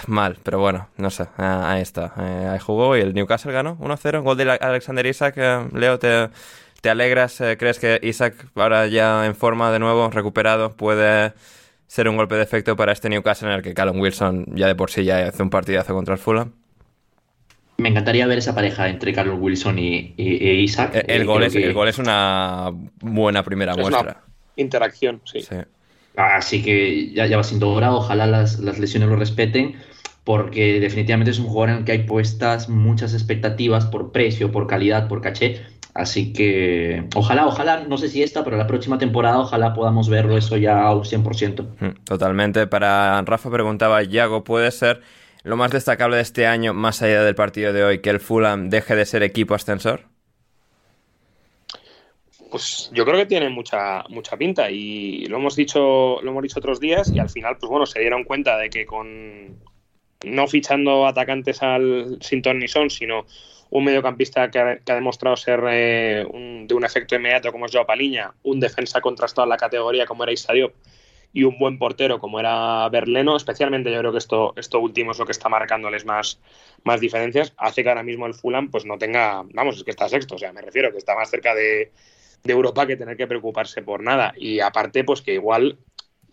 [0.08, 2.14] Mal, pero bueno, no sé, ahí está.
[2.18, 4.24] Eh, ahí jugó y el Newcastle ganó 1-0.
[4.24, 5.34] Gol de Alexander Isaac.
[5.36, 6.30] Eh, Leo, ¿te,
[6.80, 7.42] te alegras?
[7.42, 11.34] Eh, ¿Crees que Isaac, ahora ya en forma de nuevo, recuperado, puede
[11.88, 14.76] ser un golpe de efecto para este Newcastle en el que Callum Wilson ya de
[14.76, 16.54] por sí ya hace un partidazo contra el Fulham?
[17.80, 20.96] Me encantaría ver esa pareja entre Callum Wilson y, Isaac.
[20.96, 24.22] Eh, el, gol es, el, gol es, una buena primera muestra.
[24.56, 25.40] interacción, sí.
[26.16, 27.94] Así que ya, ya, va siendo hora.
[27.94, 29.76] Ojalá las, las, lesiones lo respeten,
[30.26, 34.68] porque definitivamente es un jugador en el que hay puestas muchas expectativas por precio, por
[34.68, 35.62] calidad, por caché.
[35.94, 40.38] Así que ojalá, ojalá, no sé si esta, pero la próxima temporada ojalá podamos verlo
[40.38, 41.66] eso ya a un 100%.
[41.80, 42.68] Mm, totalmente.
[42.68, 45.02] Para Rafa preguntaba, Yago, ¿puede ser
[45.44, 48.70] lo más destacable de este año, más allá del partido de hoy, que el Fulham
[48.70, 50.02] deje de ser equipo ascensor?
[52.50, 56.60] Pues yo creo que tiene mucha, mucha pinta y lo hemos dicho, lo hemos dicho
[56.60, 59.60] otros días y al final, pues bueno, se dieron cuenta de que con
[60.26, 63.26] no fichando atacantes al sin ni son, sino
[63.70, 66.26] un mediocampista que ha, demostrado ser eh,
[66.66, 70.24] de un efecto inmediato como es Joao Paliña, un defensa contrastado en la categoría como
[70.24, 70.74] era Isadiop
[71.32, 75.20] y un buen portero como era Berleno, especialmente yo creo que esto, esto último es
[75.20, 76.40] lo que está marcándoles más,
[76.84, 80.10] más diferencias, hace que ahora mismo el Fulham pues no tenga, vamos, es que está
[80.10, 81.92] sexto, o sea, me refiero que está más cerca de,
[82.44, 84.34] de Europa que tener que preocuparse por nada.
[84.38, 85.78] Y aparte, pues que igual,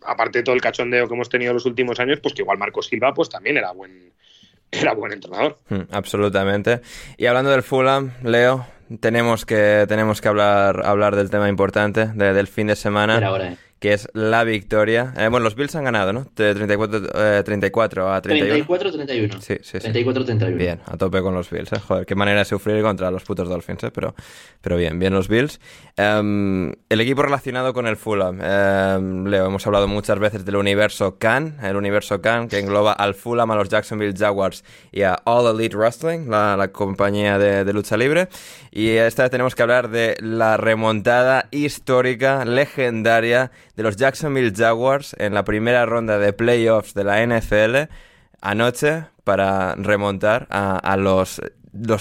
[0.03, 2.83] aparte de todo el cachondeo que hemos tenido los últimos años, pues que igual Marco
[2.83, 4.13] Silva pues también era buen,
[4.71, 5.59] era buen entrenador.
[5.69, 6.81] Hmm, absolutamente.
[7.17, 8.67] Y hablando del Fulham, Leo,
[9.01, 13.19] tenemos que, tenemos que hablar, hablar del tema importante del fin de semana.
[13.27, 15.13] ahora, eh que es la victoria.
[15.19, 16.27] Eh, bueno, los Bills han ganado, ¿no?
[16.35, 18.65] 34, 34 a 31.
[18.67, 19.41] 34-31.
[19.41, 19.89] Sí, sí, sí.
[19.89, 20.57] 34-31.
[20.57, 21.81] Bien, a tope con los Bills, ¿eh?
[21.81, 23.91] Joder, qué manera de sufrir contra los putos Dolphins, ¿eh?
[23.91, 24.15] Pero,
[24.63, 25.61] pero bien, bien los Bills.
[25.97, 28.41] Em, el equipo relacionado con el Fulham.
[28.41, 33.15] Em, Leo, hemos hablado muchas veces del universo Khan, el universo Khan, que engloba al
[33.15, 37.73] Fulham, a los Jacksonville Jaguars y a All Elite Wrestling, la, la compañía de, de
[37.75, 38.29] lucha libre.
[38.71, 45.15] Y esta vez tenemos que hablar de la remontada histórica, legendaria de los Jacksonville Jaguars
[45.19, 47.93] en la primera ronda de playoffs de la NFL
[48.41, 51.41] anoche para remontar a, los,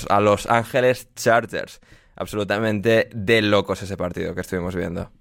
[0.10, 1.82] a Los Ángeles Chargers.
[2.16, 5.12] Absolutamente de locos ese partido que estuvimos viendo.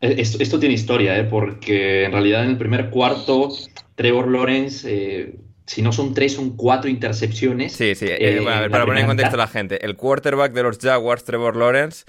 [0.00, 1.24] Eh, esto, tiene historia, ¿eh?
[1.24, 3.50] porque en realidad en el primer cuarto
[3.94, 7.72] Trevor Lawrence, eh, si no son tres, son cuatro intercepciones.
[7.72, 8.06] Sí, sí.
[8.08, 8.40] Eh,
[8.70, 12.04] para poner en contexto a la gente, el quarterback de los Jaguars, Trevor Lawrence,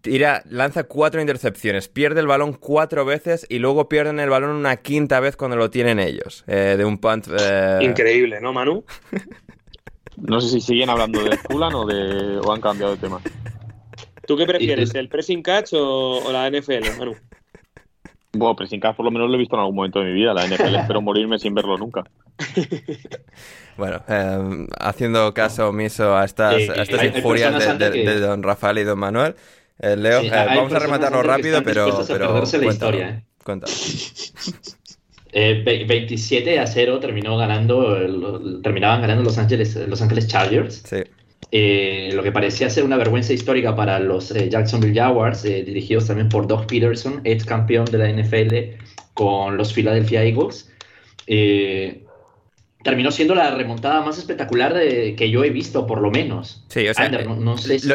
[0.00, 4.76] Tira, lanza cuatro intercepciones, pierde el balón cuatro veces y luego pierden el balón una
[4.76, 6.44] quinta vez cuando lo tienen ellos.
[6.46, 7.26] Eh, de un punt.
[7.38, 8.84] Eh, Increíble, ¿no, Manu?
[10.16, 13.20] no sé si siguen hablando de Fulan o, de, o han cambiado de tema.
[14.26, 17.14] ¿Tú qué prefieres, el pressing catch o, la NFL, Manu?
[18.32, 20.32] Bueno, pressing catch por lo menos lo he visto en algún momento de mi vida.
[20.32, 22.04] La NFL espero morirme sin verlo nunca.
[23.76, 26.60] Bueno, eh, haciendo caso omiso a estas,
[27.16, 29.34] injurias de, don Rafael y don Manuel,
[29.78, 32.04] eh, Leo, eh, vamos a rematarlo rápido, pero.
[32.06, 33.24] pero la historia,
[35.32, 35.84] ¿eh?
[35.86, 40.82] 27 a 0 terminó ganando, terminaban ganando Los Ángeles, Los Ángeles Chargers.
[40.84, 41.02] Sí.
[42.12, 46.66] lo que parecía ser una vergüenza histórica para los Jacksonville Jaguars, dirigidos también por Doug
[46.66, 48.80] Peterson, ex campeón de la NFL
[49.14, 50.70] con los Philadelphia Eagles.
[52.84, 56.64] Terminó siendo la remontada más espectacular de, que yo he visto, por lo menos.
[56.68, 57.10] Sí, o sea,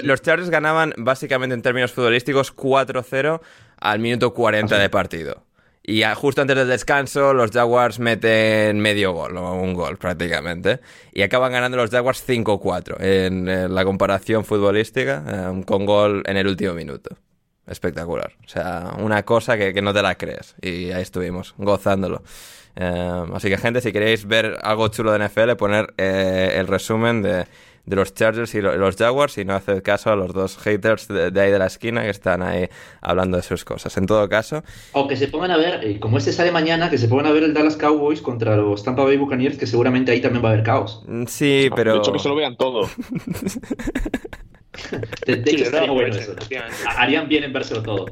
[0.03, 3.39] los Chargers ganaban básicamente en términos futbolísticos 4-0
[3.77, 5.45] al minuto 40 de partido.
[5.83, 10.81] Y justo antes del descanso, los Jaguars meten medio gol, o un gol prácticamente.
[11.13, 16.47] Y acaban ganando los Jaguars 5-4 en, la comparación futbolística, eh, con gol en el
[16.47, 17.15] último minuto.
[17.65, 18.33] Espectacular.
[18.45, 20.55] O sea, una cosa que, que no te la crees.
[20.61, 22.23] Y ahí estuvimos, gozándolo.
[22.81, 27.21] Eh, así que, gente, si queréis ver algo chulo de NFL, poner eh, el resumen
[27.21, 27.45] de,
[27.85, 31.51] los Chargers y los Jaguars y no hacer caso a los dos haters de, ahí
[31.51, 32.69] de la esquina que están ahí
[33.01, 33.97] hablando de sus cosas.
[33.97, 34.63] En todo caso.
[34.93, 37.31] O que se pongan a ver, eh, como este sale mañana, que se pongan a
[37.31, 40.53] ver el Dallas Cowboys contra los Tampa Bay Buccaneers, que seguramente ahí también va a
[40.53, 41.03] haber caos.
[41.05, 41.93] Mm, sí, pero.
[41.93, 42.87] De hecho, que se lo vean todo.
[45.25, 46.35] De, hecho, bueno eso.
[46.97, 48.05] Harían bien en vérselo todo.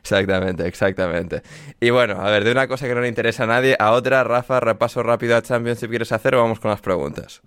[0.00, 1.42] Exactamente, exactamente.
[1.80, 4.24] Y bueno, a ver, de una cosa que no le interesa a nadie a otra,
[4.24, 7.40] Rafa, repaso rápido a Championship quieres hacer o vamos con las preguntas.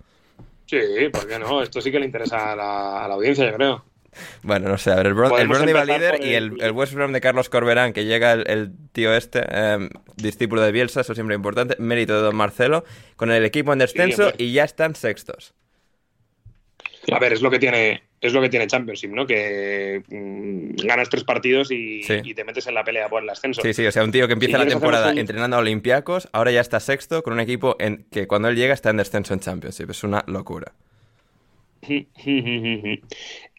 [0.66, 0.80] Sí,
[1.12, 1.62] ¿por qué no?
[1.62, 3.86] Esto sí que le interesa a la, audiencia, yo creo.
[4.44, 7.22] Bueno, no sé, a ver, el, Bron el va líder y el, West Brom de
[7.22, 12.16] Carlos Corberán, que llega el, tío este, em, discípulo de Bielsa, eso siempre importante, mérito
[12.16, 12.84] de Don Marcelo,
[13.16, 15.56] con el equipo en descenso y ya están sextos.
[17.12, 19.26] A ver, es lo que tiene, es lo que tiene Championship, ¿no?
[19.26, 23.62] Que mm, ganas tres partidos y, te metes en la pelea por el ascenso.
[23.62, 26.62] Sí, sí, o sea, un tío que empieza la temporada entrenando a Olympiacos, ahora ya
[26.62, 29.90] está sexto con un equipo en que cuando él llega está en descenso en Championship.
[29.90, 30.74] Es una locura.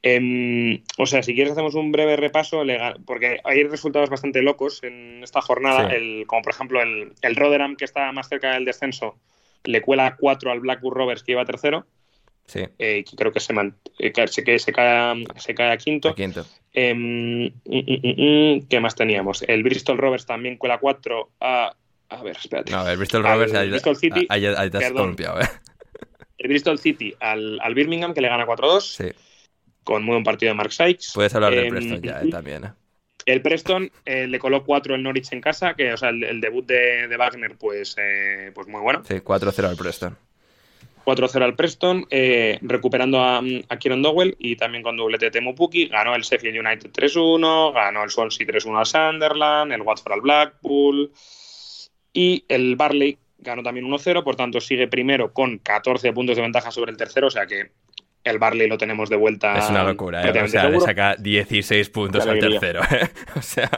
[0.06, 2.62] Em, o sea, si quieres hacemos un breve repaso,
[3.06, 5.90] porque hay resultados bastante locos en esta jornada,
[6.26, 9.16] como por ejemplo el, el Rotherham, que está más cerca del descenso,
[9.64, 11.86] le cuela cuatro al Blackburn Rovers, que iba tercero.
[12.46, 12.60] Sí.
[12.78, 13.54] Eh, creo que se,
[13.98, 16.14] eh, se, se, cae, se cae a quinto.
[16.14, 16.44] quinto.
[16.72, 19.42] Em, mm, mm, mm, ¿Qué más teníamos?
[19.46, 21.74] El Bristol Rovers también cuela 4 a.
[22.10, 22.70] A ver, espérate.
[22.70, 23.52] No, el Bristol Rovers.
[23.52, 24.26] El Bristol City.
[24.26, 25.48] Te has columpiado, ¿eh?
[26.38, 28.80] El Bristol City al, al Birmingham, que le gana 4-2.
[28.80, 29.04] Sí.
[29.82, 31.12] Con muy buen partido de Mark Sykes.
[31.14, 32.64] Puedes hablar del em, Preston ya, eh, también.
[32.64, 32.72] ¿eh?
[33.24, 37.08] El Preston le coló 4 el Norwich en casa, que o sea, el, debut de,
[37.08, 37.96] de, Wagner, pues,
[38.54, 39.02] pues muy bueno.
[39.08, 40.18] Sí, 4-0 al Preston.
[41.04, 45.54] 4-0 al Preston, eh, recuperando a, a, Kieron Dowell y también con doblete de Temu
[45.54, 45.86] Puki.
[45.86, 51.12] Ganó el Sheffield United 3-1, ganó el Swansea 3-1 al Sunderland, el Watford al Blackpool
[52.12, 56.70] y el Barley ganó también 1-0, por tanto sigue primero con 14 puntos de ventaja
[56.70, 57.72] sobre el tercero, o sea que
[58.24, 59.58] el Barley lo tenemos de vuelta.
[59.58, 60.42] Es una locura, ¿eh?
[60.42, 63.10] O sea, le saca 16 puntos al tercero, ¿eh?
[63.36, 63.68] O sea...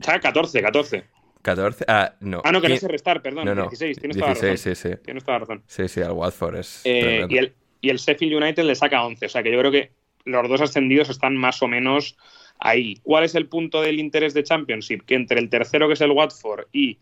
[0.00, 1.04] Saca 14, 14.
[1.42, 1.84] 14.
[1.88, 2.40] Ah, no.
[2.44, 3.44] Ah, no, que no sé restar, perdón.
[3.46, 4.58] 16, tienes toda la razón.
[4.58, 4.90] Sí, sí.
[5.04, 5.62] Tienes toda la razón.
[5.66, 6.80] Sí, sí, al Watford es.
[6.84, 9.26] Eh, y, el, y el Sheffield United le saca 11.
[9.26, 9.90] O sea que yo creo que
[10.24, 12.16] los dos ascendidos están más o menos
[12.58, 12.96] ahí.
[13.02, 15.04] ¿Cuál es el punto del interés de Championship?
[15.04, 16.98] Que entre el tercero, que es el Watford, y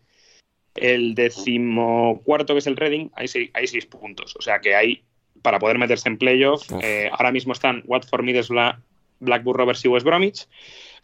[0.74, 4.36] el decimocuarto, que es el Reading, hay seis, hay seis puntos.
[4.36, 5.02] O sea que hay,
[5.42, 8.76] para poder meterse en playoff, eh, ahora mismo están Watford, Middlesbrough,
[9.20, 10.46] Blackburn Rovers y West Bromwich.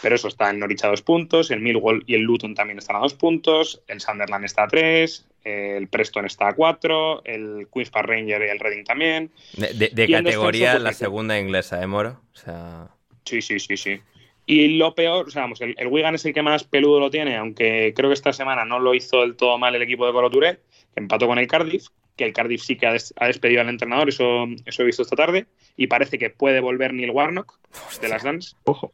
[0.01, 2.97] Pero eso está en Norwich a dos puntos, el Millwall y el Luton también están
[2.97, 7.91] a dos puntos, el Sunderland está a tres, el Preston está a cuatro, el Queen's
[7.91, 9.31] Park Ranger y el Reading también.
[9.57, 12.21] De, categoría la segunda inglesa, ¿eh, Moro?
[12.35, 12.89] O sea...
[13.25, 14.01] Sí, sí, sí, sí.
[14.45, 17.37] Y lo peor, o sea, vamos, el, Wigan es el que más peludo lo tiene,
[17.37, 20.31] aunque creo que esta semana no lo hizo del todo mal el equipo de Colo
[20.31, 20.59] que
[20.95, 24.83] empató con el Cardiff, que el Cardiff sí que ha, despedido al entrenador, eso, eso
[24.83, 25.47] he visto esta tarde,
[25.77, 27.59] y parece que puede volver Neil Warnock
[28.01, 28.55] de las Dance.
[28.65, 28.93] Ojo.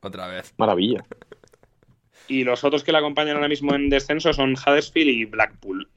[0.00, 0.54] Otra vez.
[0.56, 1.04] Maravilla.
[2.28, 5.88] Y los otros que le acompañan ahora mismo en descenso son Huddersfield y Blackpool.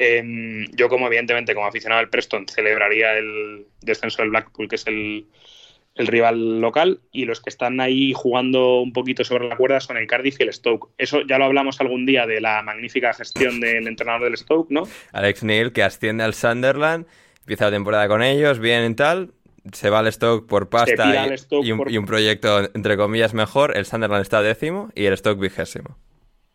[0.73, 5.27] yo, como evidentemente, como aficionado al Preston, celebraría el descenso del Blackpool, que es el,
[5.95, 7.01] rival local.
[7.11, 10.43] Y los que están ahí jugando un poquito sobre la cuerda son el Cardiff y
[10.43, 10.89] el Stoke.
[10.97, 14.83] Eso ya lo hablamos algún día de la magnífica gestión del entrenador del Stoke, ¿no?
[15.11, 17.05] Alex Neil, que asciende al Sunderland,
[17.41, 19.33] empieza la temporada con ellos, bien y tal
[19.71, 21.27] se va al stock por pasta
[21.61, 23.77] y, un, proyecto, entre comillas, mejor.
[23.77, 25.97] El Sunderland está décimo y el stock vigésimo.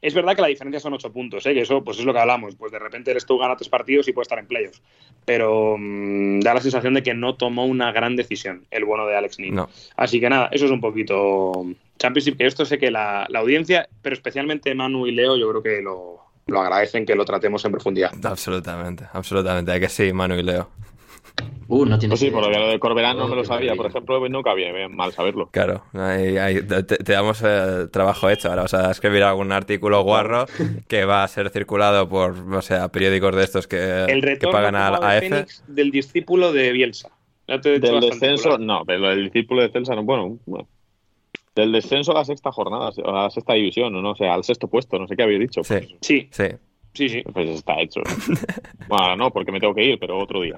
[0.03, 1.55] Es verdad que la diferencia son ocho puntos, ¿eh?
[1.55, 2.55] que eso pues es lo que hablamos.
[2.55, 4.83] Pues de repente el Stoke gana tres partidos y puede estar en playoffs.
[5.25, 9.17] Pero mm, da la sensación de que no tomó una gran decisión el bueno de
[9.17, 9.61] Alex Neil.
[9.97, 11.67] Así que nada, eso es un poquito
[11.99, 12.37] Championship.
[12.37, 16.21] Que esto sé que la, audiencia, pero especialmente Manu y Leo, yo creo que lo,
[16.47, 18.13] lo agradecen que lo tratemos en profundidad.
[18.23, 19.73] Absolutamente, absolutamente.
[19.73, 20.69] Hay que sí, Manu y Leo.
[21.69, 24.21] Uh, no tiene pues sí, por lo de Corberán no me lo sabía, por ejemplo,
[24.21, 25.49] pues nunca había mal saberlo.
[25.51, 28.49] Claro, te, damos eh, trabajo hecho.
[28.49, 30.47] Ahora vas a escribir algún artículo guarro
[30.89, 34.77] que va a ser circulado por, o sea, periódicos de estos que, El que pagan
[34.77, 35.47] a, a F.
[35.67, 37.11] del discípulo de Bielsa.
[37.49, 40.39] del descenso, no, pero el discípulo de Celsa, no, bueno,
[41.57, 44.13] Del descenso a la sexta jornada, a la sexta división, ¿no?
[44.13, 45.65] O sea, al sexto puesto, no sé qué habéis dicho.
[45.65, 46.29] Sí, pues sí.
[46.31, 46.49] sí.
[46.97, 47.23] Sí, sí.
[47.31, 48.01] Pues está hecho.
[48.89, 50.57] bueno, no, porque me tengo que ir, pero otro día.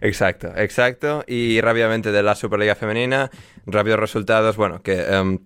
[0.00, 1.24] Exacto, exacto.
[1.26, 3.30] Y rápidamente de la Superliga Femenina,
[3.66, 5.00] rápidos resultados, bueno, que...
[5.02, 5.38] Em,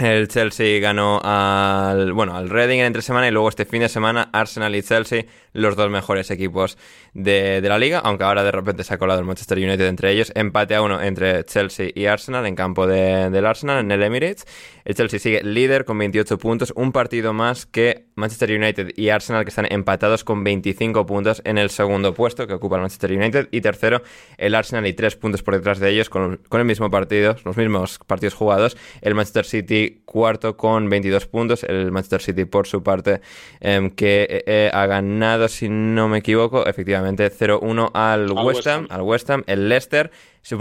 [0.00, 3.88] el Chelsea ganó al, bueno, al Reading en entre semana y luego este fin de
[3.88, 6.78] semana Arsenal y Chelsea, los dos mejores equipos
[7.12, 10.32] de, la liga, aunque ahora de repente se ha colado el Manchester United entre ellos.
[10.34, 14.46] Empate a uno entre Chelsea y Arsenal en campo del Arsenal, en el Emirates.
[14.84, 19.44] El Chelsea sigue líder con 28 puntos, un partido más que Manchester United y Arsenal,
[19.44, 23.48] que están empatados con 25 puntos en el segundo puesto que ocupa el Manchester United.
[23.50, 24.02] Y tercero,
[24.38, 27.56] el Arsenal y tres puntos por detrás de ellos con, con el mismo partido, los
[27.56, 28.76] mismos partidos jugados.
[29.02, 31.64] El Manchester City cuarto con 22 puntos.
[31.64, 33.20] El Manchester City, por su parte,
[33.60, 38.86] em, que eh, eh, ha ganado, si no me equivoco, efectivamente 0-1 al, West Ham,
[38.90, 39.44] al West Ham.
[39.46, 40.10] El Leicester
[40.42, 40.56] Su,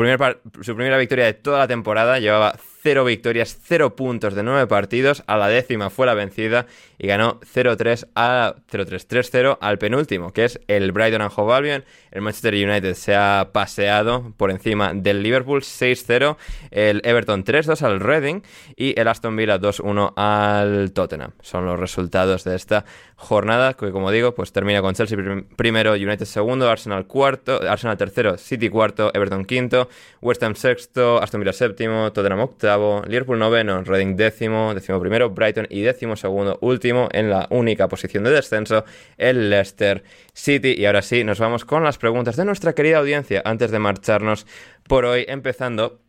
[0.61, 5.23] su primera victoria de toda la temporada llevaba 0 victorias, 0 puntos de 9 partidos.
[5.27, 6.65] A la décima fue la vencida
[6.99, 11.85] y ganó 0-3 a 0-3-3-0 al penúltimo, que es el Brighton and Hove Albion.
[12.11, 16.35] El Manchester United se ha paseado por encima del Liverpool 6-0,
[16.71, 18.41] el Everton 3-2 al Reading
[18.75, 21.31] y el Aston Villa 2-1 al Tottenham.
[21.41, 22.83] Son los resultados de esta
[23.15, 25.17] jornada que, como digo, pues termina con Chelsea
[25.55, 29.87] primero, United segundo, Arsenal cuarto, Arsenal tercero, City cuarto, Everton quinto,
[30.21, 35.67] West Ham sexto, Aston Villa séptimo, Tottenham octavo, Liverpool noveno, Reading décimo, décimo primero, Brighton
[35.69, 38.85] y décimo segundo, último en la única posición de descenso,
[39.17, 40.03] el Leicester
[40.33, 40.75] City.
[40.77, 44.45] Y ahora sí, nos vamos con las preguntas de nuestra querida audiencia antes de marcharnos
[44.87, 46.01] por hoy, empezando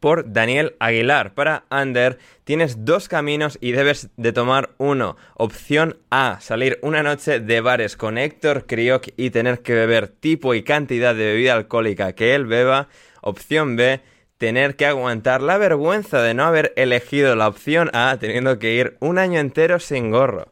[0.00, 1.34] por Daniel Aguilar.
[1.34, 5.16] Para Ander, tienes dos caminos y debes de tomar uno.
[5.34, 10.54] Opción A, salir una noche de bares con Héctor Kriok y tener que beber tipo
[10.54, 12.88] y cantidad de bebida alcohólica que él beba.
[13.22, 14.00] Opción B,
[14.38, 18.96] tener que aguantar la vergüenza de no haber elegido la opción A teniendo que ir
[19.00, 20.48] un año entero sin gorro.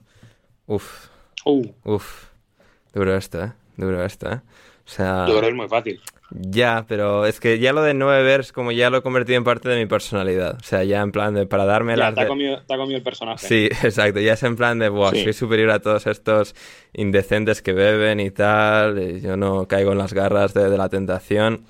[0.67, 1.07] Uf.
[1.45, 1.67] Uh.
[1.85, 2.25] Uf.
[2.95, 3.53] Duro esto, ¿eh?
[3.77, 4.41] Duro esto, ¿eh?
[4.87, 5.25] O sea...
[5.27, 6.01] Duro es muy fácil.
[6.31, 9.37] Ya, pero es que ya lo de no beber es como ya lo he convertido
[9.37, 10.57] en parte de mi personalidad.
[10.59, 12.15] O sea, ya en plan de para darme las...
[12.15, 12.27] te, de-
[12.67, 13.47] te ha comido el personaje.
[13.47, 14.19] Sí, exacto.
[14.21, 15.25] Ya es en plan de, buah, Sí.
[15.25, 16.55] soy superior a todos estos
[16.95, 18.99] indecentes que beben y tal.
[19.03, 21.65] y yo no caigo en las garras de, de la tentación.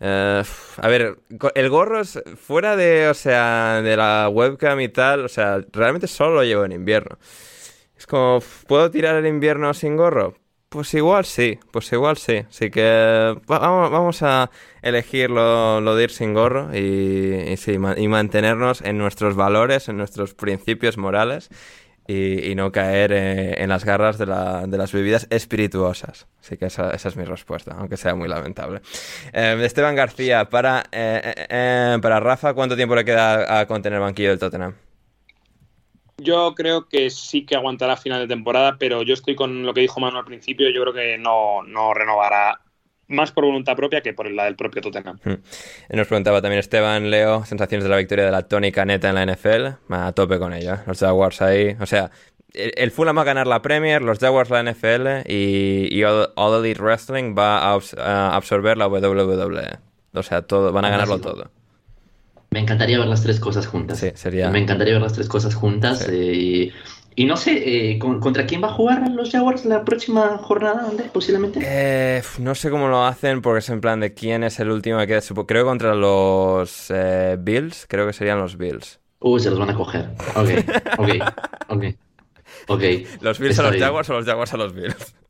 [0.00, 0.42] Eh,
[0.78, 1.18] a ver,
[1.54, 5.24] el gorro es fuera de, o sea, de la webcam y tal.
[5.24, 7.18] O sea, realmente solo lo llevo en invierno.
[7.96, 10.34] Es como, ¿puedo tirar el invierno sin gorro?
[10.68, 12.38] Pues igual sí, pues igual sí.
[12.48, 12.82] Así que
[13.50, 14.50] va- vamos, vamos a
[14.82, 16.78] elegir lo, lo de ir sin gorro y,
[17.52, 21.50] y sí, y mantenernos en nuestros valores, en nuestros principios morales
[22.08, 26.26] y, no caer eh, en las garras de, la- de las bebidas espirituosas.
[26.40, 28.80] Así que esa, es mi respuesta, aunque sea muy lamentable.
[29.32, 33.96] Eh, Esteban García, para, eh, eh, eh, para Rafa, ¿cuánto tiempo le queda a contener
[33.96, 34.74] el banquillo del Tottenham?
[36.18, 39.82] Yo creo que sí que aguantará final de temporada, pero yo estoy con lo que
[39.82, 40.70] dijo Manu al principio.
[40.70, 42.60] Yo creo que no, no renovará
[43.08, 45.18] más por voluntad propia que por la del propio Tottenham.
[45.90, 49.24] Nos preguntaba también Esteban, Leo, sensaciones de la victoria de la tónica neta en la
[49.26, 49.92] NFL.
[49.94, 50.82] A tope con ella.
[50.86, 51.76] Los Jaguars ahí.
[51.80, 52.10] O sea,
[52.54, 56.64] el Fulham va a ganar la Premier, los Jaguars la NFL y, y All, All
[56.64, 59.78] Elite Wrestling va a, abs- a absorber la WWE.
[60.14, 61.50] O sea, todo, van a ganarlo todo.
[62.50, 63.98] Me encantaría ver las tres cosas juntas.
[63.98, 65.98] Sí, sería- Me encantaría ver las tres cosas juntas.
[65.98, 66.10] Sí.
[66.12, 66.72] eh, y,
[67.16, 70.86] y no sé, eh, ¿con- ¿contra quién va a jugar los Jaguars la próxima jornada,
[70.88, 71.60] Ander, posiblemente?
[71.62, 74.98] Eh, no sé cómo lo hacen porque es en plan de quién es el último
[75.00, 75.20] que queda.
[75.46, 77.86] Creo que contra los eh, Bills.
[77.88, 79.00] Creo que serían los Bills.
[79.20, 80.10] Uh, se los van a coger.
[80.34, 80.48] Ok,
[80.98, 81.08] ok,
[81.68, 81.84] ok.
[82.68, 82.82] Ok.
[83.22, 83.84] ¿Los Bills Está a los bien.
[83.84, 85.14] Jaguars o los Jaguars a los Bills?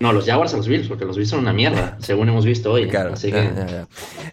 [0.00, 2.70] No, los Jaguars a los Bills, porque los Bills son una mierda, según hemos visto
[2.70, 2.86] hoy.
[2.88, 3.66] Claro, Así ya, que ya,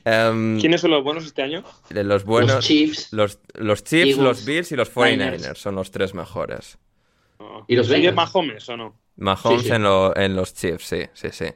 [0.06, 0.28] ya.
[0.30, 1.64] Em, ¿Quiénes son los buenos este año?
[1.90, 2.54] de los buenos.
[2.58, 5.60] los Chiefs Los, los Chiefs, Eagles, los Bills y los 49ers Niners.
[5.60, 6.78] son los tres mejores.
[7.68, 8.18] ¿Y los ¿Sigue Bengals?
[8.18, 9.02] Mahomes o no?
[9.18, 9.76] Mahomes Sí, sí.
[9.76, 11.48] En, lo- en los Chiefs, sí, sí, sí.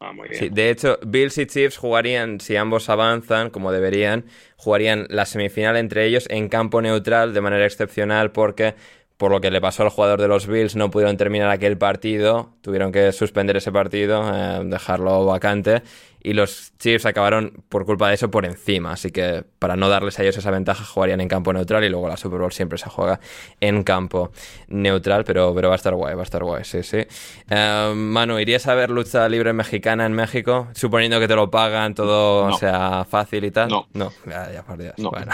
[0.00, 0.50] Ah, muy Sí, bien.
[0.50, 4.26] De hecho, Bills y Chiefs jugarían, si ambos avanzan, como deberían,
[4.56, 8.74] jugarían la semifinal entre ellos en campo neutral de manera excepcional porque,
[9.16, 12.50] por lo que le pasó al jugador de los Bills, no pudieron terminar aquel partido,
[12.62, 15.82] tuvieron que suspender ese partido, eh, dejarlo vacante,
[16.20, 18.92] y los Chiefs acabaron, por culpa de eso, por encima.
[18.92, 22.08] Así que, para no darles a ellos esa ventaja, jugarían en campo neutral y luego
[22.08, 23.20] la Super Bowl siempre se juega
[23.60, 24.32] en campo
[24.68, 27.06] neutral, pero, pero va a estar guay, va a estar guay, sí, sí.
[27.50, 30.68] Eh, Manu, ¿irías a ver lucha libre mexicana en México?
[30.74, 32.54] Suponiendo que te lo pagan todo, No.
[32.54, 33.68] o sea, fácil y tal.
[33.68, 33.86] No.
[33.92, 34.94] No, ya, ya, por Dios.
[34.98, 35.10] No.
[35.10, 35.30] Bueno.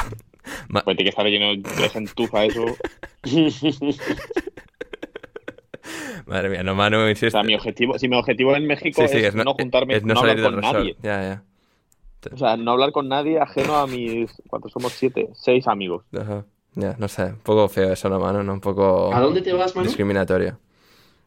[0.69, 2.77] Ma- Pues tiene que estar lleno de gentuza eso.
[6.27, 7.31] Madre mía, no, Manu, O insiste.
[7.31, 10.15] sea, mi objetivo, si mi objetivo en México Sí, sí, es, no, juntarme, es no
[10.15, 10.97] no hablar con nadie.
[11.03, 11.43] Ya, ya.
[12.33, 14.93] O sea, no hablar con nadie ajeno a mis, ¿cuántos somos?
[14.93, 16.05] Siete, seis amigos.
[16.19, 16.45] Ajá.
[16.75, 18.43] Ya, no sé, un poco feo eso, ¿no, Manu?
[18.43, 18.53] ¿no?
[18.53, 19.89] Un poco ¿A dónde te vas, Manu?
[19.89, 20.59] discriminatorio.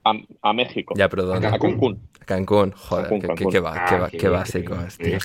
[0.06, 0.94] A, a México.
[0.98, 1.48] Ya, pero ¿dónde?
[1.48, 2.00] a Cancún.
[2.26, 3.52] Cancún, joder, Cancún, qué, Cancún.
[3.52, 5.18] qué, va- qué, va- Ah, qué qué básico qué bien, es, qué tío.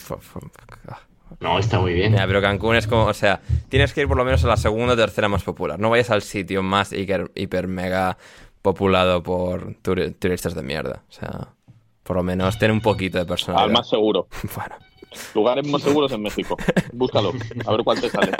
[1.40, 2.12] No, está muy bien.
[2.14, 4.56] Ya, pero Cancún es como, o sea, tienes que ir por lo menos a la
[4.56, 5.78] segunda o tercera más popular.
[5.78, 8.16] No vayas al sitio más hiper, hiper mega
[8.62, 11.02] populado por turi- turistas de mierda.
[11.08, 11.48] O sea,
[12.02, 13.66] por lo menos ten un poquito de personalidad.
[13.66, 14.28] Al más seguro.
[14.54, 14.76] Bueno.
[15.34, 16.54] Lugares más seguros en México.
[16.92, 17.32] Búscalo.
[17.64, 18.32] A ver cuál te sale.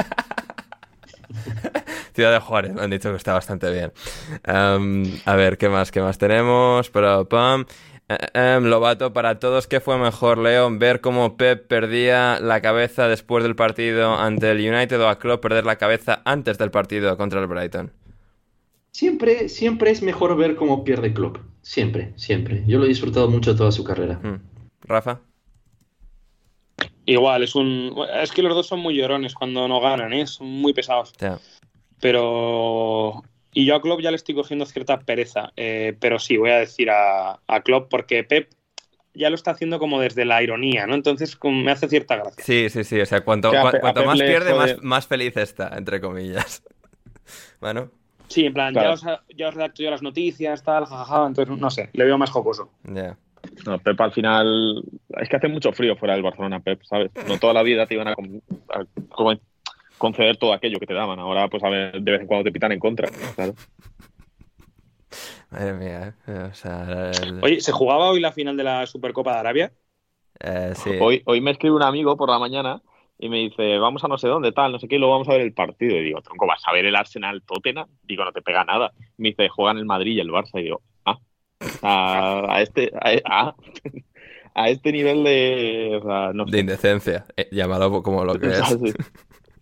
[2.15, 3.93] Ciudad de Juárez, me han dicho que está bastante bien.
[4.45, 5.91] Em, a ver, ¿qué más?
[5.91, 6.91] ¿Qué más tenemos?
[6.91, 7.65] Pero, pam.
[8.09, 10.69] Eh, em, Lobato, para todos, ¿qué fue mejor, Leo?
[10.79, 15.43] ¿Ver cómo Pep perdía la cabeza después del partido ante el United o a Klopp
[15.43, 17.93] perder la cabeza antes del partido contra el Brighton?
[18.93, 21.39] Siempre, siempre es mejor ver cómo pierde Klopp.
[21.61, 22.65] Siempre, siempre.
[22.67, 24.19] Yo lo he disfrutado mucho toda su carrera.
[24.23, 24.41] Mm.
[24.83, 25.21] ¿Rafa?
[27.05, 27.95] igual, es un.
[28.23, 30.27] Es que los dos son muy llorones cuando no ganan, ¿eh?
[30.27, 31.13] son muy pesados.
[32.01, 33.23] Pero.
[33.59, 35.53] Y yo a Klopp ya le estoy cogiendo cierta pereza.
[35.57, 38.49] Eh, pero sí, voy a decir a, a Klopp porque Pep
[39.15, 40.95] ya lo está haciendo como desde la ironía, ¿no?
[40.95, 42.45] Entonces me hace cierta gracia.
[42.45, 43.01] Sí, sí, sí.
[43.01, 46.63] O sea, cuanto, cuanto más pierde, más, más, feliz está, entre comillas.
[47.61, 47.91] bueno.
[48.29, 49.05] Sí, en plan, ya, os,
[49.37, 52.71] ya os redacto yo las noticias, tal, jajaja, entonces no sé, le veo más jocoso.
[52.85, 53.19] Ya.
[53.67, 54.85] No, Pep al final.
[55.21, 57.11] Es que hace mucho frío fuera del Barcelona, Pep, ¿sabes?
[57.27, 58.15] No toda la vida te iban a,
[59.99, 61.19] conceder todo aquello que te daban.
[61.19, 63.55] Ahora, pues a ver, de vez en cuando te pitan en contra, claro.
[65.51, 67.11] Madre mía, eh, o sea,
[67.43, 69.73] Oye, ¿se jugaba hoy la final de la Supercopa de Arabia?
[70.41, 70.91] Eh, sí.
[71.01, 72.83] Hoy, hoy me escribe un amigo por la mañana
[73.19, 75.29] y me dice, vamos a no sé dónde, tal, no sé qué, y luego vamos
[75.29, 75.97] a ver el partido.
[75.97, 77.89] Y digo, tronco, ¿vas a ver el Arsenal Tottenham?
[78.03, 78.93] Digo, no te pega nada.
[79.17, 80.61] me dice, juegan el Madrid y el Barça.
[80.61, 81.19] Y digo, ah,
[82.49, 83.55] a, este, a,
[84.69, 86.01] este nivel de,
[86.47, 88.79] de indecencia, eh, llamado como lo que es.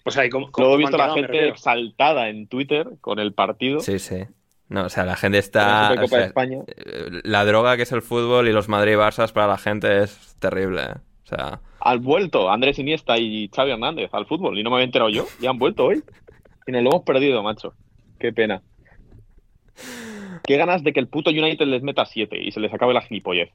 [0.07, 3.81] O sea, Luego he visto a la gente exaltada en Twitter con el partido.
[3.81, 4.25] Sí, sí.
[4.69, 5.95] No, o sea, la gente está.
[5.95, 10.37] Eh, la droga que es el fútbol y los Madrid Barças para la gente es
[10.39, 10.83] terrible.
[10.83, 10.95] ¿eh?
[11.25, 11.61] O sea.
[11.81, 15.27] Han vuelto Andrés Iniesta y Xavi Hernández al fútbol y no me había enterado yo.
[15.41, 16.03] Y han vuelto hoy.
[16.69, 17.75] Y nos lo hemos perdido, macho.
[18.21, 18.63] Qué pena.
[20.45, 23.03] Qué ganas de que el puto United les meta 7 y se les acabe la
[23.03, 23.51] gilipollez.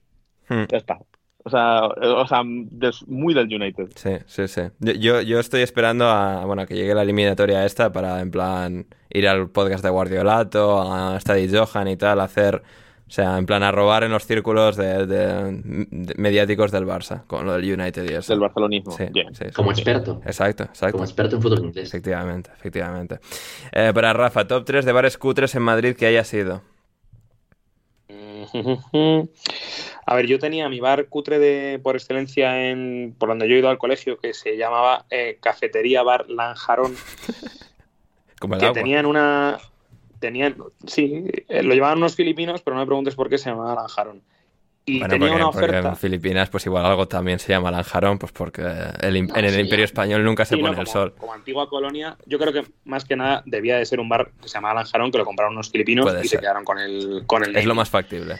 [0.49, 0.63] Hmm.
[0.69, 0.99] Ya está.
[1.43, 3.89] O sea, o sea muy del United.
[3.95, 4.61] Sí, sí, sí.
[4.79, 9.27] Yo, yo estoy esperando a bueno, que llegue la eliminatoria esta para, en plan, ir
[9.27, 12.61] al podcast de Guardiolato, a Stadi Johan y tal, hacer...
[13.11, 17.51] O sea, en plan, a robar en los círculos de, mediáticos del Barça, con lo
[17.51, 18.31] del United y eso.
[18.31, 18.93] Del barcelonismo.
[18.93, 19.03] Sí,
[19.53, 20.21] Como experto.
[20.25, 20.93] Exacto, exacto.
[20.93, 21.89] Como experto en fútbol inglés.
[21.89, 23.19] Efectivamente, efectivamente.
[23.73, 26.61] Eh, para Rafa, top 3 de bares cutres en Madrid que haya sido.
[30.05, 33.59] A ver, yo tenía mi bar cutre de, por excelencia en, por donde yo he
[33.59, 36.95] ido al colegio, que se llamaba eh, Cafetería Bar Lanjarón.
[38.39, 39.59] Como que tenían una.
[40.19, 40.55] Tenían,
[40.85, 44.21] sí, eh, lo llevaban unos filipinos, pero no me preguntes por qué se llamaba Lanjarón.
[44.83, 45.89] Y tenía una oferta.
[45.89, 50.23] en Filipinas, pues igual algo también se llama Lanjarón, pues porque en el Imperio Español
[50.23, 51.13] nunca se pone el sol.
[51.17, 54.47] Como antigua colonia, yo creo que más que nada debía de ser un bar que
[54.47, 57.55] se llamaba Lanjarón, que lo compraron unos filipinos y se quedaron con el, con el.
[57.55, 58.39] Es lo más factible.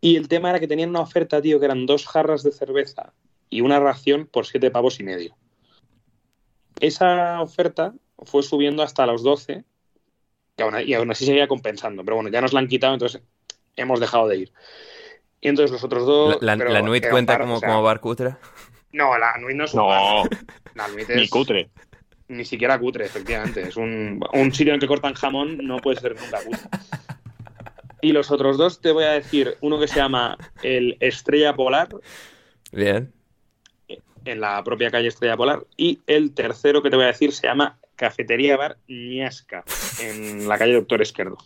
[0.00, 3.12] Y el tema era que tenían una oferta, tío, que eran dos jarras de cerveza
[3.50, 5.34] y una ración por siete pavos y medio.
[6.78, 9.64] Esa oferta fue subiendo hasta los 12
[10.56, 12.04] y aún así seguía compensando.
[12.04, 13.22] Pero bueno, ya nos la han quitado, entonces
[13.76, 14.52] hemos dejado de ir.
[15.44, 16.38] Y entonces los otros dos.
[16.40, 18.36] ¿La, la, Nuit cuenta como, como bar cutre?
[18.92, 20.28] No, la Nuit no es un no, bar.
[20.74, 21.68] La Nuit es, Ni cutre.
[22.28, 23.60] Ni siquiera cutre, efectivamente.
[23.60, 26.62] Es un, un sitio en que cortan jamón, no puede ser nunca cutre.
[28.00, 31.88] Y los otros dos te voy a decir uno que se llama el Estrella Polar.
[32.72, 33.12] Bien.
[34.24, 35.66] En la propia calle Estrella Polar.
[35.76, 39.62] Y el tercero que te voy a decir se llama Cafetería Bar Ñasca,
[40.00, 41.36] en la calle Doctor Esquerdo.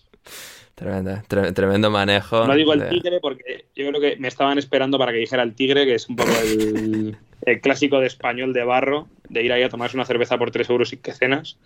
[0.79, 2.47] Tremendo, tremendo manejo.
[2.47, 5.55] No digo el tigre porque yo creo que me estaban esperando para que dijera el
[5.55, 9.71] tigre, que es un poco el, clásico de español de barro, de ir ahí a
[9.71, 11.59] tomarse una cerveza por 3 euros y que cenas.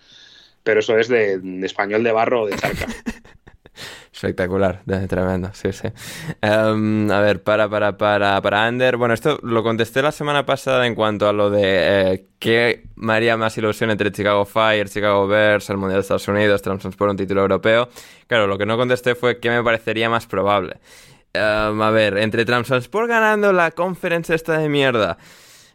[0.63, 2.87] Pero eso es de, español de barro o de charca.
[4.12, 5.89] Espectacular, tremendo, sí, sí.
[6.40, 10.86] Em, a ver, para, para, para, para Ander, bueno, esto lo contesté la semana pasada
[10.86, 15.27] en cuanto a lo de eh, qué me haría más ilusión entre Chicago Fire, Chicago
[15.27, 17.89] Bears, el Mundial de Estados Unidos, Transport un título europeo.
[18.27, 20.78] Claro, lo que no contesté fue qué me parecería más probable.
[21.32, 25.16] Em, a ver, entre Transport ganando la conferencia esta de mierda,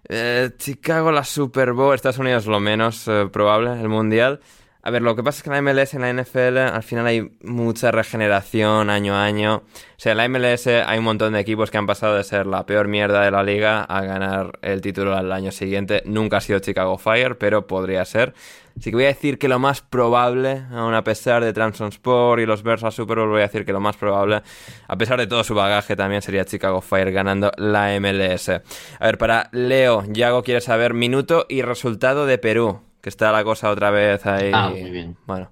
[0.07, 4.40] eh, Chicago la Super Bowl, Estados Unidos lo menos eh, probable, el Mundial.
[4.88, 7.06] A ver, lo que pasa es que en la MLS, en la NFL, al final
[7.08, 9.56] hay mucha regeneración año a año.
[9.58, 9.64] O
[9.98, 12.66] sea, en la MLS hay un montón de equipos que han pasado de ser la
[12.66, 16.04] peor mierda de la liga a ganar el título al año siguiente.
[16.06, 18.34] Nunca ha sido Chicago Fire, pero podría ser.
[18.80, 21.50] Así que voy a decir que lo más probable, aun a pesar de
[21.90, 24.42] Sport y los Bears Super Bowl, voy a decir que lo más probable,
[24.88, 28.48] a pesar de todo su bagaje, también sería Chicago Fire ganando la MLS.
[28.48, 28.62] A
[29.02, 33.72] ver, para Leo, Yago quiere saber minuto y resultado de Perú que está la cosa
[33.72, 34.52] otra vez ahí.
[34.54, 35.16] Ah, muy bien.
[35.26, 35.50] Bueno,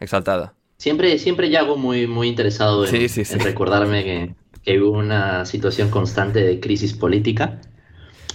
[0.00, 0.54] exaltada.
[0.76, 4.34] Siempre, siempre ya hago muy, muy interesado en, recordarme que,
[4.64, 7.60] que, hubo una situación constante de crisis política.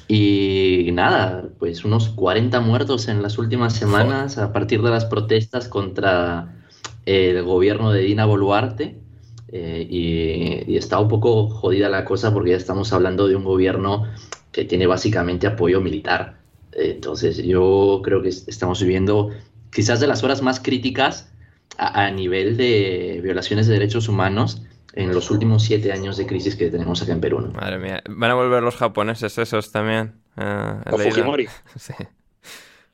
[0.07, 5.67] Y nada, pues unos 40 muertos en las últimas semanas a partir de las protestas
[5.67, 6.63] contra
[7.05, 9.01] el gobierno de Dina Boluarte.
[9.49, 13.43] Eh, y, y, está un poco jodida la cosa porque ya estamos hablando de un
[13.43, 14.05] gobierno
[14.53, 16.38] que tiene básicamente apoyo militar.
[16.73, 19.29] Entonces yo creo que estamos viviendo
[19.71, 21.31] quizás de las horas más críticas
[21.77, 24.63] a, nivel de violaciones de derechos humanos
[24.93, 27.51] en los últimos siete años de crisis que tenemos acá en Perú.
[27.53, 30.15] Madre mía, ¿van a volver los japoneses esos también?
[30.35, 31.47] Uh, o Fujimori.
[31.77, 31.93] sí.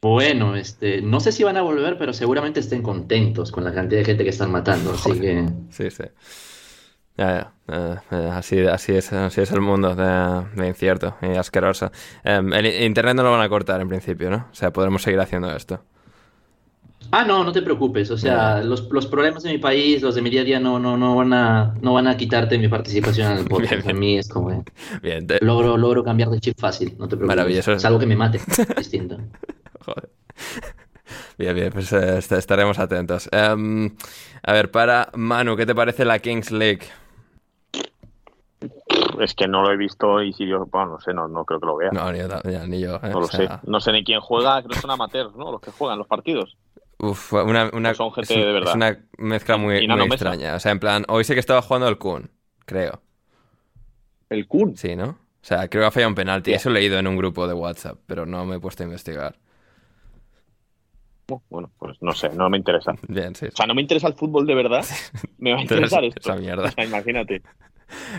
[0.01, 4.01] Bueno, este, no sé si van a volver, pero seguramente estén contentos con la cantidad
[4.01, 5.49] de gente que están matando, así que...
[5.71, 6.03] Sí, sí.
[7.17, 8.01] Ya, ya.
[8.11, 11.91] Eh, así, así, es, así es el mundo de, de incierto y asqueroso.
[12.23, 14.47] Em, el internet no lo van a cortar en principio, ¿no?
[14.51, 15.81] O sea, podremos seguir haciendo esto.
[17.11, 18.09] Ah, no, no te preocupes.
[18.11, 20.79] O sea, los, los problemas de mi país, los de mi día a día, no,
[20.79, 23.71] no, no, van, a, no van a quitarte mi participación en el podcast.
[23.71, 23.95] Bien, bien.
[23.95, 24.51] A mí es como...
[24.51, 24.63] eh,
[25.01, 27.27] Bien, te- Logro, logro cambiar de chip fácil, no te preocupes.
[27.27, 27.73] Maravilloso.
[27.73, 28.39] Es algo que me mate,
[28.77, 29.17] distinto.
[29.85, 30.09] Joder.
[31.37, 33.29] Bien, bien, pues eh, est- estaremos atentos.
[33.31, 33.95] Em,
[34.43, 36.81] a ver, para Manu, ¿qué te parece la Kings League?
[39.19, 41.59] Es que no lo he visto y si yo, bueno, no sé, no, no creo
[41.59, 41.89] que lo vea.
[41.91, 42.27] No, ni yo,
[42.67, 42.95] ni yo.
[42.97, 43.69] eh, No lo sea, sé.
[43.69, 45.51] No sé ni quién juega, creo que son amateurs, ¿no?
[45.51, 46.57] Los que juegan los partidos.
[46.97, 48.69] Uf, una, una, Son gente es, de verdad.
[48.69, 50.55] es una mezcla muy, Y muy extraña.
[50.55, 52.31] O sea, en plan, hoy sé que estaba jugando el Kun,
[52.65, 53.01] creo.
[54.29, 54.75] El Kun.
[54.77, 55.05] Sí, ¿no?
[55.09, 55.17] O
[55.47, 56.53] sea, creo que ha fallado un penalti.
[56.53, 59.37] Eso he leído en un grupo de WhatsApp, pero no me he puesto a investigar.
[61.49, 62.93] Bueno, pues no sé, no me interesa.
[63.07, 63.47] Bien, sí.
[63.47, 64.85] O sea, no me interesa el fútbol de verdad.
[65.39, 66.31] Me va a interesar Esa- esto.
[66.33, 66.65] esa mierda.
[66.69, 67.41] O sea, imagínate.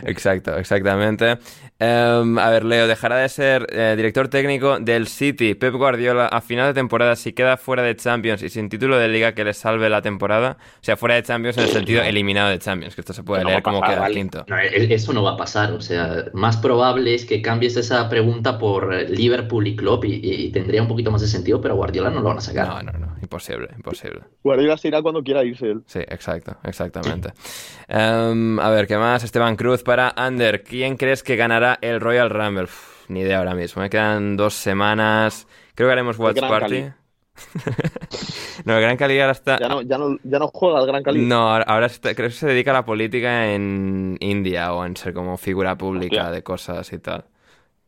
[0.02, 1.38] Exacto, exactamente.
[1.78, 5.54] Em, a ver, Leo, dejará de ser eh, director técnico del City.
[5.54, 9.08] Pep Guardiola, a final de temporada, si queda fuera de Champions y sin título de
[9.08, 12.48] liga que le salve la temporada, o sea, fuera de Champions en el sentido eliminado
[12.48, 14.14] de Champions, que esto se puede no leer como queda vale.
[14.14, 14.44] quinto.
[14.48, 18.08] No, e- eso no va a pasar, o sea, más probable es que cambies esa
[18.08, 21.74] pregunta por eh, Liverpool y Klopp y, y tendría un poquito más de sentido, pero
[21.74, 22.68] a Guardiola no lo van a sacar.
[22.68, 24.20] No, no, no, imposible, imposible.
[24.42, 25.82] Guardiola se irá cuando quiera irse él.
[25.84, 27.34] Sí, exacto, exactamente.
[27.86, 29.22] Em, a ver, ¿qué más?
[29.24, 30.62] Esteban Cruz para Ander.
[30.62, 32.64] ¿Quién crees que ganará el Royal Rumble?
[32.64, 33.82] Uf, ni idea ahora mismo.
[33.82, 35.46] Me quedan dos semanas.
[35.74, 36.86] Creo que haremos Watch Party.
[38.64, 39.58] No, el Gran Cali ahora está.
[39.58, 41.24] Ya no, ya no, ya no juega el Gran Cali.
[41.24, 44.96] No, ahora, ahora está- creo que se dedica a la política en India o en
[44.96, 46.30] ser como figura pública Hostia.
[46.30, 47.26] de cosas y tal.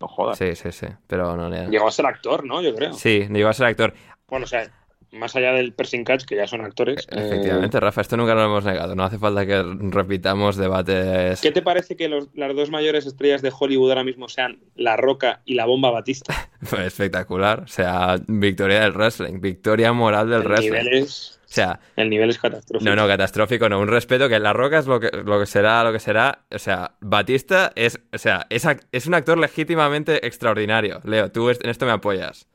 [0.01, 0.39] No jodas.
[0.39, 0.87] Sí, sí, sí.
[1.07, 1.67] Pero no le.
[1.69, 2.61] Llegó a ser actor, ¿no?
[2.63, 2.93] Yo creo.
[2.93, 3.95] Sí, llegó a ser actor.
[4.29, 4.71] Bueno, o sea,
[5.13, 7.07] más allá del Pershing Catch, que ya son actores.
[7.11, 8.95] eh, Efectivamente, Rafa, esto nunca lo hemos negado.
[8.95, 11.41] No hace falta que repitamos debates.
[11.41, 14.97] ¿Qué te parece que los- las dos mayores estrellas de Hollywood ahora mismo sean La
[14.97, 16.35] Roca y la Bomba Batista?
[16.85, 17.61] Espectacular.
[17.61, 20.71] O sea, victoria del wrestling, victoria moral del El wrestling.
[20.73, 22.89] nivel es, O sea, el nivel es catastrófico.
[22.91, 23.81] no, no, catastrófico, no.
[23.81, 26.45] Un respeto que La Roca es lo que, lo que será, lo que será.
[26.55, 31.01] O sea, Batista es, o sea, es, es un actor legítimamente extraordinario.
[31.05, 32.47] Leo, tú en esto me apoyas.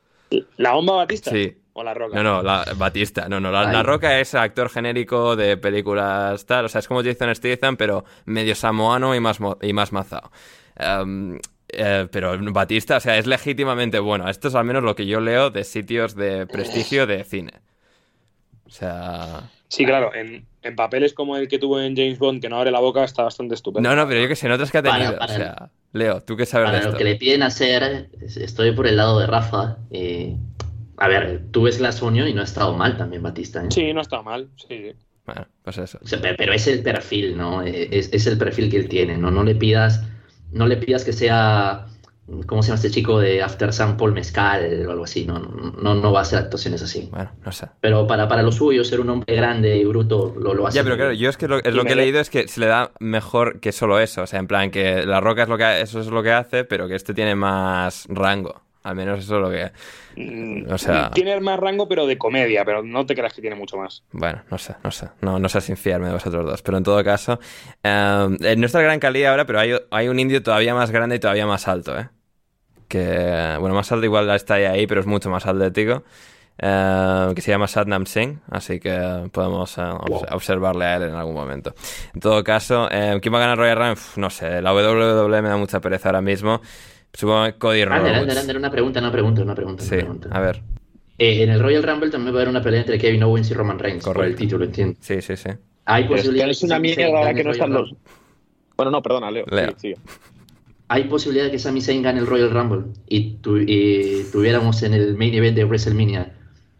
[0.56, 1.30] ¿La Bomba Batista?
[1.30, 1.56] Sí.
[1.76, 2.14] ¿O La Roca?
[2.16, 3.70] No, no, la, Batista, no, no, la.
[3.72, 8.04] La Roca es actor genérico de películas tal, o sea, es como Jason Statham, pero
[8.26, 10.30] medio samoano y más, y más mazao.
[10.76, 11.38] Em,
[11.68, 14.28] eh, pero Batista, o sea, es legítimamente bueno.
[14.28, 17.52] Esto es al menos lo que yo leo de sitios de prestigio de cine.
[18.66, 19.50] O sea...
[19.68, 22.70] Sí, claro, en, en papeles como el que tuvo en James Bond, que no abre
[22.70, 23.88] la boca, está bastante estupendo.
[23.88, 25.18] No, no, pero yo que sé, en otras que ha tenido.
[25.18, 26.92] para o sea, Leo, ¿tú qué sabes de Para esto?
[26.92, 29.78] lo que le piden hacer, es- estoy por el lado de Rafa.
[29.90, 30.36] eh,
[30.96, 33.62] a ver, tú ves la Sonio y no ha estado mal también Batista.
[33.64, 33.68] ¿eh?
[33.70, 34.48] Sí, no está mal.
[34.68, 34.92] Sí.
[35.26, 35.98] Bueno, pues eso.
[36.02, 37.62] O sea, pe- pero es el perfil, ¿no?
[37.62, 39.30] Eh, Es, es el perfil que él tiene, ¿no?
[39.30, 40.02] No le pidas,
[40.52, 41.86] no le pidas que sea,
[42.46, 45.24] ¿cómo se llama este chico de After Sun Paul Mezcal o algo así?
[45.24, 47.08] No, no, no va a hacer actuaciones así.
[47.10, 47.68] Bueno, no sé.
[47.80, 50.76] Pero para, para lo suyo, ser un hombre grande y bruto, lo, lo hace.
[50.76, 52.60] Ya, pero claro, yo es que lo, es lo que he leído es que se
[52.60, 54.22] le da mejor que solo eso.
[54.22, 56.64] O sea, en plan que la roca es lo que eso es lo que hace,
[56.64, 58.60] pero que este tiene más rango.
[58.84, 59.72] Al menos eso es lo que.
[60.16, 63.56] Mm, O sea- Tiene más rango, pero de comedia, pero no te creas que tiene
[63.56, 64.04] mucho más.
[64.12, 65.08] Bueno, no sé, no sé.
[65.22, 66.62] No, no sé sin fiarme de vosotros dos.
[66.62, 67.40] Pero en todo caso,
[67.82, 71.16] eh, no está el gran Cali ahora, pero hay, hay un indio todavía más grande
[71.16, 72.08] y todavía más alto, ¿eh?
[72.88, 76.04] Que, bueno, más alto igual está ahí, pero es mucho más atlético.
[76.58, 81.14] eh, que se llama Satnam Singh, así que podemos eh, obs- observarle a él en
[81.16, 81.74] algún momento.
[82.14, 84.02] En todo caso, eh, ¿quién va a ganar Royal Rumble?
[84.16, 86.60] No sé, la WWE me da mucha pereza ahora mismo.
[87.14, 88.20] Supongo que Cody Ander, Rhodes.
[88.20, 89.82] Ander, Ander, una pregunta, una pregunta, una pregunta.
[89.84, 90.28] una Sí, pregunta.
[90.30, 90.62] a ver,
[91.16, 93.54] Eh, en el Royal Rumble también va a haber una pelea entre Kevin Owens y
[93.54, 94.96] Roman Reigns por el título, entiendo.
[95.00, 95.48] sí, sí, sí.
[95.86, 97.94] Hay posibilidad es de una mierda ahora que no están los.
[98.76, 99.44] Bueno, no, perdona, Leo.
[99.48, 99.70] Leo.
[99.70, 99.96] Sí, sigue.
[100.88, 104.92] Hay posibilidad de que Sami Zayn gane el Royal Rumble y, tu- y tuviéramos en
[104.94, 106.32] el main event de WrestleMania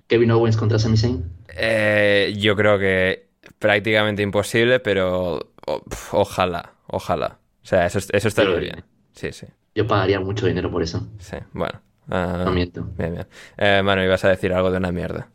[0.08, 1.24] Kevin Owens contra Sami Zayn.
[1.56, 3.28] Eh, yo creo que
[3.58, 7.38] prácticamente imposible, pero o- pf, ojalá, ojalá.
[7.62, 8.84] O sea, eso, eso estaría bien.
[9.12, 11.06] Sí, sí, Yo pagaría mucho dinero por eso.
[11.18, 11.36] sí.
[11.52, 11.80] Bueno.
[12.10, 12.82] ah, No miento.
[12.96, 13.26] bien, bien.
[13.56, 15.28] Eh, bueno, ibas a decir algo de una mierda.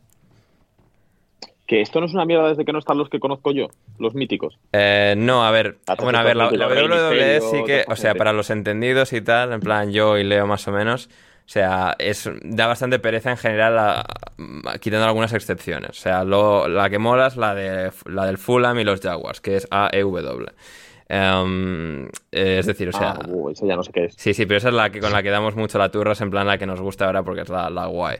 [1.66, 3.68] Que esto no es una mierda desde que no están los que conozco yo,
[3.98, 4.58] los míticos.
[4.72, 8.16] Eh, no, a ver, Hasta bueno, a ver, la, la WWE sí que, o sea,
[8.16, 11.94] para los entendidos y tal, en plan yo y Leo más o menos, o sea,
[12.00, 15.90] es, da bastante pereza en general, a- a- quitando algunas excepciones.
[15.90, 19.40] O sea, lo- la que mola es la, de, la del Fulham y los Jaguars,
[19.40, 20.46] que es AEW.
[21.12, 23.10] Em, es decir, o sea...
[23.20, 24.14] Ah, uh, ya no sé qué es.
[24.16, 26.20] Sí, sí, pero esa es la que con la que damos mucho la turra, es
[26.20, 28.18] en plan la que nos gusta ahora porque es la, la guay.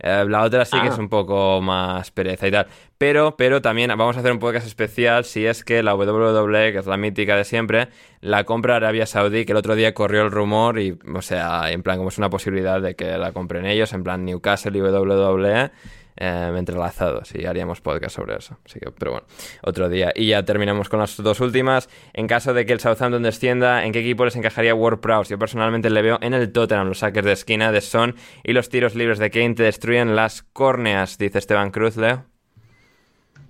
[0.00, 1.00] Eh, la otra sí que es Ah.
[1.00, 2.66] un poco más pereza y tal.
[2.98, 6.78] Pero, pero también vamos a hacer un podcast especial si es que la WWE, que
[6.78, 7.86] es la mítica de siempre,
[8.20, 11.84] la compra Arabia Saudí, que el otro día corrió el rumor y, o sea, en
[11.84, 15.70] plan, como es una posibilidad de que la compren ellos, en plan Newcastle y WWE.
[16.16, 18.58] Eh, entrelazados y haríamos podcast sobre eso.
[18.64, 19.26] Así que, pero bueno,
[19.62, 20.12] otro día.
[20.14, 21.88] Y ya terminamos con las dos últimas.
[22.12, 25.30] En caso de que el Southampton descienda, ¿en qué equipo les encajaría Ward Prowse?
[25.30, 28.14] Yo personalmente le veo en el Tottenham, los saques de esquina de Son
[28.44, 32.24] y los tiros libres de Kane te destruyen las córneas, dice Esteban Cruz, Leo.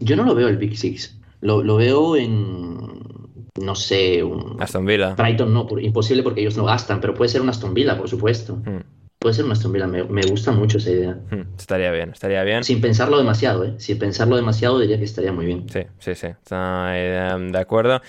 [0.01, 1.18] Yo no lo veo el Big Six.
[1.40, 2.78] Lo, lo veo en,
[3.60, 4.56] no sé, un...
[4.62, 5.14] Aston Villa.
[5.14, 8.09] Brighton no, por- imposible porque ellos no gastan, pero puede ser un Aston Villa, por
[8.09, 8.56] supuesto.
[8.56, 8.80] Hmm,
[9.23, 11.12] Puede ser Aston Villa, me, me gusta mucho esa idea.
[11.31, 12.65] hmm, estaría bien, estaría bien.
[12.65, 13.74] Sin pensarlo demasiado, ¿eh?
[13.78, 15.69] Sin pensarlo demasiado diría que estaría muy bien.
[15.69, 18.03] Sí, sí, sí, está eh, de acuerdo.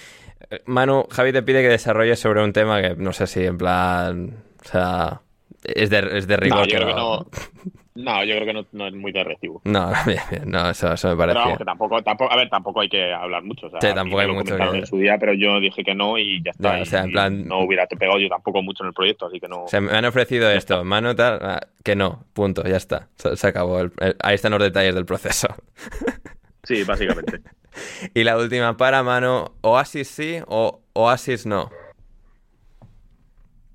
[0.49, 3.57] Eh, Manu, Javi te pide que desarrolles sobre un tema que no sé si en
[3.57, 5.21] plan, o sea,
[5.63, 6.59] es de, es de rigor.
[6.59, 7.27] No, yo creo que no.
[7.95, 9.61] No, yo creo que no, no es muy de recibo.
[9.65, 11.41] No, bien, bien, no, eso, eso me Pero parecía.
[11.43, 13.67] vamos, que tampoco, tampoco, a ver, tampoco hay que hablar mucho.
[13.67, 16.17] O sea, Sí, tampoco hay mucho que- en su día, pero yo dije que no
[16.17, 16.77] y ya está.
[16.77, 19.27] Ya, o sea, en y plan- No hubiera pegado yo tampoco mucho en el proyecto,
[19.27, 19.65] así que no.
[19.65, 23.35] O sea, me han ofrecido esto, Manu tal, ah, que no, punto, ya está, se,
[23.37, 23.79] se acabó.
[23.81, 25.47] el- el- ahí están los detalles del proceso.
[26.65, 27.41] Sí, básicamente.
[28.13, 31.69] Y la última para Manu, Oasis sí o Oasis no.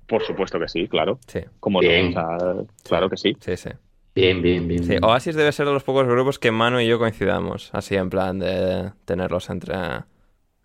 [0.07, 1.19] Por supuesto que sí, claro.
[1.27, 2.13] Sí, Como Bien.
[2.13, 3.35] no, o sea, claro que sí.
[3.39, 3.69] sí, sí.
[4.15, 4.83] Bien, bien, bien.
[4.83, 4.95] Sí.
[5.01, 8.39] Oasis debe ser de los pocos grupos que Manu y yo coincidamos, así en plan
[8.39, 9.75] de tenerlos entre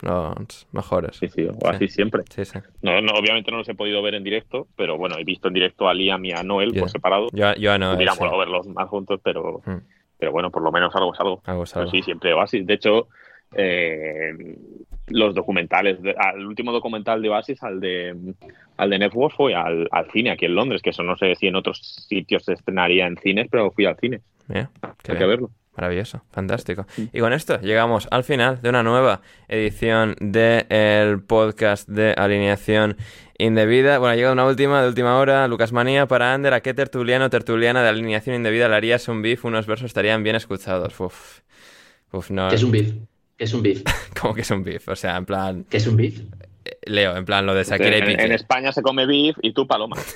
[0.01, 1.17] los mejores.
[1.17, 2.23] Sí, sí, o así siempre.
[2.31, 2.59] Sí, sí.
[2.83, 5.55] No, no, obviamente no los he podido ver en directo, pero bueno, he visto en
[5.55, 7.29] directo a Liam y a Noel por separado.
[7.33, 7.95] Yo, yo no.
[7.95, 8.19] Hubiera sí.
[8.21, 9.77] molado verlos más juntos, pero, Mm.
[10.19, 11.43] pero bueno, por lo menos algo es algo.
[11.45, 11.93] Algo es Pero algo.
[11.93, 12.67] sí, siempre Oasis.
[12.67, 13.09] De hecho,
[13.57, 14.57] eh,
[15.09, 18.15] los documentales, de- al último documental de Oasis, al de,
[18.77, 21.47] al de Network, fue al, al cine aquí en Londres, que eso no sé si
[21.47, 21.79] en otros
[22.09, 24.21] sitios se estrenaría en cines, pero fui al cine.
[24.49, 24.67] Hay
[25.17, 25.51] que verlo.
[25.77, 26.87] Maravilloso, fantástico.
[27.13, 32.97] Y con esto llegamos al final de una nueva edición del podcast de alineación
[33.39, 33.99] indebida.
[33.99, 36.55] Bueno, ha llegado una última, de última hora, Lucas Manía para Ander.
[36.55, 39.45] ¿A qué tertuliano o tertuliana de alineación indebida le harías un beef?
[39.45, 40.99] Unos versos estarían bien escuchados.
[41.01, 41.41] Uf,
[42.13, 42.49] Uf no.
[42.51, 42.95] ¿Qué es un beef?
[43.37, 43.83] ¿Qué es un beef?
[44.21, 44.89] ¿Cómo que es un beef?
[44.89, 46.21] O sea, en plan, ¿Qué es un beef?
[46.65, 48.23] eh, Leo, en plan lo de Shakira y en, Piqué.
[48.25, 49.97] en España se come beef y tú paloma.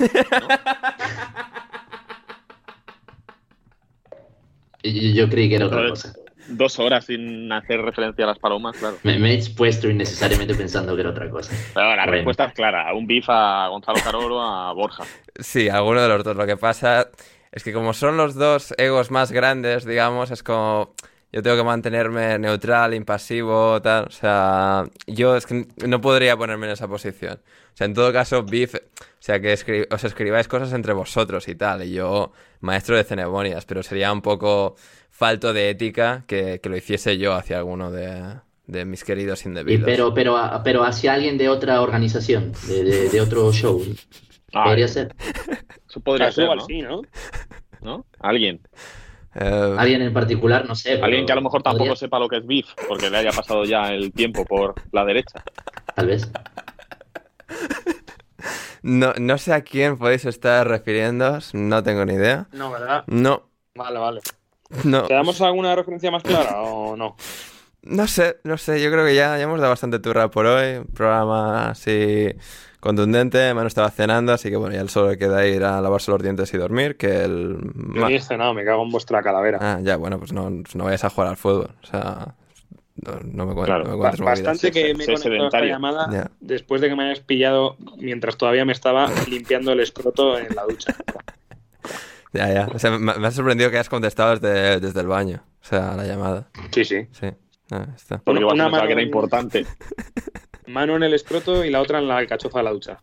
[4.82, 6.12] Y- Yo, yo creí que era otra cosa.
[6.50, 8.96] Dos horas sin hacer referencia a las palomas, claro.
[9.02, 11.52] Me, me he expuesto innecesariamente pensando que era otra cosa.
[11.74, 12.12] Pero la Bueno.
[12.12, 12.94] respuesta es clara.
[12.94, 15.04] Un beef a Gonzalo Carolo a Borja.
[15.38, 16.36] Sí, alguno de los dos.
[16.36, 17.10] Lo que pasa
[17.52, 20.94] es que como son los dos egos más grandes, digamos, es como
[21.32, 24.04] yo tengo que mantenerme neutral, impasivo, tal.
[24.06, 27.40] O sea, yo es que no podría ponerme en esa posición.
[27.74, 28.78] O sea, en todo caso, beef, o
[29.20, 31.84] sea, que escri- os escribáis cosas entre vosotros y tal.
[31.84, 34.74] Y yo, maestro de ceremonias, pero sería un poco
[35.10, 38.36] falto de ética que, que lo hiciese yo hacia alguno de,
[38.66, 39.84] de mis queridos Y indebidos.
[39.84, 43.82] pero, pero, a- pero hacia alguien de otra organización, de, de- de otro show.
[44.54, 45.14] Ah, Podría ser.
[45.86, 46.64] Eso podría ser, Casual, ¿no?
[46.64, 47.02] sí, ¿no?
[47.82, 48.06] ¿No?
[48.18, 48.62] Alguien.
[49.40, 50.94] Eh, Alguien en particular, no sé.
[50.94, 53.18] pero Alguien que a lo mejor tampoco podría- sepa lo que es beef, porque le
[53.18, 55.42] haya pasado ya el tiempo por la derecha.
[55.94, 56.28] Tal vez.
[58.82, 62.46] no, no sé a quién podéis estar refiriéndoos, no tengo ni idea.
[62.52, 63.04] No, ¿verdad?
[63.06, 64.20] No, Vale, vale.
[64.84, 65.04] no.
[65.04, 67.16] ¿Te damos alguna referencia más clara o no?
[67.82, 70.78] No sé, no sé, yo creo que ya, ya hemos dado bastante turra por hoy.
[70.78, 72.28] Un programa así
[72.80, 73.52] contundente.
[73.54, 76.52] Manu estaba cenando, así que bueno, ya solo le queda ir a lavarse los dientes
[76.54, 76.96] y dormir.
[76.96, 77.58] Que el.
[77.94, 79.58] Yo ni he cenado, me cago en vuestra calavera.
[79.60, 81.70] Ah, ya, bueno, pues no, no vayas a jugar al fútbol.
[81.82, 82.34] O sea,
[82.96, 83.84] no, no me, cuen- Claro.
[83.84, 84.20] no movidas.
[84.20, 88.72] Bastante que me he esta llamada después de que me hayas pillado mientras todavía me
[88.72, 90.94] estaba limpiando el escroto en la ducha.
[92.30, 92.68] Ya, ya.
[92.74, 95.42] O sea, me, me ha sorprendido que hayas contestado desde, desde el baño.
[95.62, 96.48] O sea, la llamada.
[96.72, 97.06] Sí, sí.
[97.10, 97.28] Sí.
[97.70, 98.18] Ah, está.
[98.18, 99.66] Porque igual Una pensaba que era mano- importante.
[100.68, 103.00] Mano en el escroto y la otra en la alcachofa de la ducha.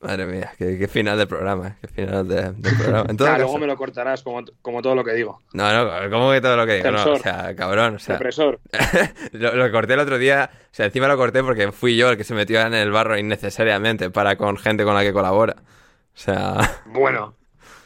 [0.00, 3.06] Madre mía, qué, qué final del programa, eh, qué final de- del programa.
[3.08, 5.40] En todo Ah, caso- luego me lo cortarás como, como todo lo que digo.
[5.52, 6.90] No, no, ¿cómo que todo lo que digo?
[6.90, 8.58] No, o sea, cabrón, o sea, Represor.
[9.32, 12.16] lo, lo corté el otro día, o sea, encima lo corté porque fui yo el
[12.16, 15.54] que se metió en el barro innecesariamente para con gente con la que colabora.
[15.58, 16.56] O sea,
[16.86, 17.36] Bueno.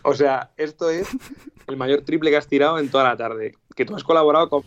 [0.03, 1.09] O sea, esto es
[1.67, 3.57] el mayor triple que has tirado en toda la tarde.
[3.75, 4.63] Que tú has colaborado con...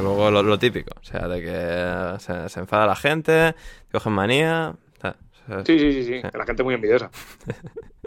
[0.00, 4.12] luego lo, lo típico, o sea, de que se, se enfada la gente, te cogen
[4.12, 4.74] manía,
[5.66, 6.20] Sí, sí, sí, sí.
[6.32, 7.10] La gente muy envidiosa.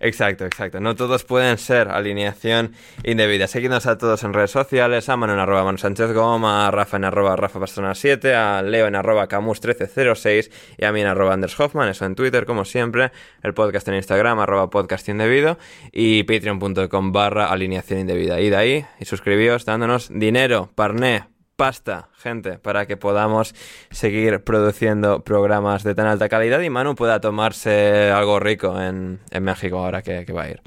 [0.00, 0.80] Exacto, exacto.
[0.80, 2.72] No todos pueden ser alineación
[3.02, 3.48] indebida.
[3.48, 7.04] Seguidnos a todos en redes sociales, a Manu arroba Manu Sánchez Goma, a Rafa en
[7.04, 7.60] arroba Rafa
[7.94, 12.04] 7, a Leo en arroba Camus 1306 y a mí en arroba Anders Hoffman, eso
[12.04, 13.12] en Twitter como siempre,
[13.42, 15.58] el podcast en Instagram arroba podcast indebido
[15.92, 18.40] y patreon.com barra alineación indebida.
[18.40, 21.24] Id ahí y suscribíos dándonos dinero, parné,
[21.58, 23.52] pasta, gente, para que podamos
[23.90, 29.80] seguir produciendo programas de tan alta calidad y Manu pueda tomarse algo rico en, México
[29.80, 30.60] ahora que, va a ir.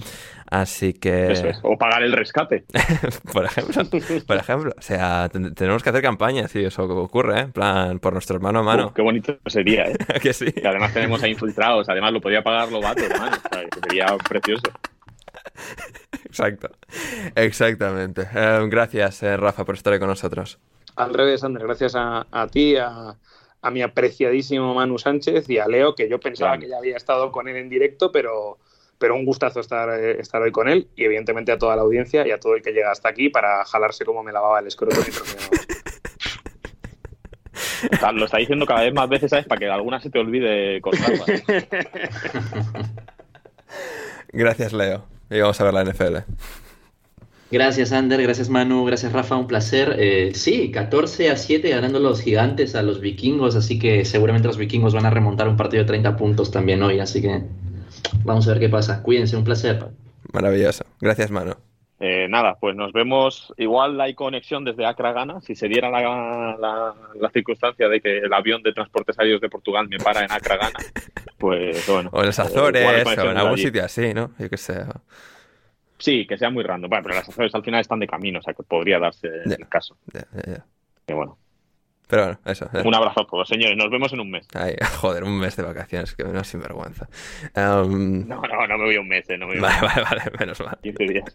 [0.49, 1.53] Así que...
[1.61, 2.65] O pagar el rescate.
[3.33, 3.83] por ejemplo.
[4.27, 4.73] Por ejemplo.
[4.77, 7.43] O sea, tenemos que hacer campaña si eso ocurre, ¿eh?
[7.43, 8.93] En plan, por nuestro hermano a mano.
[8.93, 9.95] qué bonito sería, ¿eh?
[10.21, 10.53] que sí.
[10.65, 11.87] Además tenemos a infiltrados.
[11.87, 13.37] Además lo podía pagar Lobato, hermano.
[13.81, 14.63] sería precioso.
[16.25, 16.69] Exacto.
[17.35, 18.27] Exactamente.
[18.35, 20.59] Eh, gracias, eh, Rafa, por estar con nosotros.
[20.95, 23.15] Al revés, Andrés, gracias a, ti, a,
[23.71, 27.47] mi apreciadísimo Manu Sánchez y a Leo, que yo pensaba que ya había estado con
[27.47, 28.57] él en directo, pero,
[28.97, 32.27] pero un gustazo estar, eh, estar hoy con él y evidentemente a toda la audiencia
[32.27, 34.97] y a todo el que llega hasta aquí para jalarse como me lavaba el escroto
[38.13, 39.45] Lo está diciendo cada vez más veces, ¿sabes?
[39.45, 41.25] Para que alguna se te olvide cortarla.
[44.33, 45.03] Gracias, Leo.
[45.29, 46.17] Y vamos a ver la NFL.
[47.51, 48.21] Gracias, Ander.
[48.21, 48.85] Gracias, Manu.
[48.85, 49.35] Gracias, Rafa.
[49.35, 49.95] Un placer.
[49.99, 53.55] Eh, sí, 14 a 7 ganando los gigantes a los vikingos.
[53.55, 56.99] Así que seguramente los vikingos van a remontar un partido de 30 puntos también hoy.
[56.99, 57.43] Así que
[58.23, 59.03] vamos a ver qué pasa.
[59.03, 59.35] Cuídense.
[59.35, 59.85] Un placer.
[60.31, 60.85] Maravilloso.
[61.01, 61.53] Gracias, Manu.
[62.03, 63.53] Eh, nada, pues nos vemos.
[63.57, 65.39] Igual hay conexión desde Acra Gana.
[65.41, 66.95] Si se diera la,
[67.31, 70.79] circunstancia de que el avión de transportes aéreos de Portugal me para en Acra Gana,
[71.37, 72.09] pues bueno.
[72.13, 74.31] O en los Azores, o, en algún sitio así, ¿no?
[74.39, 74.83] Yo qué sé.
[76.01, 76.89] Sí, que sea muy random.
[76.89, 79.67] Bueno, pero las Azores al final están de camino, o sea que podría darse el
[79.69, 79.95] caso.
[81.07, 81.37] y bueno.
[82.11, 82.69] Pero bueno, eso.
[82.73, 82.81] Eh.
[82.83, 83.77] Un abrazo a todos, señores.
[83.77, 84.45] Nos vemos en un mes.
[84.53, 87.07] Ay, joder, un mes de vacaciones, que menos sinvergüenza.
[87.55, 88.27] Um...
[88.27, 90.59] No, no, no me voy un mes, eh, no me voy Vale, vale, vale, menos
[90.59, 90.77] mal.
[90.83, 91.33] 15 días.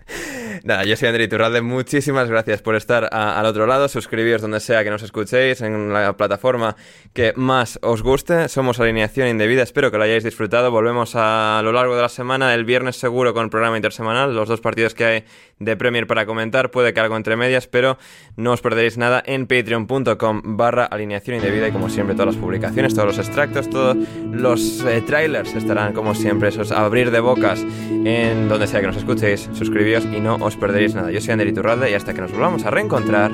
[0.64, 1.60] Nada, yo soy André Iturralde.
[1.60, 3.88] Muchísimas gracias por estar al otro lado.
[3.88, 6.76] Suscribíos donde sea que nos escuchéis, en la plataforma
[7.12, 8.48] que más os guste.
[8.48, 9.64] Somos Alineación Indebida.
[9.64, 10.70] Espero que lo hayáis disfrutado.
[10.70, 14.36] Volvemos a, lo largo de la semana, el viernes seguro con el programa intersemanal.
[14.36, 15.24] Los dos partidos que hay
[15.58, 16.70] de Premier para comentar.
[16.70, 17.98] Puede que algo entre medias, pero
[18.36, 20.11] no os perderéis nada en patreon.com
[20.44, 23.96] barra alineación indebida y como siempre todas las publicaciones, todos los extractos, todos
[24.30, 28.96] los eh, trailers estarán como siempre esos abrir de bocas en donde sea que nos
[28.96, 31.10] escuchéis, suscribíos y no os perderéis nada.
[31.10, 33.30] Yo soy Ander Iturralde y hasta que nos volvamos a reencontrar,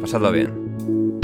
[0.00, 1.23] pasadlo bien.